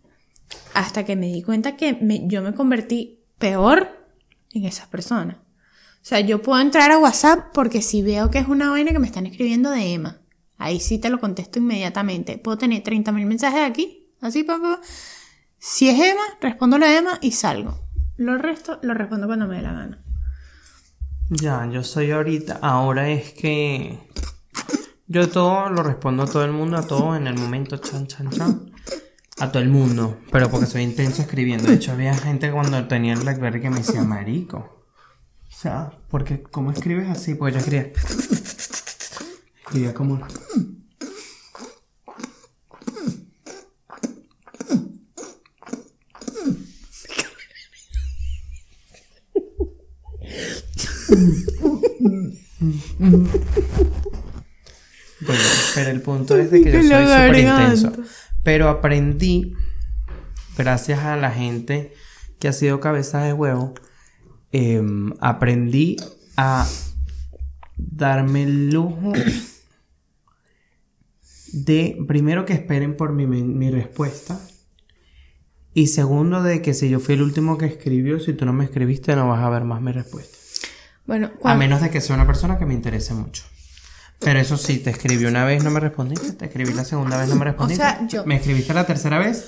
Hasta 0.73 1.05
que 1.05 1.15
me 1.15 1.27
di 1.27 1.41
cuenta 1.41 1.75
que 1.75 1.93
me- 1.93 2.27
yo 2.27 2.41
me 2.41 2.53
convertí 2.53 3.23
peor 3.37 3.89
en 4.51 4.65
esas 4.65 4.87
personas. 4.87 5.37
O 5.37 6.05
sea, 6.09 6.19
yo 6.19 6.41
puedo 6.41 6.59
entrar 6.61 6.91
a 6.91 6.97
WhatsApp 6.99 7.47
porque 7.53 7.81
si 7.81 8.01
veo 8.01 8.29
que 8.31 8.39
es 8.39 8.47
una 8.47 8.69
vaina 8.69 8.91
que 8.91 8.99
me 8.99 9.07
están 9.07 9.25
escribiendo 9.25 9.69
de 9.71 9.93
Emma, 9.93 10.21
ahí 10.59 10.79
sí 10.79 10.99
te 10.99 11.09
lo 11.09 11.19
contesto 11.19 11.57
inmediatamente. 11.57 12.37
Puedo 12.37 12.59
tener 12.59 12.83
30.000 12.83 13.25
mensajes 13.25 13.67
aquí, 13.67 14.13
así, 14.21 14.43
papá. 14.43 14.79
Si 15.57 15.89
es 15.89 15.99
Emma, 15.99 16.21
respondo 16.39 16.77
la 16.77 16.95
Emma 16.95 17.17
y 17.21 17.31
salgo. 17.31 17.79
Lo 18.17 18.37
resto 18.37 18.79
lo 18.83 18.93
respondo 18.93 19.27
cuando 19.27 19.47
me 19.47 19.55
dé 19.55 19.61
la 19.63 19.73
gana. 19.73 20.03
Ya, 21.29 21.67
yo 21.71 21.83
soy 21.83 22.11
ahorita. 22.11 22.59
Ahora 22.61 23.09
es 23.09 23.33
que. 23.33 23.99
Yo 25.07 25.27
todo 25.29 25.69
lo 25.69 25.81
respondo 25.83 26.23
a 26.23 26.27
todo 26.27 26.45
el 26.45 26.51
mundo, 26.51 26.77
a 26.77 26.85
todo 26.85 27.15
en 27.15 27.27
el 27.27 27.37
momento, 27.37 27.77
chan, 27.77 28.07
chan, 28.07 28.29
chan. 28.29 28.71
A 29.39 29.51
todo 29.51 29.63
el 29.63 29.69
mundo. 29.69 30.19
Pero 30.31 30.49
porque 30.49 30.65
soy 30.65 30.83
intenso 30.83 31.21
escribiendo. 31.21 31.67
De 31.67 31.75
hecho, 31.75 31.93
había 31.93 32.13
gente 32.13 32.51
cuando 32.51 32.87
tenía 32.87 33.13
el 33.13 33.19
Blackberry 33.19 33.61
que 33.61 33.69
me 33.69 33.77
decía, 33.77 34.03
marico. 34.03 34.85
O 35.47 35.51
sea, 35.51 35.91
porque, 36.09 36.43
¿cómo 36.43 36.71
escribes 36.71 37.09
así? 37.09 37.35
Pues 37.35 37.53
yo 37.53 37.59
escribía. 37.59 37.91
Escribía 39.69 39.93
como. 39.93 40.15
Bueno, 55.21 55.43
pero 55.75 55.89
el 55.91 56.01
punto 56.01 56.35
es 56.35 56.49
de 56.49 56.63
que 56.63 56.71
yo 56.71 56.81
soy 56.81 57.05
súper 57.05 57.37
intenso. 57.37 57.91
Pero 58.41 58.69
aprendí, 58.69 59.53
gracias 60.57 61.01
a 61.01 61.15
la 61.15 61.29
gente 61.29 61.93
que 62.39 62.47
ha 62.47 62.53
sido 62.53 62.79
cabeza 62.79 63.21
de 63.21 63.33
huevo, 63.33 63.75
em, 64.51 65.13
aprendí 65.19 65.97
a 66.37 66.67
darme 67.77 68.43
el 68.43 68.71
lujo 68.71 69.13
de, 71.53 71.97
primero, 72.07 72.45
que 72.45 72.53
esperen 72.53 72.95
por 72.97 73.13
mi, 73.13 73.25
mi 73.25 73.69
respuesta. 73.71 74.39
Y 75.73 75.87
segundo, 75.87 76.41
de 76.43 76.61
que 76.61 76.73
si 76.73 76.89
yo 76.89 76.99
fui 76.99 77.15
el 77.15 77.21
último 77.21 77.57
que 77.57 77.65
escribió, 77.65 78.19
si 78.19 78.33
tú 78.33 78.45
no 78.45 78.53
me 78.53 78.65
escribiste, 78.65 79.15
no 79.15 79.27
vas 79.29 79.43
a 79.43 79.49
ver 79.49 79.63
más 79.63 79.81
mi 79.81 79.91
respuesta. 79.91 80.37
Bueno, 81.05 81.31
A 81.43 81.55
menos 81.55 81.81
de 81.81 81.89
que 81.89 82.01
sea 82.01 82.15
una 82.15 82.25
persona 82.27 82.57
que 82.57 82.65
me 82.65 82.73
interese 82.73 83.13
mucho. 83.13 83.43
Pero 84.19 84.39
eso 84.39 84.57
sí, 84.57 84.79
te 84.79 84.89
escribí 84.89 85.25
una 85.25 85.45
vez, 85.45 85.63
no 85.63 85.71
me 85.71 85.79
respondiste. 85.79 86.33
Te 86.33 86.45
escribí 86.45 86.73
la 86.73 86.83
segunda 86.85 87.17
vez, 87.17 87.29
no 87.29 87.35
me 87.35 87.45
respondiste. 87.45 87.83
sea, 87.83 88.07
yo- 88.07 88.25
Me 88.25 88.35
escribiste 88.35 88.73
la 88.73 88.85
tercera 88.85 89.17
vez 89.17 89.45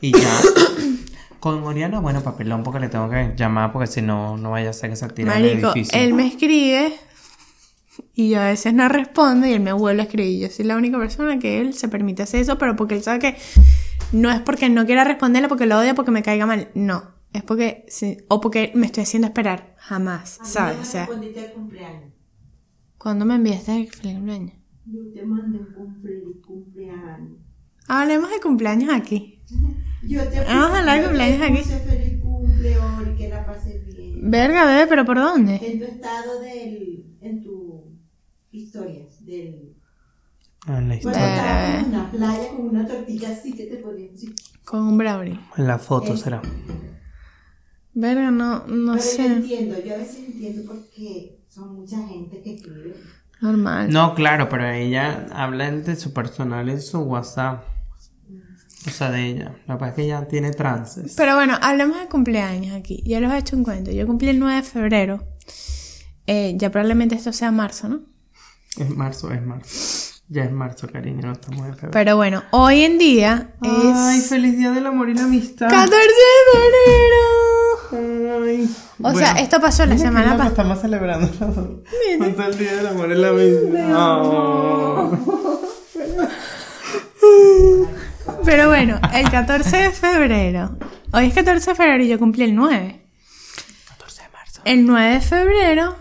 y 0.00 0.12
ya. 0.12 0.40
Con 1.40 1.62
Oriana, 1.64 2.00
bueno, 2.00 2.20
papelón, 2.22 2.62
porque 2.62 2.80
le 2.80 2.88
tengo 2.88 3.08
que 3.08 3.32
llamar 3.34 3.72
porque 3.72 3.86
si 3.86 4.02
no, 4.02 4.36
no 4.36 4.50
vaya 4.50 4.70
a 4.70 4.72
ser 4.74 4.90
que 4.90 4.96
se 4.96 5.08
tire 5.08 5.26
Marico, 5.30 5.72
edificio. 5.72 5.98
él 5.98 6.12
me 6.12 6.26
escribe 6.26 6.92
y 8.14 8.30
yo 8.30 8.40
a 8.40 8.46
veces 8.46 8.72
no 8.72 8.88
respondo 8.88 9.46
y 9.46 9.52
él 9.52 9.60
me 9.60 9.72
vuelve 9.72 10.02
a 10.02 10.04
escribir. 10.04 10.40
Yo 10.40 10.48
soy 10.48 10.64
la 10.64 10.76
única 10.76 10.98
persona 10.98 11.38
que 11.38 11.60
él 11.60 11.74
se 11.74 11.88
permite 11.88 12.22
hacer 12.22 12.40
eso, 12.40 12.58
pero 12.58 12.76
porque 12.76 12.94
él 12.94 13.02
sabe 13.02 13.18
que 13.18 13.36
no 14.12 14.30
es 14.30 14.40
porque 14.40 14.68
no 14.68 14.86
quiera 14.86 15.04
responderle, 15.04 15.48
porque 15.48 15.66
lo 15.66 15.78
odia, 15.78 15.94
porque 15.94 16.10
me 16.10 16.22
caiga 16.22 16.46
mal. 16.46 16.68
No, 16.74 17.14
es 17.32 17.42
porque, 17.42 17.86
o 18.28 18.40
porque 18.40 18.72
me 18.74 18.86
estoy 18.86 19.02
haciendo 19.02 19.26
esperar. 19.28 19.74
Jamás, 19.78 20.38
¿sabes? 20.42 20.78
O 20.80 20.84
sea. 20.84 21.08
¿cuándo 22.98 23.24
me 23.24 23.34
enviaste 23.34 23.76
el 23.76 23.90
feliz 23.90 24.14
cumpleaños? 24.14 24.54
Yo 24.86 25.00
te 25.12 25.24
mandé 25.24 25.58
un 25.58 25.72
cumple, 25.72 26.22
cumpleaños. 26.46 27.38
Hablemos 27.86 28.30
de 28.30 28.40
cumpleaños 28.40 28.90
aquí. 28.92 29.42
Yo 30.02 30.26
te 30.28 30.40
Vamos 30.40 30.70
a 30.70 30.78
hablar 30.78 30.98
de 30.98 31.04
cumpleaños 31.06 31.42
aquí. 31.42 31.62
feliz 31.62 32.20
cumple, 32.22 32.76
que 33.16 33.28
la 33.28 33.44
bien. 33.86 33.99
Verga, 34.22 34.66
bebé, 34.66 34.86
pero 34.86 35.04
¿por 35.04 35.16
dónde? 35.18 35.56
En 35.56 35.78
tu 35.78 35.84
estado 35.84 36.40
del, 36.40 37.16
en 37.20 37.42
tu 37.42 37.98
historias 38.52 39.24
del... 39.24 39.76
Ah, 40.66 40.78
En 40.78 40.88
la 40.88 40.96
historia. 40.96 41.20
estabas 41.36 41.82
en 41.84 41.88
una 41.94 42.10
playa 42.10 42.50
con 42.50 42.68
una 42.68 42.86
tortilla 42.86 43.30
así 43.30 43.52
que 43.52 43.64
te 43.64 43.76
ponían 43.76 44.10
así. 44.14 44.34
Con 44.64 44.80
un 44.80 44.98
brownie. 44.98 45.40
En 45.56 45.66
la 45.66 45.78
foto 45.78 46.14
Es- 46.14 46.20
será. 46.20 46.42
Verga, 47.94 48.30
no, 48.30 48.66
no 48.66 48.66
Pero 48.68 48.94
yo 48.94 49.00
sé. 49.00 49.24
entiendo, 49.26 49.76
yo 49.84 49.94
a 49.94 49.98
veces 49.98 50.20
entiendo 50.28 50.62
porque 50.66 51.40
son 51.48 51.74
mucha 51.76 51.96
gente 52.06 52.42
que 52.42 52.54
escribe. 52.56 52.94
Normal. 53.40 53.90
No, 53.90 54.14
claro, 54.14 54.48
pero 54.50 54.68
ella 54.68 55.26
habla 55.32 55.70
de 55.70 55.96
su 55.96 56.12
personal 56.12 56.68
en 56.68 56.80
su 56.82 57.00
WhatsApp. 57.00 57.64
O 58.86 58.90
sea, 58.90 59.10
de 59.10 59.26
ella. 59.26 59.54
Lo 59.66 59.74
que 59.74 59.78
pasa 59.78 59.88
es 59.88 59.94
que 59.94 60.02
ella 60.02 60.26
tiene 60.26 60.50
trances. 60.52 61.14
Pero 61.16 61.34
bueno, 61.34 61.58
hablemos 61.60 61.98
de 61.98 62.06
cumpleaños 62.06 62.74
aquí. 62.74 63.02
Ya 63.04 63.20
les 63.20 63.30
he 63.30 63.38
hecho 63.38 63.56
un 63.56 63.62
cuento. 63.64 63.90
Yo 63.90 64.06
cumplí 64.06 64.28
el 64.30 64.38
9 64.38 64.56
de 64.56 64.62
febrero. 64.62 65.24
Eh, 66.26 66.54
ya 66.56 66.70
probablemente 66.70 67.14
esto 67.14 67.32
sea 67.32 67.50
marzo, 67.50 67.88
¿no? 67.88 68.00
Es 68.78 68.88
marzo, 68.88 69.32
es 69.32 69.42
marzo. 69.42 70.14
Ya 70.28 70.44
es 70.44 70.52
marzo, 70.52 70.86
cariño, 70.86 71.22
no 71.26 71.32
estamos 71.32 71.60
en 71.66 71.74
febrero. 71.74 71.90
Pero 71.90 72.16
bueno, 72.16 72.44
hoy 72.52 72.82
en 72.82 72.98
día 72.98 73.52
Ay, 73.60 74.18
es 74.18 74.28
feliz 74.28 74.56
día 74.56 74.70
del 74.70 74.86
amor 74.86 75.08
y 75.08 75.14
la 75.14 75.24
amistad. 75.24 75.68
14 75.68 75.90
de 75.90 75.96
febrero. 77.90 78.44
Ay, 78.44 78.76
O 79.02 79.12
sea, 79.12 79.32
esto 79.40 79.60
pasó 79.60 79.84
la 79.86 79.98
semana 79.98 80.30
pasada. 80.36 80.50
Estamos 80.50 80.80
celebrando. 80.80 81.26
Junto 82.18 82.42
el 82.44 82.58
día 82.58 82.76
del 82.76 82.86
amor 82.86 83.10
en 83.10 83.22
la 83.22 83.32
misma. 83.32 84.22
Oh. 84.22 85.39
Pero 88.50 88.66
bueno, 88.66 89.00
el 89.14 89.30
14 89.30 89.76
de 89.76 89.90
febrero. 89.92 90.76
Hoy 91.12 91.26
es 91.26 91.34
14 91.34 91.70
de 91.70 91.76
febrero 91.76 92.02
y 92.02 92.08
yo 92.08 92.18
cumplí 92.18 92.42
el 92.42 92.56
9. 92.56 93.00
14 93.90 94.22
de 94.22 94.28
marzo. 94.30 94.62
El 94.64 94.86
9 94.86 95.14
de 95.14 95.20
febrero. 95.20 95.96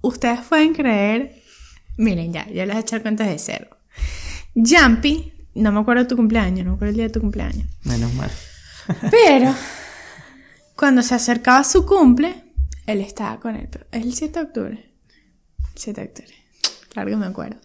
Ustedes 0.00 0.40
pueden 0.48 0.72
creer. 0.72 1.42
Miren, 1.98 2.32
ya, 2.32 2.46
yo 2.46 2.64
les 2.64 2.68
voy 2.68 2.76
a 2.76 2.80
echar 2.80 3.02
cuentas 3.02 3.28
de 3.28 3.38
cero. 3.38 3.76
Jumpy, 4.54 5.34
no 5.54 5.70
me 5.70 5.80
acuerdo 5.80 6.06
tu 6.06 6.16
cumpleaños, 6.16 6.64
no 6.64 6.70
me 6.70 6.76
acuerdo 6.76 6.92
el 6.92 6.96
día 6.96 7.04
de 7.08 7.12
tu 7.12 7.20
cumpleaños. 7.20 7.68
Menos 7.82 8.14
mal. 8.14 8.30
Pero, 9.10 9.54
cuando 10.76 11.02
se 11.02 11.14
acercaba 11.14 11.62
su 11.62 11.84
cumple, 11.84 12.42
él 12.86 13.02
estaba 13.02 13.38
con 13.38 13.54
él. 13.54 13.68
Es 13.92 14.02
el 14.02 14.14
7 14.14 14.38
de 14.38 14.46
octubre. 14.46 14.94
7 15.74 16.00
de 16.00 16.06
octubre. 16.06 16.34
Claro 16.88 17.10
que 17.10 17.16
me 17.16 17.26
acuerdo. 17.26 17.60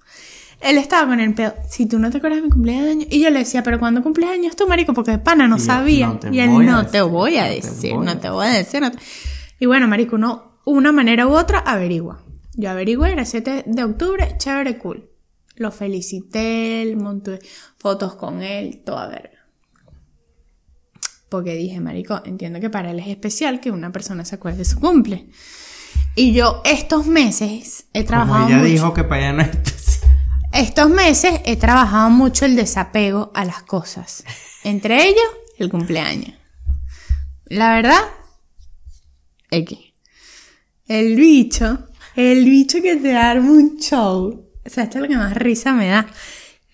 Él 0.62 0.78
estaba 0.78 1.08
con 1.08 1.19
el 1.19 1.34
pedo. 1.34 1.54
Si 1.69 1.86
tú 1.86 2.00
no 2.00 2.12
te 2.12 2.17
acuerdas 2.17 2.39
de 2.39 2.43
mi 2.43 2.50
cumpleaños. 2.50 3.08
Y 3.10 3.22
yo 3.22 3.30
le 3.30 3.39
decía, 3.39 3.63
pero 3.63 3.80
¿cuándo 3.80 4.02
cumpleaños 4.04 4.56
tú, 4.56 4.67
marico? 4.67 4.93
Porque 4.93 5.12
de 5.12 5.19
pana 5.19 5.48
no 5.48 5.58
Y 5.58 5.62
sabía. 5.62 6.08
no 6.08 6.19
y 6.34 6.39
él 6.39 6.65
no 6.65 6.86
te 6.86 7.02
voy 7.02 7.38
a 7.38 7.45
decir, 7.45 7.95
no 7.95 8.17
te 8.17 8.30
voy 8.30 8.48
a 8.48 8.50
decir. 8.52 8.82
no 8.82 8.91
te-". 8.91 8.98
Y 9.60 9.65
bueno, 9.67 9.88
marico, 9.88 10.15
uno, 10.17 10.60
una 10.65 10.91
manera 10.91 11.28
u 11.28 11.32
otra, 11.32 11.60
averigua. 11.60 12.24
Yo 12.56 12.69
averigüé, 12.69 13.12
era 13.13 13.24
7 13.24 13.63
de 13.67 13.84
octubre, 13.84 14.36
chévere, 14.38 14.78
cool. 14.78 15.10
Lo 15.56 15.72
felicité, 15.72 16.93
monté 16.98 17.39
fotos 17.78 18.15
con 18.15 18.41
él, 18.43 18.82
toda 18.86 19.08
verga. 19.08 19.39
Porque 21.30 21.54
dije, 21.56 21.80
marico, 21.80 22.22
entiendo 22.26 22.60
que 22.60 22.69
para 22.69 22.91
él 22.91 23.00
es 23.00 23.08
especial 23.08 23.60
que 23.60 23.72
una 23.72 23.91
persona 23.91 24.26
se 24.26 24.36
acuerde 24.36 24.60
de 24.60 24.65
su 24.65 24.80
cumple. 24.80 25.30
Y 26.15 26.34
yo 26.34 26.62
estos 26.65 27.06
meses 27.08 27.86
he 27.93 28.04
trabajado 28.04 28.39
Como 28.43 28.48
ella 28.50 28.58
mucho. 28.58 28.69
dijo 28.72 28.93
que 28.93 29.04
para 29.04 29.30
allá 29.30 29.34
no 29.34 29.41
es. 29.43 29.50
Estos 30.60 30.89
meses 30.89 31.39
he 31.45 31.56
trabajado 31.56 32.10
mucho 32.10 32.43
el 32.43 32.58
desapego 32.58 33.32
a 33.34 33.45
las 33.45 33.63
cosas. 33.63 34.26
Entre 34.65 35.08
ellos, 35.08 35.24
el 35.58 35.69
cumpleaños. 35.69 36.38
La 37.45 37.76
verdad, 37.76 38.02
X. 39.52 39.80
El 40.86 41.15
bicho, 41.15 41.88
el 42.13 42.43
bicho 42.43 42.82
que 42.82 42.98
te 42.98 43.15
arma 43.15 43.50
un 43.50 43.78
show. 43.78 44.50
O 44.65 44.69
sea, 44.69 44.84
esto 44.84 44.98
es 44.98 45.04
lo 45.04 45.08
que 45.08 45.15
más 45.15 45.34
risa 45.34 45.72
me 45.72 45.88
da. 45.88 46.06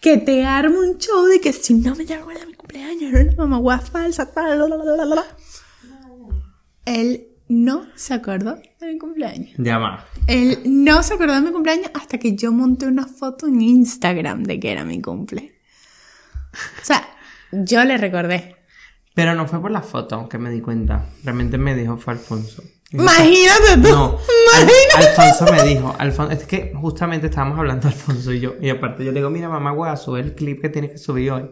Que 0.02 0.17
te 0.17 0.43
arma 0.43 0.80
un 0.80 0.98
show 0.98 1.24
de 1.26 1.39
que 1.39 1.54
si 1.54 1.76
no 1.76 1.95
me 1.95 2.06
llamo 2.06 2.32
a 2.32 2.45
mi 2.48 2.56
cumpleaños, 2.56 3.13
era 3.13 3.34
una 3.34 3.45
mamá 3.45 3.80
falsa, 3.82 4.32
tal, 4.34 4.67
la, 4.67 4.67
la, 4.67 4.95
la, 4.95 5.06
la. 5.06 5.26
Él 6.86 7.35
no 7.47 7.86
se 7.95 8.13
acordó 8.13 8.55
de 8.79 8.88
mi 8.93 8.97
cumpleaños. 8.97 9.49
Ya 9.58 9.77
va. 9.77 10.05
Él 10.27 10.60
no 10.65 11.03
se 11.03 11.13
acordó 11.13 11.34
de 11.36 11.41
mi 11.41 11.51
cumpleaños 11.51 11.91
hasta 11.93 12.17
que 12.17 12.36
yo 12.36 12.51
monté 12.51 12.88
una 12.88 13.05
foto 13.08 13.47
en 13.47 13.62
Instagram 13.62 14.43
de 14.43 14.60
que 14.60 14.71
era 14.71 14.84
mi 14.84 15.01
cumple. 15.01 15.55
O 16.81 16.86
sea, 16.86 17.08
yo 17.51 17.84
le 17.84 17.97
recordé. 17.97 18.55
Pero 19.13 19.34
no 19.36 19.47
fue 19.47 19.62
por 19.62 19.71
la 19.71 19.81
foto 19.81 20.27
que 20.27 20.38
me 20.38 20.49
di 20.49 20.62
cuenta. 20.62 21.05
Realmente 21.23 21.58
me 21.58 21.75
dijo 21.75 21.97
fue 21.97 22.13
Alfonso. 22.13 22.63
Imagínate 22.91 23.77
tú. 23.81 23.89
No, 23.89 24.17
Al- 24.55 25.03
Alfonso 25.03 25.45
me 25.53 25.63
dijo, 25.63 25.95
Alfonso, 25.97 26.31
es 26.34 26.45
que 26.45 26.71
justamente 26.75 27.27
estábamos 27.27 27.58
hablando 27.60 27.88
Alfonso 27.89 28.31
y 28.31 28.39
yo, 28.39 28.55
y 28.62 28.69
aparte 28.69 29.03
yo 29.03 29.12
le 29.12 29.19
digo, 29.19 29.29
mira 29.29 29.49
mamá, 29.49 29.71
voy 29.71 29.89
a 29.89 29.97
subir 29.97 30.23
el 30.25 30.36
clip 30.36 30.62
que 30.62 30.69
tienes 30.69 30.91
que 30.91 30.97
subir 30.97 31.31
hoy 31.31 31.49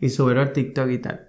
y 0.00 0.10
subirlo 0.10 0.42
al 0.42 0.52
TikTok 0.52 0.88
y 0.90 0.98
tal. 0.98 1.28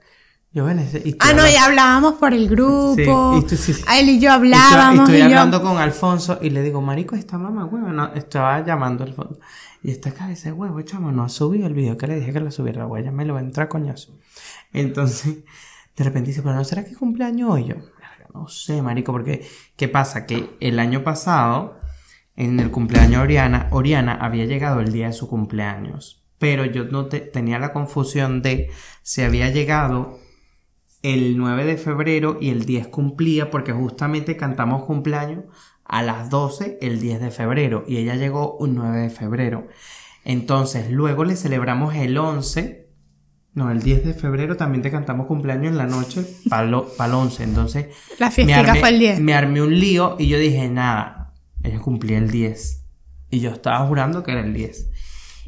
Ah, 1.19 1.33
no, 1.33 1.47
ya 1.47 1.65
hablábamos 1.65 2.13
por 2.15 2.33
el 2.33 2.47
grupo. 2.47 2.95
Sí, 2.95 3.01
y 3.45 3.47
tú- 3.49 3.55
sí, 3.57 3.73
sí. 3.73 3.83
A 3.87 3.99
él 3.99 4.09
y 4.09 4.19
yo 4.19 4.29
y 4.29 4.33
estoy- 4.33 4.53
hablábamos. 4.53 4.99
Estoy, 5.09 5.15
y 5.15 5.19
yo- 5.19 5.25
hablando 5.25 5.61
con 5.61 5.77
Alfonso 5.77 6.39
y 6.41 6.49
le 6.49 6.61
digo, 6.61 6.81
marico, 6.81 7.15
esta 7.15 7.37
mamá 7.37 7.65
huevo, 7.65 7.89
no, 7.89 8.13
estaba 8.13 8.63
llamando 8.65 9.03
a 9.03 9.07
Alfonso. 9.07 9.39
Y 9.83 9.91
esta 9.91 10.11
cabeza 10.11 10.49
de 10.49 10.53
huevo, 10.53 10.81
chamo, 10.81 11.11
no 11.11 11.23
ha 11.23 11.29
subido 11.29 11.67
el 11.67 11.73
video 11.73 11.97
que 11.97 12.07
le 12.07 12.15
dije 12.19 12.33
que 12.33 12.39
lo 12.39 12.51
subiera, 12.51 12.85
güey, 12.85 13.03
ya 13.03 13.11
me 13.11 13.25
lo 13.25 13.33
va 13.33 13.39
a 13.39 13.43
entrar 13.43 13.67
coñazo. 13.67 14.17
Entonces, 14.73 15.37
de 15.95 16.03
repente 16.03 16.29
dice, 16.29 16.41
pero 16.41 16.55
no 16.55 16.63
será 16.63 16.83
que 16.85 16.95
cumpleaños 16.95 17.49
hoy 17.51 17.65
yo. 17.65 17.75
No 18.33 18.47
sé, 18.49 18.81
marico, 18.81 19.13
porque 19.13 19.47
¿qué 19.77 19.87
pasa? 19.87 20.25
Que 20.25 20.57
el 20.59 20.79
año 20.79 21.03
pasado, 21.03 21.79
en 22.35 22.59
el 22.59 22.69
cumpleaños 22.69 23.11
de 23.11 23.17
Oriana, 23.19 23.67
Oriana 23.71 24.17
había 24.19 24.43
llegado 24.45 24.81
el 24.81 24.91
día 24.91 25.07
de 25.07 25.13
su 25.13 25.27
cumpleaños. 25.29 26.21
Pero 26.37 26.65
yo 26.65 26.83
no 26.83 27.05
te- 27.05 27.21
tenía 27.21 27.59
la 27.59 27.71
confusión 27.71 28.41
de 28.41 28.69
si 29.03 29.21
había 29.21 29.49
llegado 29.51 30.19
el 31.05 31.37
9 31.37 31.65
de 31.65 31.77
febrero 31.77 32.37
y 32.41 32.49
el 32.49 32.65
10 32.65 32.87
cumplía 32.87 33.51
porque 33.51 33.71
justamente 33.71 34.37
cantamos 34.37 34.85
cumpleaños 34.85 35.43
a 35.83 36.01
las 36.01 36.31
12 36.31 36.79
el 36.81 36.99
10 36.99 37.19
de 37.21 37.29
febrero 37.29 37.85
y 37.87 37.97
ella 37.97 38.15
llegó 38.15 38.57
un 38.57 38.73
9 38.73 39.01
de 39.01 39.09
febrero. 39.11 39.67
Entonces 40.23 40.89
luego 40.89 41.23
le 41.23 41.35
celebramos 41.35 41.93
el 41.93 42.17
11, 42.17 42.89
no, 43.53 43.69
el 43.69 43.83
10 43.83 44.03
de 44.03 44.13
febrero 44.15 44.57
también 44.57 44.81
te 44.81 44.89
cantamos 44.89 45.27
cumpleaños 45.27 45.73
en 45.73 45.77
la 45.77 45.85
noche 45.85 46.25
para 46.49 46.63
el 46.63 46.73
11. 46.73 47.43
Entonces 47.43 47.87
La 48.17 48.27
armé, 48.27 48.79
fue 48.79 48.89
el 48.89 48.97
10. 48.97 49.19
me 49.19 49.35
armé 49.35 49.61
un 49.61 49.79
lío 49.79 50.15
y 50.17 50.27
yo 50.27 50.39
dije, 50.39 50.67
nada, 50.69 51.35
ella 51.61 51.79
cumplía 51.81 52.17
el 52.17 52.31
10. 52.31 52.83
Y 53.29 53.41
yo 53.41 53.51
estaba 53.51 53.85
jurando 53.85 54.23
que 54.23 54.31
era 54.31 54.41
el 54.41 54.55
10. 54.55 54.89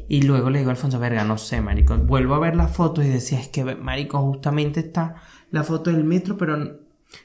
Y 0.08 0.22
luego 0.22 0.50
le 0.50 0.60
digo 0.60 0.70
a 0.70 0.74
Alfonso, 0.74 1.00
verga, 1.00 1.24
no 1.24 1.36
sé, 1.36 1.60
marico. 1.60 1.98
Vuelvo 1.98 2.34
a 2.34 2.38
ver 2.38 2.54
las 2.54 2.70
fotos 2.70 3.04
y 3.04 3.08
decía, 3.08 3.40
es 3.40 3.48
que, 3.48 3.64
marico, 3.74 4.18
justamente 4.22 4.80
está 4.80 5.16
la 5.50 5.64
foto 5.64 5.90
del 5.90 6.04
metro, 6.04 6.36
pero 6.36 6.56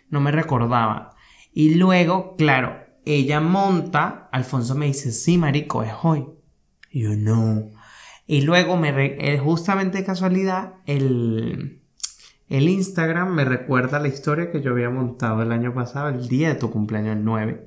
no 0.10 0.20
me 0.22 0.32
recordaba. 0.32 1.16
Y 1.54 1.76
luego, 1.76 2.36
claro, 2.36 2.84
ella 3.06 3.40
monta, 3.40 4.30
Alfonso 4.32 4.76
me 4.76 4.88
dice, 4.88 5.12
sí, 5.12 5.38
marico, 5.38 5.84
es 5.84 5.94
hoy. 6.04 6.26
Y 6.90 7.04
yo, 7.04 7.16
no. 7.16 7.72
Y 8.26 8.42
luego, 8.42 8.78
me 8.78 8.90
eh, 9.34 9.38
justamente 9.38 9.98
de 10.00 10.06
casualidad, 10.06 10.76
el, 10.86 11.82
el 12.48 12.70
Instagram 12.70 13.34
me 13.34 13.46
recuerda 13.46 14.00
la 14.00 14.08
historia 14.08 14.52
que 14.52 14.62
yo 14.62 14.72
había 14.72 14.90
montado 14.90 15.42
el 15.42 15.52
año 15.52 15.74
pasado, 15.74 16.10
el 16.10 16.28
día 16.28 16.50
de 16.50 16.56
tu 16.56 16.72
cumpleaños, 16.72 17.18
el 17.18 17.26
9. 17.26 17.66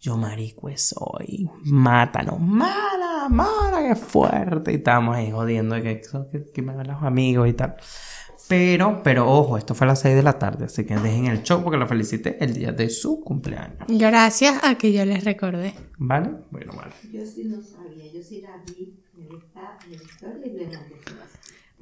Yo, 0.00 0.18
marico, 0.18 0.68
es 0.68 0.94
hoy. 0.98 1.48
Mátanos, 1.64 2.38
mala, 2.38 3.26
mala, 3.30 3.88
qué 3.88 3.96
fuerte. 3.96 4.72
Y 4.72 4.74
estábamos 4.74 5.16
ahí 5.16 5.30
jodiendo 5.30 5.76
que, 5.76 6.02
que, 6.30 6.44
que 6.52 6.62
me 6.62 6.74
van 6.74 6.88
los 6.88 7.02
amigos 7.02 7.48
y 7.48 7.54
tal. 7.54 7.76
Pero, 8.48 9.02
pero 9.02 9.30
ojo, 9.30 9.56
esto 9.56 9.74
fue 9.74 9.86
a 9.86 9.88
las 9.88 10.00
6 10.00 10.16
de 10.16 10.22
la 10.22 10.38
tarde, 10.38 10.66
así 10.66 10.84
que 10.84 10.96
dejen 10.96 11.26
el 11.26 11.42
show 11.42 11.62
porque 11.62 11.78
lo 11.78 11.86
felicité 11.86 12.36
el 12.44 12.54
día 12.54 12.72
de 12.72 12.90
su 12.90 13.20
cumpleaños. 13.20 13.86
Gracias 13.88 14.62
a 14.62 14.76
que 14.76 14.92
yo 14.92 15.04
les 15.04 15.24
recordé. 15.24 15.74
¿Vale? 15.96 16.30
Bueno, 16.50 16.72
vale. 16.74 16.92
Yo 17.12 17.24
sí 17.24 17.44
no 17.44 17.62
sabía, 17.62 18.12
yo 18.12 18.22
sí 18.22 18.42
la 18.42 18.62
vi 18.66 18.94
en 19.16 19.36
esta 19.36 19.78
en 19.86 19.90
la 19.90 20.02
historia 20.02 20.46
y 20.46 20.50
le 20.50 20.66
mandé. 20.66 20.94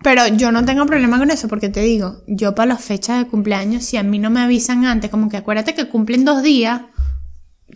Pero 0.02 0.26
yo 0.28 0.50
no 0.50 0.64
tengo 0.64 0.84
problema 0.86 1.18
con 1.18 1.30
eso 1.30 1.48
porque 1.48 1.68
te 1.68 1.80
digo, 1.80 2.22
yo 2.26 2.54
para 2.54 2.66
las 2.74 2.84
fechas 2.84 3.24
de 3.24 3.30
cumpleaños, 3.30 3.84
si 3.84 3.96
a 3.96 4.02
mí 4.02 4.18
no 4.18 4.30
me 4.30 4.40
avisan 4.40 4.84
antes, 4.84 5.10
como 5.10 5.28
que 5.28 5.36
acuérdate 5.36 5.74
que 5.74 5.88
cumplen 5.88 6.24
dos 6.24 6.42
días, 6.42 6.82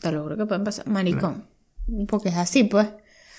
te 0.00 0.12
lo 0.12 0.22
juro 0.22 0.36
que 0.36 0.46
pueden 0.46 0.64
pasar, 0.64 0.88
maricón. 0.88 1.44
Porque 2.08 2.30
es 2.30 2.36
así, 2.36 2.64
pues. 2.64 2.88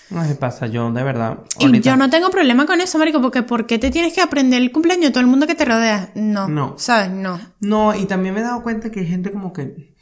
No 0.09 0.23
se 0.25 0.35
pasa, 0.35 0.67
yo 0.67 0.91
de 0.91 1.03
verdad. 1.03 1.39
Y 1.59 1.79
yo 1.81 1.97
no 1.97 2.09
tengo 2.09 2.29
problema 2.29 2.65
con 2.65 2.79
eso, 2.79 2.97
marico, 2.97 3.21
porque 3.21 3.43
¿por 3.43 3.65
qué 3.65 3.77
te 3.77 3.91
tienes 3.91 4.13
que 4.13 4.21
aprender 4.21 4.61
el 4.61 4.71
cumpleaños 4.71 5.05
de 5.05 5.11
todo 5.11 5.21
el 5.21 5.27
mundo 5.27 5.47
que 5.47 5.55
te 5.55 5.65
rodea? 5.65 6.11
No. 6.15 6.47
No. 6.47 6.75
¿Sabes? 6.77 7.11
No. 7.11 7.39
No, 7.59 7.93
y 7.95 8.05
también 8.05 8.33
me 8.33 8.39
he 8.39 8.43
dado 8.43 8.63
cuenta 8.63 8.89
que 8.89 9.01
hay 9.01 9.07
gente 9.07 9.31
como 9.31 9.51
que. 9.51 9.93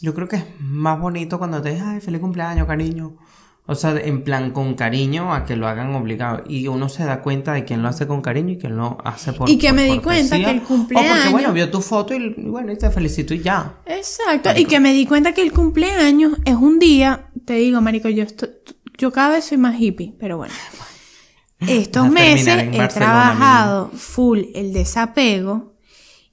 Yo 0.00 0.14
creo 0.14 0.28
que 0.28 0.36
es 0.36 0.44
más 0.60 1.00
bonito 1.00 1.38
cuando 1.38 1.60
te 1.60 1.80
ay, 1.80 2.00
feliz 2.00 2.20
cumpleaños, 2.20 2.66
cariño. 2.66 3.16
O 3.68 3.74
sea, 3.74 3.96
en 3.98 4.22
plan 4.22 4.52
con 4.52 4.74
cariño 4.74 5.34
a 5.34 5.44
que 5.44 5.56
lo 5.56 5.66
hagan 5.66 5.92
obligado. 5.96 6.44
Y 6.46 6.68
uno 6.68 6.88
se 6.88 7.04
da 7.04 7.20
cuenta 7.20 7.52
de 7.52 7.64
quién 7.64 7.82
lo 7.82 7.88
hace 7.88 8.06
con 8.06 8.22
cariño 8.22 8.52
y 8.52 8.58
quién 8.58 8.76
lo 8.76 8.98
hace 9.04 9.32
por 9.32 9.50
Y 9.50 9.58
que 9.58 9.68
por 9.68 9.76
me 9.76 9.84
di 9.86 9.98
cuenta 9.98 10.36
que 10.36 10.42
el 10.50 10.58
O 10.58 10.60
porque, 10.60 10.66
cumpleaños- 10.94 11.32
bueno, 11.32 11.52
vio 11.52 11.68
tu 11.68 11.80
foto 11.80 12.14
y, 12.14 12.32
y 12.36 12.48
bueno, 12.48 12.70
y 12.70 12.78
te 12.78 12.90
felicito 12.90 13.34
y 13.34 13.40
ya. 13.40 13.80
Exacto. 13.86 14.50
Y 14.56 14.66
que 14.66 14.78
me 14.78 14.92
di 14.92 15.04
cuenta 15.04 15.32
que 15.32 15.42
el 15.42 15.52
cumpleaños 15.52 16.34
es 16.44 16.54
un 16.54 16.78
día, 16.78 17.30
te 17.44 17.54
digo, 17.54 17.80
marico, 17.80 18.08
yo 18.08 18.22
estoy, 18.22 18.50
yo 18.98 19.12
cada 19.12 19.30
vez 19.30 19.44
soy 19.44 19.58
más 19.58 19.80
hippie, 19.80 20.14
pero 20.18 20.36
bueno. 20.38 20.54
Estos 21.60 22.10
meses 22.10 22.48
he 22.48 22.76
Barcelona, 22.78 22.88
trabajado 22.88 23.90
full 23.90 24.40
el 24.54 24.72
desapego 24.72 25.74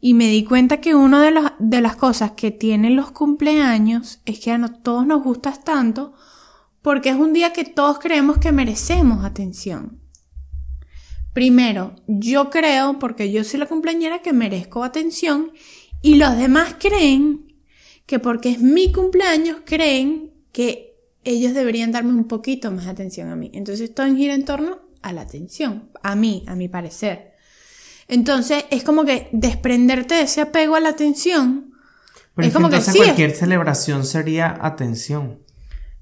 y 0.01 0.13
me 0.15 0.27
di 0.27 0.43
cuenta 0.43 0.81
que 0.81 0.95
una 0.95 1.23
de, 1.23 1.31
los- 1.31 1.51
de 1.59 1.79
las 1.79 1.95
cosas 1.95 2.31
que 2.31 2.51
tienen 2.51 2.97
los 2.97 3.11
cumpleaños 3.11 4.19
es 4.25 4.39
que 4.39 4.51
a 4.51 4.57
no, 4.57 4.81
todos 4.81 5.07
nos 5.07 5.23
gustas 5.23 5.63
tanto 5.63 6.13
porque 6.81 7.09
es 7.09 7.15
un 7.15 7.31
día 7.31 7.53
que 7.53 7.63
todos 7.63 7.99
creemos 7.99 8.37
que 8.37 8.51
merecemos 8.51 9.23
atención. 9.23 10.01
Primero, 11.33 11.95
yo 12.07 12.49
creo, 12.49 12.99
porque 12.99 13.31
yo 13.31 13.43
soy 13.43 13.59
la 13.61 13.65
cumpleañera, 13.65 14.21
que 14.21 14.33
merezco 14.33 14.83
atención 14.83 15.51
y 16.01 16.15
los 16.15 16.37
demás 16.37 16.75
creen 16.77 17.55
que 18.05 18.19
porque 18.19 18.49
es 18.51 18.59
mi 18.59 18.91
cumpleaños 18.91 19.57
creen 19.65 20.33
que 20.51 20.92
ellos 21.25 21.53
deberían 21.53 21.91
darme 21.91 22.11
un 22.13 22.25
poquito 22.27 22.71
más 22.71 22.87
atención 22.87 23.29
a 23.29 23.35
mí. 23.35 23.51
Entonces 23.53 23.93
todo 23.93 24.07
gira 24.15 24.33
en 24.33 24.45
torno 24.45 24.79
a 25.01 25.13
la 25.13 25.21
atención, 25.21 25.89
a 26.01 26.15
mí, 26.15 26.43
a 26.47 26.55
mi 26.55 26.67
parecer. 26.69 27.33
Entonces 28.07 28.65
es 28.69 28.83
como 28.83 29.05
que 29.05 29.29
desprenderte 29.31 30.15
de 30.15 30.21
ese 30.21 30.41
apego 30.41 30.75
a 30.75 30.79
la 30.79 30.89
atención. 30.89 31.71
Pero 32.35 32.47
es 32.47 32.49
es 32.49 32.53
como 32.53 32.69
que 32.69 32.75
entonces 32.77 32.93
sí, 32.93 32.99
es- 32.99 33.05
cualquier 33.05 33.31
celebración 33.31 34.05
sería 34.05 34.57
atención. 34.61 35.39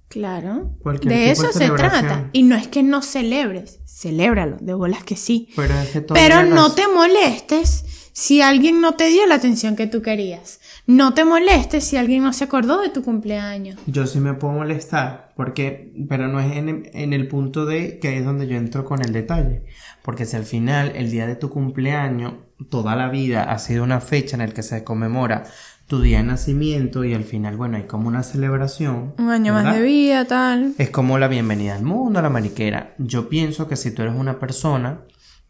Claro. 0.08 0.76
Cualquier 0.82 1.14
de 1.14 1.32
eso 1.32 1.48
de 1.48 1.54
se 1.54 1.70
trata. 1.70 2.30
Y 2.34 2.44
no 2.44 2.56
es 2.56 2.68
que 2.68 2.84
no 2.84 3.02
celebres, 3.02 3.80
celébralo, 3.86 4.58
de 4.60 4.74
bolas 4.74 5.04
que 5.06 5.16
sí. 5.16 5.50
Pero 5.56 5.74
es 5.80 5.90
que 5.90 6.02
todo 6.02 6.16
Pero 6.16 6.36
tiene 6.40 6.50
no 6.56 6.74
te 6.74 6.88
molestes 6.90 7.86
si 8.12 8.42
alguien 8.42 8.82
no 8.82 8.96
te 8.96 9.08
dio 9.08 9.26
la 9.26 9.36
atención 9.36 9.78
que 9.78 9.88
tú 9.88 10.02
querías. 10.02 10.60
No 10.88 11.14
te 11.14 11.26
molestes 11.26 11.84
si 11.84 11.98
alguien 11.98 12.24
no 12.24 12.34
se 12.34 12.44
acordó 12.44 12.82
de 12.82 12.90
tu 12.90 13.04
cumpleaños. 13.04 13.80
Yo 13.86 14.08
sí 14.08 14.20
me 14.20 14.34
puedo 14.34 14.54
molestar, 14.54 15.32
porque, 15.36 15.94
pero 16.10 16.28
no 16.28 16.40
es 16.40 16.58
en, 16.58 16.90
en 16.94 17.14
el 17.14 17.28
punto 17.28 17.66
de 17.66 18.00
que 18.00 18.18
es 18.18 18.26
donde 18.26 18.48
yo 18.48 18.58
entro 18.58 18.84
con 18.84 19.02
el 19.02 19.14
detalle. 19.14 19.64
Porque 20.02 20.26
si 20.26 20.36
al 20.36 20.46
final, 20.46 20.92
el 20.96 21.12
día 21.12 21.28
de 21.28 21.36
tu 21.36 21.50
cumpleaños, 21.50 22.34
toda 22.70 22.96
la 22.96 23.10
vida 23.10 23.44
ha 23.44 23.60
sido 23.60 23.84
una 23.84 24.02
fecha 24.02 24.36
en 24.36 24.48
la 24.48 24.54
que 24.54 24.64
se 24.64 24.84
conmemora 24.84 25.44
tu 25.88 26.02
día 26.02 26.20
de 26.20 26.24
nacimiento 26.24 27.04
y 27.04 27.14
al 27.14 27.26
final, 27.26 27.58
bueno, 27.58 27.76
hay 27.76 27.84
como 27.84 28.08
una 28.08 28.24
celebración. 28.24 29.14
Un 29.18 29.30
año 29.30 29.52
más 29.52 29.76
de 29.76 29.82
vida, 29.82 30.26
tal. 30.26 30.74
Es 30.78 30.90
como 30.90 31.20
la 31.20 31.28
bienvenida 31.28 31.76
al 31.76 31.84
mundo, 31.84 32.20
a 32.20 32.22
la 32.22 32.30
mariquera. 32.30 32.96
Yo 32.98 33.28
pienso 33.28 33.68
que 33.68 33.76
si 33.76 33.92
tú 33.92 34.02
eres 34.02 34.16
una 34.16 34.40
persona, 34.40 35.02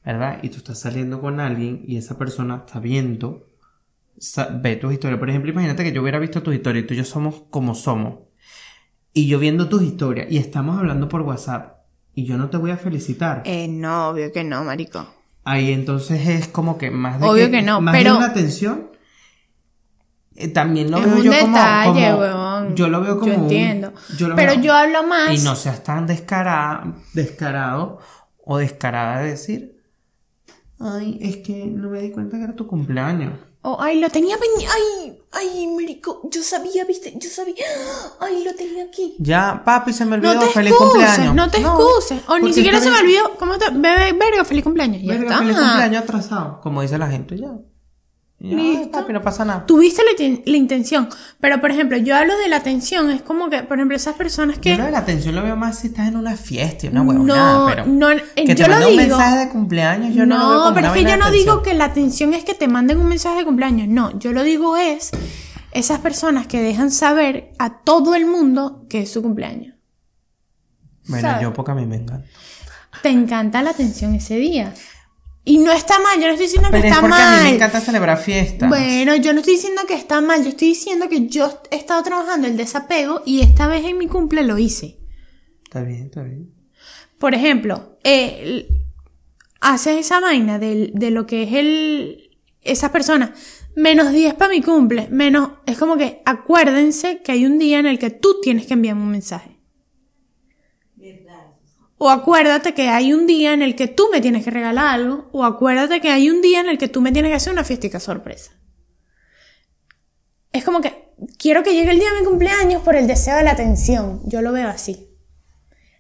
¿verdad? 0.04 0.40
Y 0.42 0.50
tú 0.50 0.58
estás 0.58 0.80
saliendo 0.80 1.22
con 1.22 1.40
alguien 1.40 1.84
y 1.88 1.98
esa 1.98 2.18
persona 2.18 2.64
está 2.66 2.80
viendo, 2.80 3.51
ve 4.62 4.76
tus 4.76 4.94
historias. 4.94 5.20
Por 5.20 5.30
ejemplo, 5.30 5.52
imagínate 5.52 5.84
que 5.84 5.92
yo 5.92 6.02
hubiera 6.02 6.20
visto 6.20 6.42
tus 6.44 6.54
historias 6.56 6.84
y 6.84 6.88
tú 6.88 6.94
y 6.94 6.98
yo 6.98 7.04
somos 7.06 7.44
como 7.50 7.76
somos. 7.76 8.20
Y 9.14 9.28
yo 9.28 9.40
viendo 9.40 9.68
tus 9.70 9.82
historias 9.82 10.28
y 10.32 10.38
estamos 10.38 10.78
hablando 10.78 11.10
por 11.10 11.22
WhatsApp 11.22 11.78
y 12.16 12.26
yo 12.26 12.38
no 12.38 12.50
te 12.50 12.58
voy 12.58 12.72
a 12.72 12.78
felicitar. 12.78 13.42
Eh, 13.46 13.68
no, 13.68 14.10
obvio 14.10 14.32
que 14.32 14.44
no, 14.44 14.64
marico. 14.64 15.06
Ahí 15.44 15.72
entonces 15.72 16.28
es 16.28 16.48
como 16.48 16.78
que 16.78 16.92
más 16.92 17.20
de 17.20 17.28
Obvio 17.28 17.50
que 17.52 17.62
no, 17.62 17.82
más 17.82 17.96
pero- 17.96 18.12
de 18.12 18.18
una 18.18 18.28
atención. 18.28 18.92
eh, 20.36 20.48
también 20.48 20.90
lo 20.92 20.98
Es 21.00 21.06
veo 21.06 21.16
un 21.16 21.24
yo 21.24 21.32
como, 21.32 21.46
detalle, 21.58 22.06
como- 22.08 22.20
huevón. 22.20 22.76
yo 22.76 22.88
lo 22.88 23.02
veo 23.02 23.20
como 23.20 23.32
Yo 23.34 23.38
un- 23.40 23.44
entiendo. 23.44 23.94
yo 24.18 24.28
lo 24.30 24.36
Pero 24.36 24.54
veo- 24.54 24.62
yo 24.62 24.74
hablo 24.74 25.04
más. 25.04 25.34
y 25.40 25.44
no 25.44 25.56
seas 25.56 25.84
tan 25.84 26.08
descarada, 26.08 26.96
descarado 27.14 28.00
o 28.46 28.58
descarada 28.60 29.22
de 29.22 29.30
decir, 29.32 29.82
ay, 30.80 31.18
es 31.22 31.38
que 31.38 31.66
no 31.66 31.90
me 31.90 32.02
di 32.02 32.12
cuenta 32.12 32.38
que 32.38 32.44
era 32.44 32.56
tu 32.56 32.66
cumpleaños. 32.68 33.34
Oh, 33.64 33.78
ay, 33.80 34.00
lo 34.00 34.10
tenía 34.10 34.38
pendiente. 34.40 34.74
Ay, 34.74 35.20
ay, 35.34 35.68
marico. 35.68 36.22
Yo 36.32 36.42
sabía, 36.42 36.84
viste. 36.86 37.14
Yo 37.18 37.30
sabía. 37.30 37.64
Ay, 38.20 38.44
lo 38.44 38.56
tenía 38.56 38.86
aquí. 38.86 39.16
Ya, 39.20 39.62
papi, 39.64 39.94
se 39.94 40.04
me 40.06 40.16
olvidó, 40.16 40.34
No 40.34 40.40
te 40.42 40.48
feliz 40.48 40.72
excuses, 40.72 40.94
cumpleaños. 40.94 41.36
no 41.36 41.50
te 41.52 41.58
excuses. 41.60 42.22
O 42.28 42.40
ni 42.40 42.54
siquiera 42.54 42.80
se 42.82 42.90
me 42.90 43.00
olvidó. 43.00 43.36
¿Cómo 43.38 43.58
te.? 43.60 43.70
Bebé, 43.70 44.14
verga, 44.14 44.44
feliz 44.46 44.64
cumpleaños. 44.64 45.02
Ya 45.04 45.10
Verga, 45.14 45.24
está. 45.26 45.38
feliz 45.40 45.56
cumpleaños 45.58 46.04
atrasado, 46.04 46.60
como 46.62 46.82
dice 46.82 46.98
la 46.98 47.08
gente, 47.08 47.38
ya. 47.38 47.52
Ya, 48.44 48.56
Listo. 48.58 48.90
papi, 48.92 49.14
no 49.14 49.22
pasa 49.22 49.46
nada. 49.46 49.68
Tuviste 49.68 50.02
la, 50.04 50.18
ten- 50.18 50.42
la 50.48 50.58
intención. 50.58 51.08
Pero, 51.40 51.62
por 51.62 51.70
ejemplo, 51.70 51.96
yo 51.98 52.16
hablo 52.16 52.36
de 52.40 52.48
la 52.48 52.56
atención. 52.56 53.12
Es 53.12 53.22
como 53.22 53.52
que, 53.52 53.62
por 53.62 53.78
ejemplo, 53.78 53.96
esas 53.96 54.16
personas 54.16 54.58
que. 54.58 54.72
Yo 54.72 54.78
lo 54.80 54.86
de 54.86 54.92
la 54.92 54.98
atención 54.98 55.36
lo 55.36 55.44
veo 55.44 55.56
más 55.56 55.78
si 55.78 55.88
estás 55.88 56.08
en 56.08 56.16
una 56.18 56.36
fiesta 56.36 56.88
y 56.88 56.90
una 56.90 57.04
huevonada, 57.04 57.54
No, 57.60 57.66
pero 57.68 57.86
no, 57.86 58.08
que 58.36 58.46
te 58.46 58.56
yo 58.56 58.66
lo 58.68 58.74
mande 58.74 58.86
un 58.88 58.92
digo. 58.98 59.16
mensaje 59.16 59.38
de 59.38 59.50
cumpleaños, 59.50 60.16
yo 60.16 60.26
no, 60.26 60.40
no, 60.40 60.44
lo 60.44 60.50
veo 60.50 60.60
como 60.64 60.74
pero 60.74 60.88
es 60.88 60.94
que 60.94 61.04
yo 61.04 61.18
no 61.18 61.30
digo 61.30 61.62
que 61.62 61.76
la 61.76 61.86
atención 61.86 62.34
es 62.34 62.44
que 62.44 62.56
te 62.56 62.68
manden 62.68 63.00
un 63.00 63.10
mensaje 63.10 63.38
de 63.38 63.46
cumpleaños. 63.46 63.88
No, 63.90 64.18
yo 64.18 64.34
lo 64.34 64.42
digo 64.42 64.76
es 64.76 65.12
esas 65.72 66.00
personas 66.00 66.48
que 66.48 66.60
dejan 66.64 66.90
saber 66.90 67.52
a 67.60 67.78
todo 67.84 68.16
el 68.16 68.26
mundo 68.26 68.88
que 68.90 69.02
es 69.04 69.12
su 69.12 69.22
cumpleaños. 69.22 69.76
Bueno, 71.08 71.28
¿sabes? 71.28 71.44
yo 71.44 71.54
porque 71.54 71.72
a 71.72 71.76
mí 71.76 71.86
me 71.86 71.98
encanta. 71.98 72.26
Te 73.04 73.10
encanta 73.10 73.62
la 73.62 73.70
atención 73.70 74.16
ese 74.16 74.36
día. 74.38 74.74
Y 75.44 75.58
no 75.58 75.72
está 75.72 75.98
mal, 76.00 76.20
yo 76.20 76.28
no 76.28 76.34
estoy 76.34 76.46
diciendo 76.46 76.70
que 76.70 76.78
es 76.78 76.86
está 76.86 77.02
porque 77.02 77.16
a 77.16 77.32
mí 77.32 77.38
me 77.38 77.44
mal. 77.46 77.54
encanta 77.56 77.82
celebrar 77.82 78.18
fiestas. 78.20 78.70
Bueno, 78.70 79.16
yo 79.16 79.34
no 79.34 79.40
estoy 79.40 79.56
diciendo 79.56 79.82
que 79.88 79.96
está 79.96 80.22
mal, 80.22 80.44
yo 80.44 80.50
estoy 80.50 80.68
diciendo 80.70 81.10
que 81.10 81.28
yo 81.28 81.62
he 81.72 81.78
estado 81.78 82.04
trabajando 82.04 82.48
el 82.48 82.58
desapego 82.58 83.24
y 83.26 83.42
esta 83.42 83.66
vez 83.68 83.84
en 83.86 83.98
mi 83.98 84.08
cumple 84.08 84.44
lo 84.44 84.58
hice. 84.60 85.00
Está 85.64 85.82
bien, 85.82 86.04
está 86.06 86.22
bien. 86.22 86.52
Por 87.18 87.34
ejemplo, 87.34 87.98
eh, 88.04 88.68
haces 89.62 89.98
esa 90.00 90.20
vaina 90.20 90.60
del- 90.60 90.92
de, 90.94 91.12
lo 91.12 91.26
que 91.26 91.44
es 91.44 91.54
el. 91.54 92.30
Esas 92.62 92.92
personas. 92.92 93.32
Menos 93.76 94.12
10 94.12 94.36
para 94.36 94.52
mi 94.52 94.62
cumple. 94.62 95.08
Menos. 95.10 95.50
Es 95.66 95.78
como 95.80 95.98
que 95.98 96.22
acuérdense 96.26 97.22
que 97.24 97.32
hay 97.32 97.46
un 97.48 97.58
día 97.58 97.80
en 97.80 97.88
el 97.88 97.98
que 97.98 98.10
tú 98.12 98.36
tienes 98.42 98.68
que 98.68 98.74
enviarme 98.74 99.02
un 99.04 99.12
mensaje. 99.12 99.58
O 102.04 102.10
acuérdate 102.10 102.74
que 102.74 102.90
hay 102.90 103.14
un 103.14 103.28
día 103.28 103.54
en 103.54 103.62
el 103.62 103.76
que 103.76 103.88
tú 103.88 104.08
me 104.12 104.22
tienes 104.22 104.44
que 104.44 104.50
regalar 104.50 104.88
algo. 104.88 105.30
O 105.34 105.46
acuérdate 105.46 106.02
que 106.02 106.10
hay 106.10 106.32
un 106.32 106.42
día 106.42 106.60
en 106.60 106.68
el 106.68 106.80
que 106.80 106.88
tú 106.88 107.00
me 107.00 107.12
tienes 107.12 107.30
que 107.30 107.36
hacer 107.36 107.54
una 107.54 107.64
fiestica 107.64 108.00
sorpresa. 108.00 108.54
Es 110.52 110.64
como 110.64 110.82
que 110.82 111.14
quiero 111.38 111.62
que 111.62 111.76
llegue 111.76 111.92
el 111.92 112.00
día 112.00 112.12
de 112.12 112.22
mi 112.22 112.26
cumpleaños 112.26 112.82
por 112.82 112.96
el 112.96 113.06
deseo 113.06 113.38
de 113.38 113.44
la 113.44 113.52
atención. 113.52 114.20
Yo 114.26 114.42
lo 114.42 114.52
veo 114.52 114.68
así. 114.68 115.10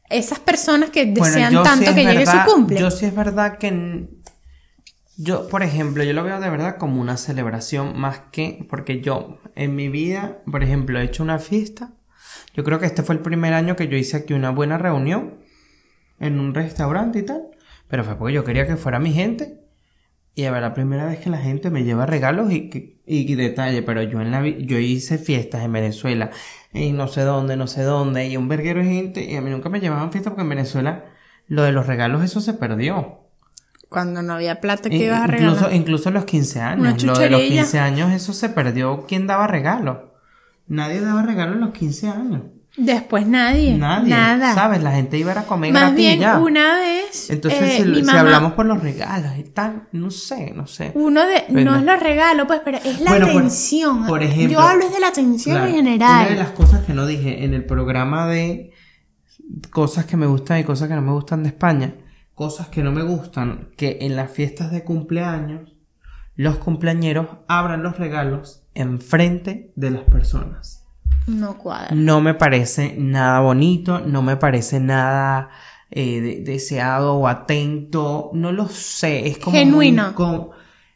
Esas 0.09 0.39
personas 0.39 0.89
que 0.89 1.05
desean 1.05 1.61
tanto 1.61 1.93
que 1.93 2.03
llegue 2.03 2.17
verdad- 2.25 2.45
su 2.47 2.51
cumple. 2.51 2.79
Yo 2.79 2.89
sí 2.89 3.05
es 3.05 3.13
verdad 3.13 3.59
que 3.59 4.07
yo, 5.17 5.49
por 5.49 5.61
ejemplo, 5.61 6.03
yo 6.03 6.13
lo 6.13 6.23
veo 6.23 6.39
de 6.39 6.49
verdad 6.49 6.77
como 6.79 6.99
una 6.99 7.15
celebración 7.15 7.99
más 7.99 8.21
que 8.31 8.65
porque 8.71 9.01
yo 9.01 9.37
en 9.53 9.75
mi 9.75 9.87
vida, 9.87 10.39
por 10.49 10.63
ejemplo, 10.63 10.99
he 10.99 11.03
hecho 11.03 11.21
una 11.21 11.37
fiesta. 11.37 11.91
Yo 12.55 12.63
creo 12.63 12.79
que 12.79 12.87
este 12.87 13.03
fue 13.03 13.13
el 13.13 13.21
primer 13.21 13.53
año 13.53 13.75
que 13.75 13.87
yo 13.87 13.97
hice 13.97 14.17
aquí 14.17 14.33
una 14.33 14.49
buena 14.49 14.79
reunión 14.79 15.40
en 16.21 16.39
un 16.39 16.53
restaurante 16.53 17.19
y 17.19 17.23
tal, 17.23 17.47
pero 17.89 18.03
fue 18.05 18.15
porque 18.17 18.33
yo 18.33 18.43
quería 18.45 18.65
que 18.65 18.77
fuera 18.77 18.99
mi 18.99 19.11
gente. 19.11 19.57
Y 20.33 20.45
a 20.45 20.51
ver, 20.51 20.61
la 20.61 20.73
primera 20.73 21.05
vez 21.07 21.19
que 21.19 21.29
la 21.29 21.39
gente 21.39 21.69
me 21.69 21.83
lleva 21.83 22.05
regalos 22.05 22.51
y, 22.53 22.69
que- 22.69 23.01
y, 23.05 23.35
detalle, 23.35 23.81
pero 23.83 24.01
yo 24.01 24.21
en 24.21 24.31
la 24.31 24.47
yo 24.47 24.77
hice 24.79 25.17
fiestas 25.17 25.63
en 25.65 25.73
Venezuela, 25.73 26.31
en 26.71 26.95
no 26.95 27.09
sé 27.09 27.21
dónde, 27.23 27.57
no 27.57 27.67
sé 27.67 27.83
dónde, 27.83 28.29
y 28.29 28.37
un 28.37 28.47
verguero 28.47 28.79
de 28.79 28.85
gente, 28.85 29.25
y 29.29 29.35
a 29.35 29.41
mí 29.41 29.49
nunca 29.49 29.67
me 29.67 29.81
llevaban 29.81 30.11
fiestas 30.13 30.31
porque 30.31 30.43
en 30.43 30.49
Venezuela 30.49 31.03
lo 31.47 31.63
de 31.63 31.73
los 31.73 31.85
regalos 31.85 32.23
eso 32.23 32.39
se 32.39 32.53
perdió. 32.53 33.27
Cuando 33.89 34.21
no 34.21 34.35
había 34.35 34.61
plata 34.61 34.89
que 34.89 34.95
ibas 34.95 35.19
a 35.19 35.25
incluso, 35.25 35.55
regalar. 35.55 35.75
incluso 35.75 36.11
los 36.11 36.23
15 36.23 36.59
Una 36.59 36.69
años, 36.69 37.03
lo 37.03 37.13
de 37.19 37.29
los 37.29 37.39
chuchería. 37.41 37.61
15 37.63 37.79
años 37.79 38.11
eso 38.13 38.31
se 38.31 38.47
perdió. 38.47 39.05
¿Quién 39.05 39.27
daba 39.27 39.47
regalos? 39.47 39.97
Nadie 40.67 41.01
daba 41.01 41.23
regalos 41.23 41.55
en 41.55 41.61
los 41.61 41.71
15 41.71 42.07
años. 42.07 42.43
Después 42.77 43.27
nadie. 43.27 43.77
Nadie. 43.77 44.09
Nada. 44.09 44.53
¿Sabes? 44.55 44.81
La 44.81 44.93
gente 44.93 45.17
iba 45.17 45.33
a 45.37 45.43
comer 45.43 45.73
Más 45.73 45.81
gratis 45.93 45.99
y 45.99 46.07
bien, 46.07 46.19
ya. 46.21 46.39
una 46.39 46.75
vez. 46.79 47.29
Entonces, 47.29 47.61
eh, 47.61 47.77
si, 47.83 47.89
mi 47.89 47.95
si 47.97 48.03
mamá- 48.03 48.19
hablamos 48.21 48.53
por 48.53 48.65
los 48.65 48.81
regalos 48.81 49.31
y 49.37 49.43
tal, 49.43 49.89
no 49.91 50.09
sé, 50.09 50.53
no 50.55 50.67
sé. 50.67 50.91
Uno 50.95 51.21
de. 51.27 51.45
No 51.49 51.75
es 51.75 51.83
los 51.83 51.99
regalos, 51.99 52.47
pues, 52.47 52.61
pero 52.63 52.77
es 52.77 53.01
la 53.01 53.09
Bueno, 53.11 53.27
por- 53.27 53.35
atención. 53.41 54.05
por 54.07 54.23
ejemplo, 54.23 54.53
Yo 54.53 54.59
hablo 54.61 54.89
de 54.89 54.99
la 55.01 55.07
atención 55.09 55.55
Claro, 55.57 55.69
en 55.69 55.75
general. 55.75 56.21
Una 56.21 56.29
de 56.29 56.35
las 56.37 56.51
cosas 56.51 56.85
que 56.85 56.93
no 56.93 57.05
dije 57.05 57.43
en 57.43 57.53
el 57.53 57.65
programa 57.65 58.27
de 58.27 58.71
cosas 59.69 60.05
que 60.05 60.15
me 60.15 60.25
gustan 60.27 60.59
y 60.59 60.63
cosas 60.63 60.87
que 60.87 60.95
no 60.95 61.01
me 61.01 61.11
gustan 61.11 61.43
de 61.43 61.49
España, 61.49 61.95
cosas 62.35 62.69
que 62.69 62.83
no 62.83 62.93
me 62.93 63.03
gustan, 63.03 63.69
que 63.75 63.97
en 64.01 64.15
las 64.15 64.31
fiestas 64.31 64.71
de 64.71 64.85
cumpleaños 64.85 65.75
los 66.35 66.57
cumpleañeros 66.57 67.27
abran 67.49 67.83
los 67.83 67.97
regalos 67.97 68.63
enfrente 68.73 69.73
de 69.75 69.91
las 69.91 70.03
personas. 70.03 70.80
No 71.27 71.57
cuadra. 71.57 71.89
No 71.95 72.19
me 72.21 72.33
parece 72.33 72.95
nada 72.97 73.39
bonito, 73.41 73.99
no 73.99 74.21
me 74.21 74.37
parece 74.37 74.79
nada 74.79 75.49
eh, 75.91 76.19
de- 76.21 76.41
deseado 76.43 77.15
o 77.15 77.27
atento, 77.27 78.31
no 78.33 78.51
lo 78.51 78.67
sé, 78.69 79.27
es 79.27 79.37
como 79.37 79.57
Genuino. 79.57 80.13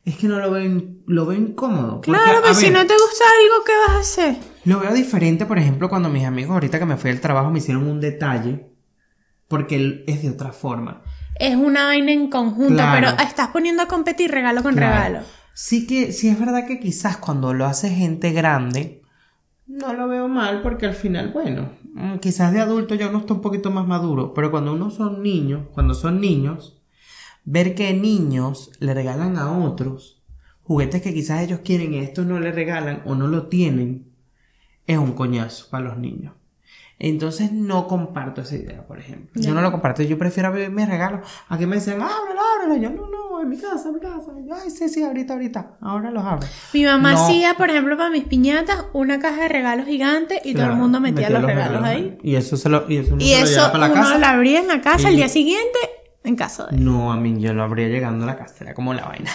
es 0.03 0.15
que 0.17 0.28
no 0.28 0.39
lo 0.39 0.51
veo, 0.51 0.82
lo 1.07 1.26
veo 1.26 1.38
incómodo. 1.38 2.01
Claro, 2.01 2.39
pues 2.43 2.57
si 2.57 2.65
ver, 2.65 2.73
no 2.73 2.80
te 2.88 2.93
gusta 2.93 3.23
algo, 3.26 3.63
¿qué 3.65 3.71
vas 3.88 3.97
a 3.97 3.99
hacer? 3.99 4.38
lo 4.65 4.80
veo 4.80 4.93
diferente, 4.93 5.45
por 5.45 5.59
ejemplo, 5.59 5.89
cuando 5.89 6.09
mis 6.09 6.26
amigos 6.26 6.51
ahorita 6.53 6.80
que 6.80 6.86
me 6.86 6.97
fui 6.97 7.11
al 7.11 7.21
trabajo 7.21 7.51
me 7.51 7.59
hicieron 7.59 7.88
un 7.88 7.99
detalle, 8.01 8.67
porque 9.47 9.76
él 9.76 10.03
es 10.07 10.23
de 10.23 10.30
otra 10.32 10.51
forma. 10.51 11.01
Es 11.39 11.55
una 11.55 11.86
vaina 11.86 12.11
en 12.13 12.30
conjunto, 12.30 12.76
Claro. 12.76 13.13
pero 13.15 13.28
estás 13.28 13.49
poniendo 13.49 13.84
a 13.84 13.88
competir 13.88 14.32
regalo 14.32 14.63
con 14.63 14.73
Claro. 14.76 14.95
regalo. 14.95 15.19
Sí 15.53 15.86
que, 15.86 16.11
sí 16.13 16.30
es 16.30 16.39
verdad 16.39 16.65
que 16.65 16.80
quizás 16.80 17.17
cuando 17.17 17.53
lo 17.53 17.65
hace 17.65 17.89
gente 17.89 18.32
grande, 18.32 19.01
no 19.68 19.93
lo 19.93 20.07
veo 20.07 20.28
mal, 20.28 20.61
porque 20.61 20.86
al 20.86 20.93
final, 20.93 21.32
bueno, 21.32 21.70
mm, 21.93 22.18
quizás 22.18 22.53
de 22.53 22.61
adulto 22.61 22.95
ya 22.95 23.09
uno 23.09 23.20
está 23.20 23.34
un 23.34 23.41
poquito 23.41 23.72
más 23.72 23.88
maduro, 23.88 24.34
pero 24.34 24.51
cuando 24.51 24.74
uno 24.74 24.89
son 24.89 25.24
niños, 25.24 25.68
cuando 25.74 25.93
son 25.93 26.22
niños, 26.22 26.82
ver 27.43 27.76
que 27.76 27.93
niños 27.93 28.72
le 28.80 28.93
regalan 28.93 29.38
a 29.38 29.57
otros 29.57 30.24
juguetes 30.63 31.01
que 31.01 31.13
quizás 31.13 31.41
ellos 31.43 31.59
quieren 31.63 31.93
y 31.93 31.99
estos 31.99 32.26
no 32.26 32.39
le 32.39 32.51
regalan 32.51 33.01
o 33.05 33.16
no 33.16 33.28
lo 33.28 33.47
tienen, 33.47 34.11
es 34.88 34.97
un 34.97 35.13
coñazo 35.13 35.68
para 35.70 35.86
los 35.86 35.97
niños. 35.97 36.34
Entonces 36.97 37.51
no 37.51 37.88
comparto 37.88 38.41
esa 38.41 38.55
idea, 38.55 38.86
por 38.88 38.99
ejemplo. 38.99 39.41
Yo 39.41 39.53
no 39.53 39.61
lo 39.61 39.72
comparto, 39.72 40.01
yo 40.03 40.18
prefiero 40.18 40.49
abrir 40.49 40.70
mis 40.72 40.88
regalos 40.88 41.28
a 41.49 41.57
que 41.57 41.68
me 41.68 41.76
dicen, 41.76 42.01
ábrelo, 42.01 42.39
ábrelo. 42.55 42.82
Yo 42.82 42.89
no, 42.89 43.09
no, 43.09 43.14
en 43.45 43.49
mi 43.51 43.57
casa, 43.57 43.87
en 43.89 43.93
mi 43.95 43.99
casa. 44.01 44.31
Yo, 44.45 44.53
Ay, 44.53 44.69
sí, 44.69 44.89
sí, 44.89 45.01
ahorita, 45.03 45.33
ahorita. 45.33 45.77
Ahora 45.81 46.11
los 46.11 46.23
abro. 46.23 46.47
Mi 46.73 46.83
mamá 46.83 47.13
No. 47.13 47.23
hacía, 47.23 47.53
por 47.55 47.69
ejemplo, 47.69 47.95
para 47.97 48.09
mis 48.09 48.25
piñatas, 48.25 48.85
una 48.93 49.19
caja 49.19 49.43
de 49.43 49.47
regalos 49.47 49.85
gigante 49.87 50.41
y 50.43 50.53
todo 50.53 50.65
el 50.65 50.75
mundo 50.75 50.99
metía, 50.99 51.29
los 51.29 51.41
regalos, 51.43 51.83
ahí. 51.83 52.17
Y 52.21 52.35
eso 52.35 52.57
se 52.57 52.67
lo, 52.69 52.85
y 52.89 52.97
eso, 52.97 53.15
Y 53.17 53.29
se 53.29 53.39
lo 53.39 53.45
eso 53.45 53.55
lleva 53.55 53.71
para 53.71 53.87
la 53.87 53.93
uno 53.93 54.01
casa. 54.03 54.17
lo 54.19 54.25
abría 54.25 54.59
en 54.59 54.67
la 54.67 54.81
casa 54.81 55.03
Y- 55.03 55.05
al 55.11 55.15
día 55.15 55.29
siguiente, 55.29 55.79
En 56.23 56.35
caso 56.35 56.65
de. 56.65 56.77
No, 56.77 57.13
a 57.13 57.17
mí 57.17 57.39
yo 57.39 57.53
lo 57.53 57.63
habría 57.63 57.87
llegando 57.87 58.23
a 58.23 58.27
la 58.27 58.35
casa, 58.35 58.55
era 58.63 58.73
como 58.73 58.93
la 58.95 59.05
vaina. 59.05 59.29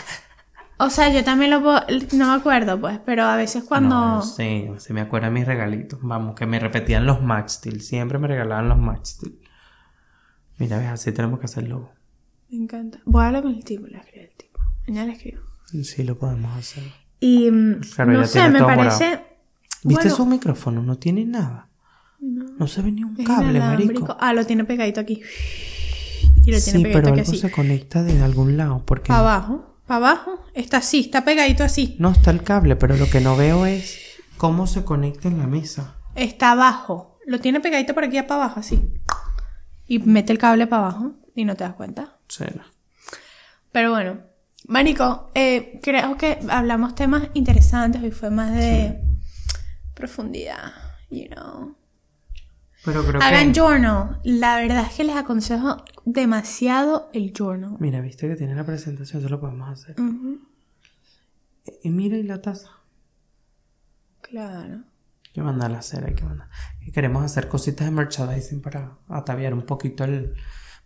O 0.83 0.89
sea, 0.91 1.09
yo 1.11 1.23
también 1.23 1.51
lo 1.51 1.63
puedo. 1.63 1.81
No 2.15 2.27
me 2.29 2.35
acuerdo, 2.41 2.81
pues, 2.81 2.99
pero 3.05 3.25
a 3.25 3.37
veces 3.37 3.63
cuando. 3.65 3.95
No, 3.95 4.23
sí, 4.23 4.67
sí 4.79 4.93
me 4.93 5.03
acuerdo 5.03 5.27
de 5.27 5.33
mis 5.33 5.47
regalitos. 5.47 6.01
Vamos, 6.03 6.35
que 6.35 6.47
me 6.47 6.59
repetían 6.59 7.05
los 7.07 7.23
Max 7.23 7.53
Steel. 7.53 7.81
Siempre 7.83 8.19
me 8.19 8.27
regalaban 8.27 8.69
los 8.71 8.79
Max 8.79 9.11
Steel. 9.11 9.39
Mira, 10.59 10.79
ves, 10.79 10.89
así 10.89 11.13
tenemos 11.13 11.39
que 11.39 11.45
hacerlo. 11.45 11.91
Me 12.51 12.57
encanta. 12.59 13.01
Voy 13.05 13.23
a 13.23 13.27
hablar 13.29 13.43
con 13.43 13.55
el 13.55 13.65
tipo, 13.65 13.87
le 13.87 13.99
escribo 13.99 14.25
el 14.25 14.37
tipo. 14.37 14.61
Mañana 14.87 15.07
le 15.07 15.13
escribo. 15.13 15.43
Sí, 15.85 16.03
lo 16.03 16.19
podemos 16.19 16.57
hacer. 16.57 16.83
Y. 17.21 17.51
mm, 17.51 17.81
Claro, 17.95 18.13
no 18.13 18.27
sé, 18.27 18.49
me 18.51 18.61
parece. 18.61 19.25
¿Viste 19.85 20.05
bueno, 20.05 20.17
su 20.17 20.27
micrófono? 20.27 20.83
No 20.83 20.99
tiene 20.99 21.25
nada. 21.25 21.69
No, 22.21 22.67
se 22.67 22.83
ve 22.83 22.93
ni 22.93 23.03
un 23.05 23.15
cable, 23.25 23.59
marico. 23.61 24.17
Ah, 24.21 24.35
lo 24.35 24.45
tiene 24.45 24.65
pegadito 24.65 25.01
aquí. 25.01 25.23
Y 26.45 26.51
lo 26.51 26.59
tiene 26.59 26.61
Sí, 26.61 26.71
pegadito 26.83 26.93
pero 26.93 27.09
aquí 27.11 27.21
algo 27.21 27.31
así. 27.33 27.39
se 27.39 27.51
conecta 27.51 28.03
de 28.03 28.23
algún 28.23 28.57
lado. 28.57 28.85
Porque 28.85 29.09
Para 29.09 29.21
abajo. 29.21 29.77
Para 29.87 30.09
abajo. 30.09 30.45
Está 30.55 30.79
así, 30.79 31.01
está 31.01 31.25
pegadito 31.25 31.65
así. 31.65 31.97
no 31.99 32.11
está 32.11 32.31
el 32.31 32.43
cable, 32.43 32.77
pero 32.77 32.97
lo 32.97 33.09
que 33.09 33.21
no 33.21 33.37
veo 33.37 33.65
es 33.65 33.99
cómo 34.37 34.67
se 34.67 34.85
conecta 34.85 35.29
en 35.29 35.39
la 35.39 35.47
mesa. 35.47 35.97
Está 36.15 36.51
abajo. 36.53 37.19
Lo 37.27 37.39
tiene 37.41 37.61
pegadito 37.61 37.95
por 37.95 38.05
aquí 38.05 38.21
para 38.23 38.35
abajo, 38.45 38.61
así. 38.61 38.81
Y 39.87 40.01
mete 40.01 40.33
el 40.33 40.39
cable 40.39 40.67
para 40.67 40.83
abajo 40.89 41.13
y 41.35 41.45
no 41.45 41.55
te 41.57 41.65
das 41.65 41.75
cuenta. 41.75 42.19
Cero. 42.31 42.65
Pero 43.73 43.91
bueno, 43.91 44.21
Marico, 44.67 45.31
eh, 45.35 45.81
creo 45.83 46.17
que 46.17 46.39
hablamos 46.49 46.95
temas 46.95 47.29
interesantes. 47.35 48.03
Hoy 48.03 48.11
fue 48.11 48.31
más 48.31 48.55
de 48.55 49.01
profundidad, 49.95 50.73
you 51.11 51.27
know. 51.29 51.77
Pero 52.85 53.05
creo 53.05 53.21
Hagan 53.21 53.53
que... 53.53 53.61
journal. 53.61 54.21
La 54.25 54.57
verdad 54.57 54.87
es 54.87 54.95
que 54.95 55.05
les 55.05 55.17
aconsejo 55.17 55.85
demasiado 56.05 57.11
el 57.13 57.33
journal. 57.37 57.77
Mira, 57.79 58.01
viste 58.01 58.27
que 58.29 58.37
tiene 58.37 58.55
la 58.55 58.65
presentación, 58.65 59.21
eso 59.21 59.29
lo 59.29 59.41
podemos 59.41 59.69
hacer. 59.69 60.01
Ujú, 60.01 60.41
Y 61.83 61.91
mira, 61.91 62.17
y 62.17 62.23
la 62.23 62.41
taza. 62.41 62.71
Claro. 64.23 64.85
Hay 65.27 65.33
que 65.33 65.41
a 65.41 65.79
hacer, 65.79 66.05
hay 66.05 66.15
que 66.15 66.25
mandar. 66.25 66.49
Y 66.81 66.91
queremos 66.91 67.25
hacer 67.25 67.49
cositas 67.49 67.87
de 67.87 67.93
merchandising 67.93 68.61
para 68.61 68.99
ataviar 69.09 69.55
un 69.55 69.63
poquito 69.63 70.05
el... 70.05 70.35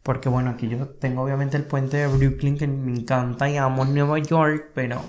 Porque 0.04 0.28
bueno, 0.28 0.50
aquí 0.50 0.68
yo 0.68 0.86
tengo 0.86 1.22
obviamente 1.22 1.56
el 1.56 1.64
puente 1.64 1.96
de 1.96 2.06
Brooklyn 2.06 2.58
que 2.58 2.68
me 2.68 2.92
encanta 2.92 3.48
y 3.48 3.56
amo 3.56 3.86
Nueva 3.86 4.18
York, 4.18 4.72
pero... 4.74 5.02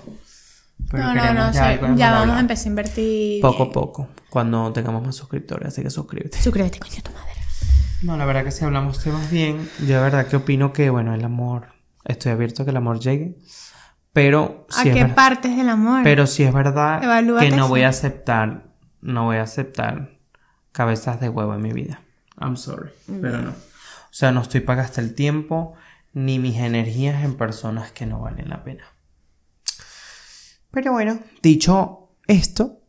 pero 0.90 1.04
no, 1.04 1.14
no, 1.14 1.34
no. 1.34 1.52
ya 1.52 1.94
ya 1.94 2.12
vamos 2.12 2.36
a 2.36 2.40
empezar 2.40 2.66
a 2.66 2.68
invertir. 2.70 3.42
Poco 3.42 3.64
a 3.64 3.72
poco, 3.72 4.08
cuando 4.30 4.72
tengamos 4.72 5.04
más 5.04 5.14
suscriptores, 5.14 5.68
así 5.68 5.82
que 5.82 5.90
suscríbete. 5.90 6.40
Suscríbete, 6.40 6.78
coño, 6.78 7.02
tu 7.02 7.12
madre. 7.12 7.32
No, 8.02 8.16
la 8.16 8.24
verdad 8.24 8.44
que 8.44 8.50
si 8.50 8.64
hablamos 8.64 9.02
temas 9.02 9.30
bien, 9.30 9.68
yo 9.80 9.96
de 9.96 10.00
verdad 10.00 10.26
que 10.26 10.36
opino 10.36 10.72
que, 10.72 10.88
bueno, 10.88 11.14
el 11.14 11.22
amor, 11.24 11.68
estoy 12.06 12.32
abierto 12.32 12.62
a 12.62 12.64
que 12.64 12.70
el 12.70 12.78
amor 12.78 12.98
llegue, 12.98 13.36
pero 14.14 14.66
¿A 14.70 14.82
si 14.82 14.88
es 14.88 14.94
qué 14.94 15.02
verdad, 15.02 15.14
partes 15.14 15.56
del 15.58 15.68
amor? 15.68 16.04
pero 16.04 16.26
si 16.26 16.42
es 16.42 16.54
verdad 16.54 17.04
Evalúate 17.04 17.50
que 17.50 17.54
no 17.54 17.68
voy 17.68 17.82
a 17.82 17.90
aceptar, 17.90 18.64
no 19.02 19.24
voy 19.24 19.36
a 19.36 19.42
aceptar 19.42 20.16
cabezas 20.72 21.20
de 21.20 21.28
huevo 21.28 21.52
en 21.54 21.60
mi 21.60 21.74
vida. 21.74 22.00
I'm 22.40 22.56
sorry, 22.56 22.88
pero 23.20 23.42
no. 23.42 23.52
O 24.16 24.18
sea, 24.18 24.32
no 24.32 24.40
estoy 24.40 24.60
para 24.60 24.80
gastar 24.80 25.04
el 25.04 25.14
tiempo 25.14 25.74
ni 26.14 26.38
mis 26.38 26.56
energías 26.56 27.22
en 27.22 27.34
personas 27.34 27.92
que 27.92 28.06
no 28.06 28.18
valen 28.18 28.48
la 28.48 28.64
pena. 28.64 28.84
Pero 30.70 30.92
bueno, 30.92 31.20
dicho 31.42 32.08
esto, 32.26 32.80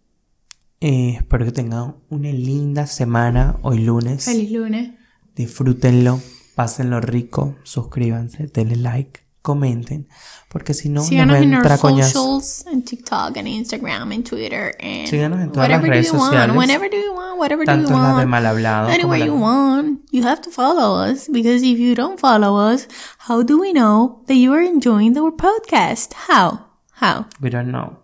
eh, 0.80 1.16
espero 1.18 1.44
que 1.44 1.52
tengan 1.52 1.98
una 2.08 2.32
linda 2.32 2.88
semana 2.88 3.58
hoy 3.62 3.80
lunes. 3.80 4.24
Feliz 4.24 4.50
lunes. 4.54 4.94
Disfrútenlo, 5.36 6.22
pásenlo 6.56 7.02
rico, 7.02 7.58
suscríbanse, 7.64 8.48
denle 8.48 8.78
like, 8.78 9.20
comenten, 9.48 10.08
porque 10.50 10.74
si 10.74 10.90
no, 10.90 10.96
nos 11.00 11.08
Síganos 11.08 11.38
en 11.38 11.62
tracoñazos. 11.62 12.12
socials, 12.46 12.66
en 12.74 12.84
TikTok, 12.84 13.38
en 13.38 13.48
Instagram, 13.48 14.12
en 14.12 14.24
Twitter, 14.24 14.76
en 14.80 15.08
Síganos 15.08 15.40
en 15.40 15.52
todas 15.54 15.70
las 15.70 15.78
whatever 15.80 15.90
redes 15.98 16.12
do 16.12 16.18
you 16.18 16.24
sociales. 16.26 16.56
Want, 16.56 16.60
whenever 16.68 16.90
do 16.90 16.98
you 16.98 17.14
want, 17.16 17.40
whatever 17.40 17.66
do 17.66 17.72
Tanto 17.72 17.90
you 17.90 17.96
want. 17.96 18.20
de 18.20 18.26
mal 18.26 18.46
hablado 18.46 18.90
Anywhere 18.90 19.26
you 19.26 19.34
de- 19.36 19.40
want. 19.42 20.00
You 20.12 20.24
have 20.26 20.42
to 20.42 20.50
follow 20.52 21.02
us 21.02 21.28
because 21.32 21.64
if 21.66 21.80
you 21.80 21.96
don't 21.96 22.20
follow 22.20 22.58
us, 22.58 22.88
how 23.28 23.42
do 23.44 23.60
we 23.60 23.72
know 23.72 24.24
that 24.28 24.36
you 24.36 24.54
are 24.54 24.64
enjoying 24.66 25.18
our 25.18 25.32
podcast? 25.36 26.14
How? 26.28 26.68
How? 27.02 27.28
We 27.40 27.50
don't 27.50 27.70
know. 27.70 28.04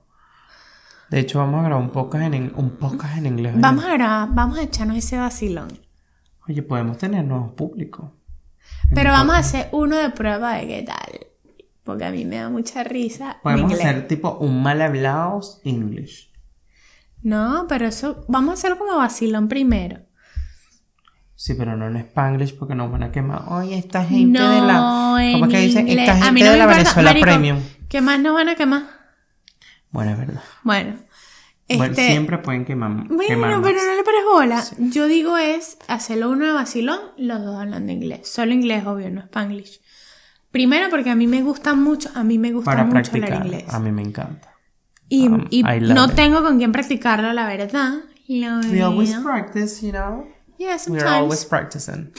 De 1.09 1.19
hecho, 1.19 1.39
vamos 1.39 1.59
a 1.59 1.63
grabar 1.67 1.83
un 1.83 1.91
podcast 1.91 2.33
en, 2.33 2.53
un 2.55 2.71
podcast 2.71 3.17
en 3.17 3.25
inglés. 3.27 3.53
Vamos 3.57 3.83
a 3.85 3.93
grabar, 3.93 4.29
vamos 4.33 4.57
a 4.57 4.63
echarnos 4.63 4.97
ese 4.97 5.17
vacilón. 5.17 5.79
Oye, 6.47 6.63
podemos 6.63 6.97
tener 6.97 7.23
nuevos 7.23 7.51
públicos. 7.53 8.05
Pero 8.93 9.11
vamos 9.11 9.35
a 9.35 9.39
hacer 9.39 9.69
uno 9.71 9.95
de 9.95 10.09
prueba 10.09 10.53
de 10.55 10.67
qué 10.67 10.83
tal. 10.83 11.22
Porque 11.83 12.05
a 12.05 12.11
mí 12.11 12.25
me 12.25 12.37
da 12.37 12.49
mucha 12.49 12.83
risa. 12.83 13.37
Podemos 13.43 13.71
inglés. 13.71 13.85
hacer 13.85 14.07
tipo 14.07 14.37
un 14.39 14.63
mal 14.63 14.81
hablados 14.81 15.59
English. 15.63 16.31
No, 17.21 17.65
pero 17.69 17.87
eso, 17.87 18.25
vamos 18.27 18.51
a 18.51 18.53
hacerlo 18.53 18.77
como 18.77 18.97
vacilón 18.97 19.47
primero. 19.47 19.99
Sí, 21.35 21.55
pero 21.55 21.75
no 21.75 21.87
en 21.87 21.97
Spanglish 21.97 22.57
porque 22.57 22.73
nos 22.75 22.89
van 22.91 23.03
a 23.03 23.11
quemar. 23.11 23.43
Oye, 23.49 23.77
esta 23.77 24.05
gente 24.05 24.39
no, 24.39 24.49
de 24.49 24.61
la. 24.61 25.33
¿Cómo 25.33 25.45
es 25.45 25.51
que 25.51 25.59
dicen? 25.59 25.87
Esta 25.89 26.13
A 26.13 26.31
mí 26.31 26.39
gente 26.39 26.45
no 26.45 26.51
de 26.51 26.57
la 26.57 26.65
Venezuela 26.67 27.09
marico, 27.09 27.25
Premium. 27.25 27.59
¿Qué 27.89 28.01
más 28.01 28.19
nos 28.19 28.33
van 28.33 28.49
a 28.49 28.55
quemar? 28.55 28.83
Bueno, 29.91 30.11
es 30.11 30.17
verdad. 30.17 30.43
Bueno. 30.63 30.95
Bueno, 31.67 31.83
Este, 31.93 32.07
siempre 32.07 32.37
pueden 32.37 32.65
quemar. 32.65 33.07
Bueno, 33.07 33.61
pero 33.61 33.61
no 33.61 33.95
le 33.95 34.03
pares 34.03 34.23
bola. 34.31 34.63
Yo 34.77 35.07
digo 35.07 35.37
es 35.37 35.77
hacerlo 35.87 36.29
uno 36.29 36.45
de 36.45 36.51
vacilón, 36.53 36.99
los 37.17 37.43
dos 37.43 37.57
hablando 37.57 37.91
inglés. 37.91 38.27
Solo 38.29 38.53
inglés, 38.53 38.85
obvio, 38.85 39.09
no 39.09 39.21
spanglish. 39.21 39.81
Primero 40.53 40.89
porque 40.89 41.09
a 41.09 41.15
mí 41.15 41.27
me 41.27 41.41
gusta 41.41 41.73
mucho, 41.73 42.09
a 42.15 42.23
mí 42.23 42.37
me 42.37 42.53
gusta 42.53 42.71
Para 42.71 42.83
mucho 42.85 42.93
practicar. 43.11 43.33
hablar 43.33 43.45
inglés. 43.47 43.65
A 43.73 43.79
mí 43.79 43.91
me 43.91 44.03
encanta. 44.03 44.53
Y, 45.09 45.27
um, 45.27 45.47
y 45.49 45.63
no 45.63 46.05
it. 46.05 46.11
tengo 46.13 46.41
con 46.43 46.57
quién 46.59 46.71
practicarlo, 46.71 47.33
la 47.33 47.45
verdad. 47.47 47.95
Lo 48.27 48.59
We 48.71 48.81
always 48.81 49.13
practice, 49.15 49.81
you 49.85 49.91
know. 49.91 50.25
Yeah, 50.57 50.77
We're 50.87 51.05
always 51.05 51.39
sometimes. 51.41 51.45
practicing. 51.45 52.13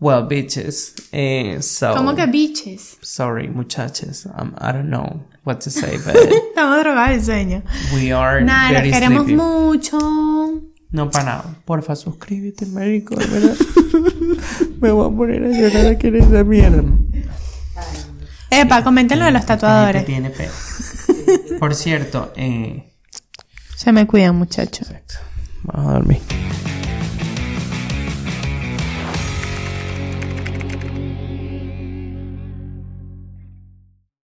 Well, 0.00 0.26
bitches. 0.28 0.94
Eh, 1.12 1.58
so. 1.60 1.94
¿Cómo 1.94 2.16
que 2.16 2.26
bitches? 2.26 2.98
Sorry, 3.02 3.48
muchachos. 3.48 4.26
Um, 4.26 4.54
I 4.60 4.72
don't 4.72 4.88
know 4.90 5.24
what 5.44 5.60
to 5.60 5.70
say, 5.70 5.98
but 5.98 6.14
Estamos 6.50 6.80
drogados 6.80 7.16
de 7.18 7.22
sueño. 7.22 7.62
we 7.94 8.12
are 8.12 8.40
Nada, 8.42 8.72
very 8.80 8.90
queremos 8.90 9.24
sleepy. 9.26 9.36
mucho. 9.36 9.98
No 10.90 11.10
para 11.10 11.24
nada. 11.24 11.44
Porfa, 11.66 11.94
suscríbete, 11.96 12.64
marico, 12.66 13.14
verdad. 13.16 13.56
Me 14.80 14.90
voy 14.90 15.12
a 15.12 15.16
poner 15.16 15.44
a 15.44 15.48
llorar 15.48 15.86
aquí 15.92 16.06
en 16.08 16.16
esa 16.16 16.44
mierda. 16.44 16.82
Epa, 18.50 18.82
comenten 18.82 19.18
lo 19.18 19.24
de 19.26 19.30
los 19.32 19.40
gente 19.42 19.54
tatuadores. 19.54 20.04
tiene 20.06 20.30
pelo. 20.30 20.52
Por 21.58 21.74
cierto, 21.74 22.32
eh, 22.36 22.92
Se 23.76 23.92
me 23.92 24.06
cuidan, 24.06 24.36
muchachos. 24.36 24.88
Vamos 25.64 25.90
a 25.90 25.94
dormir. 25.94 26.20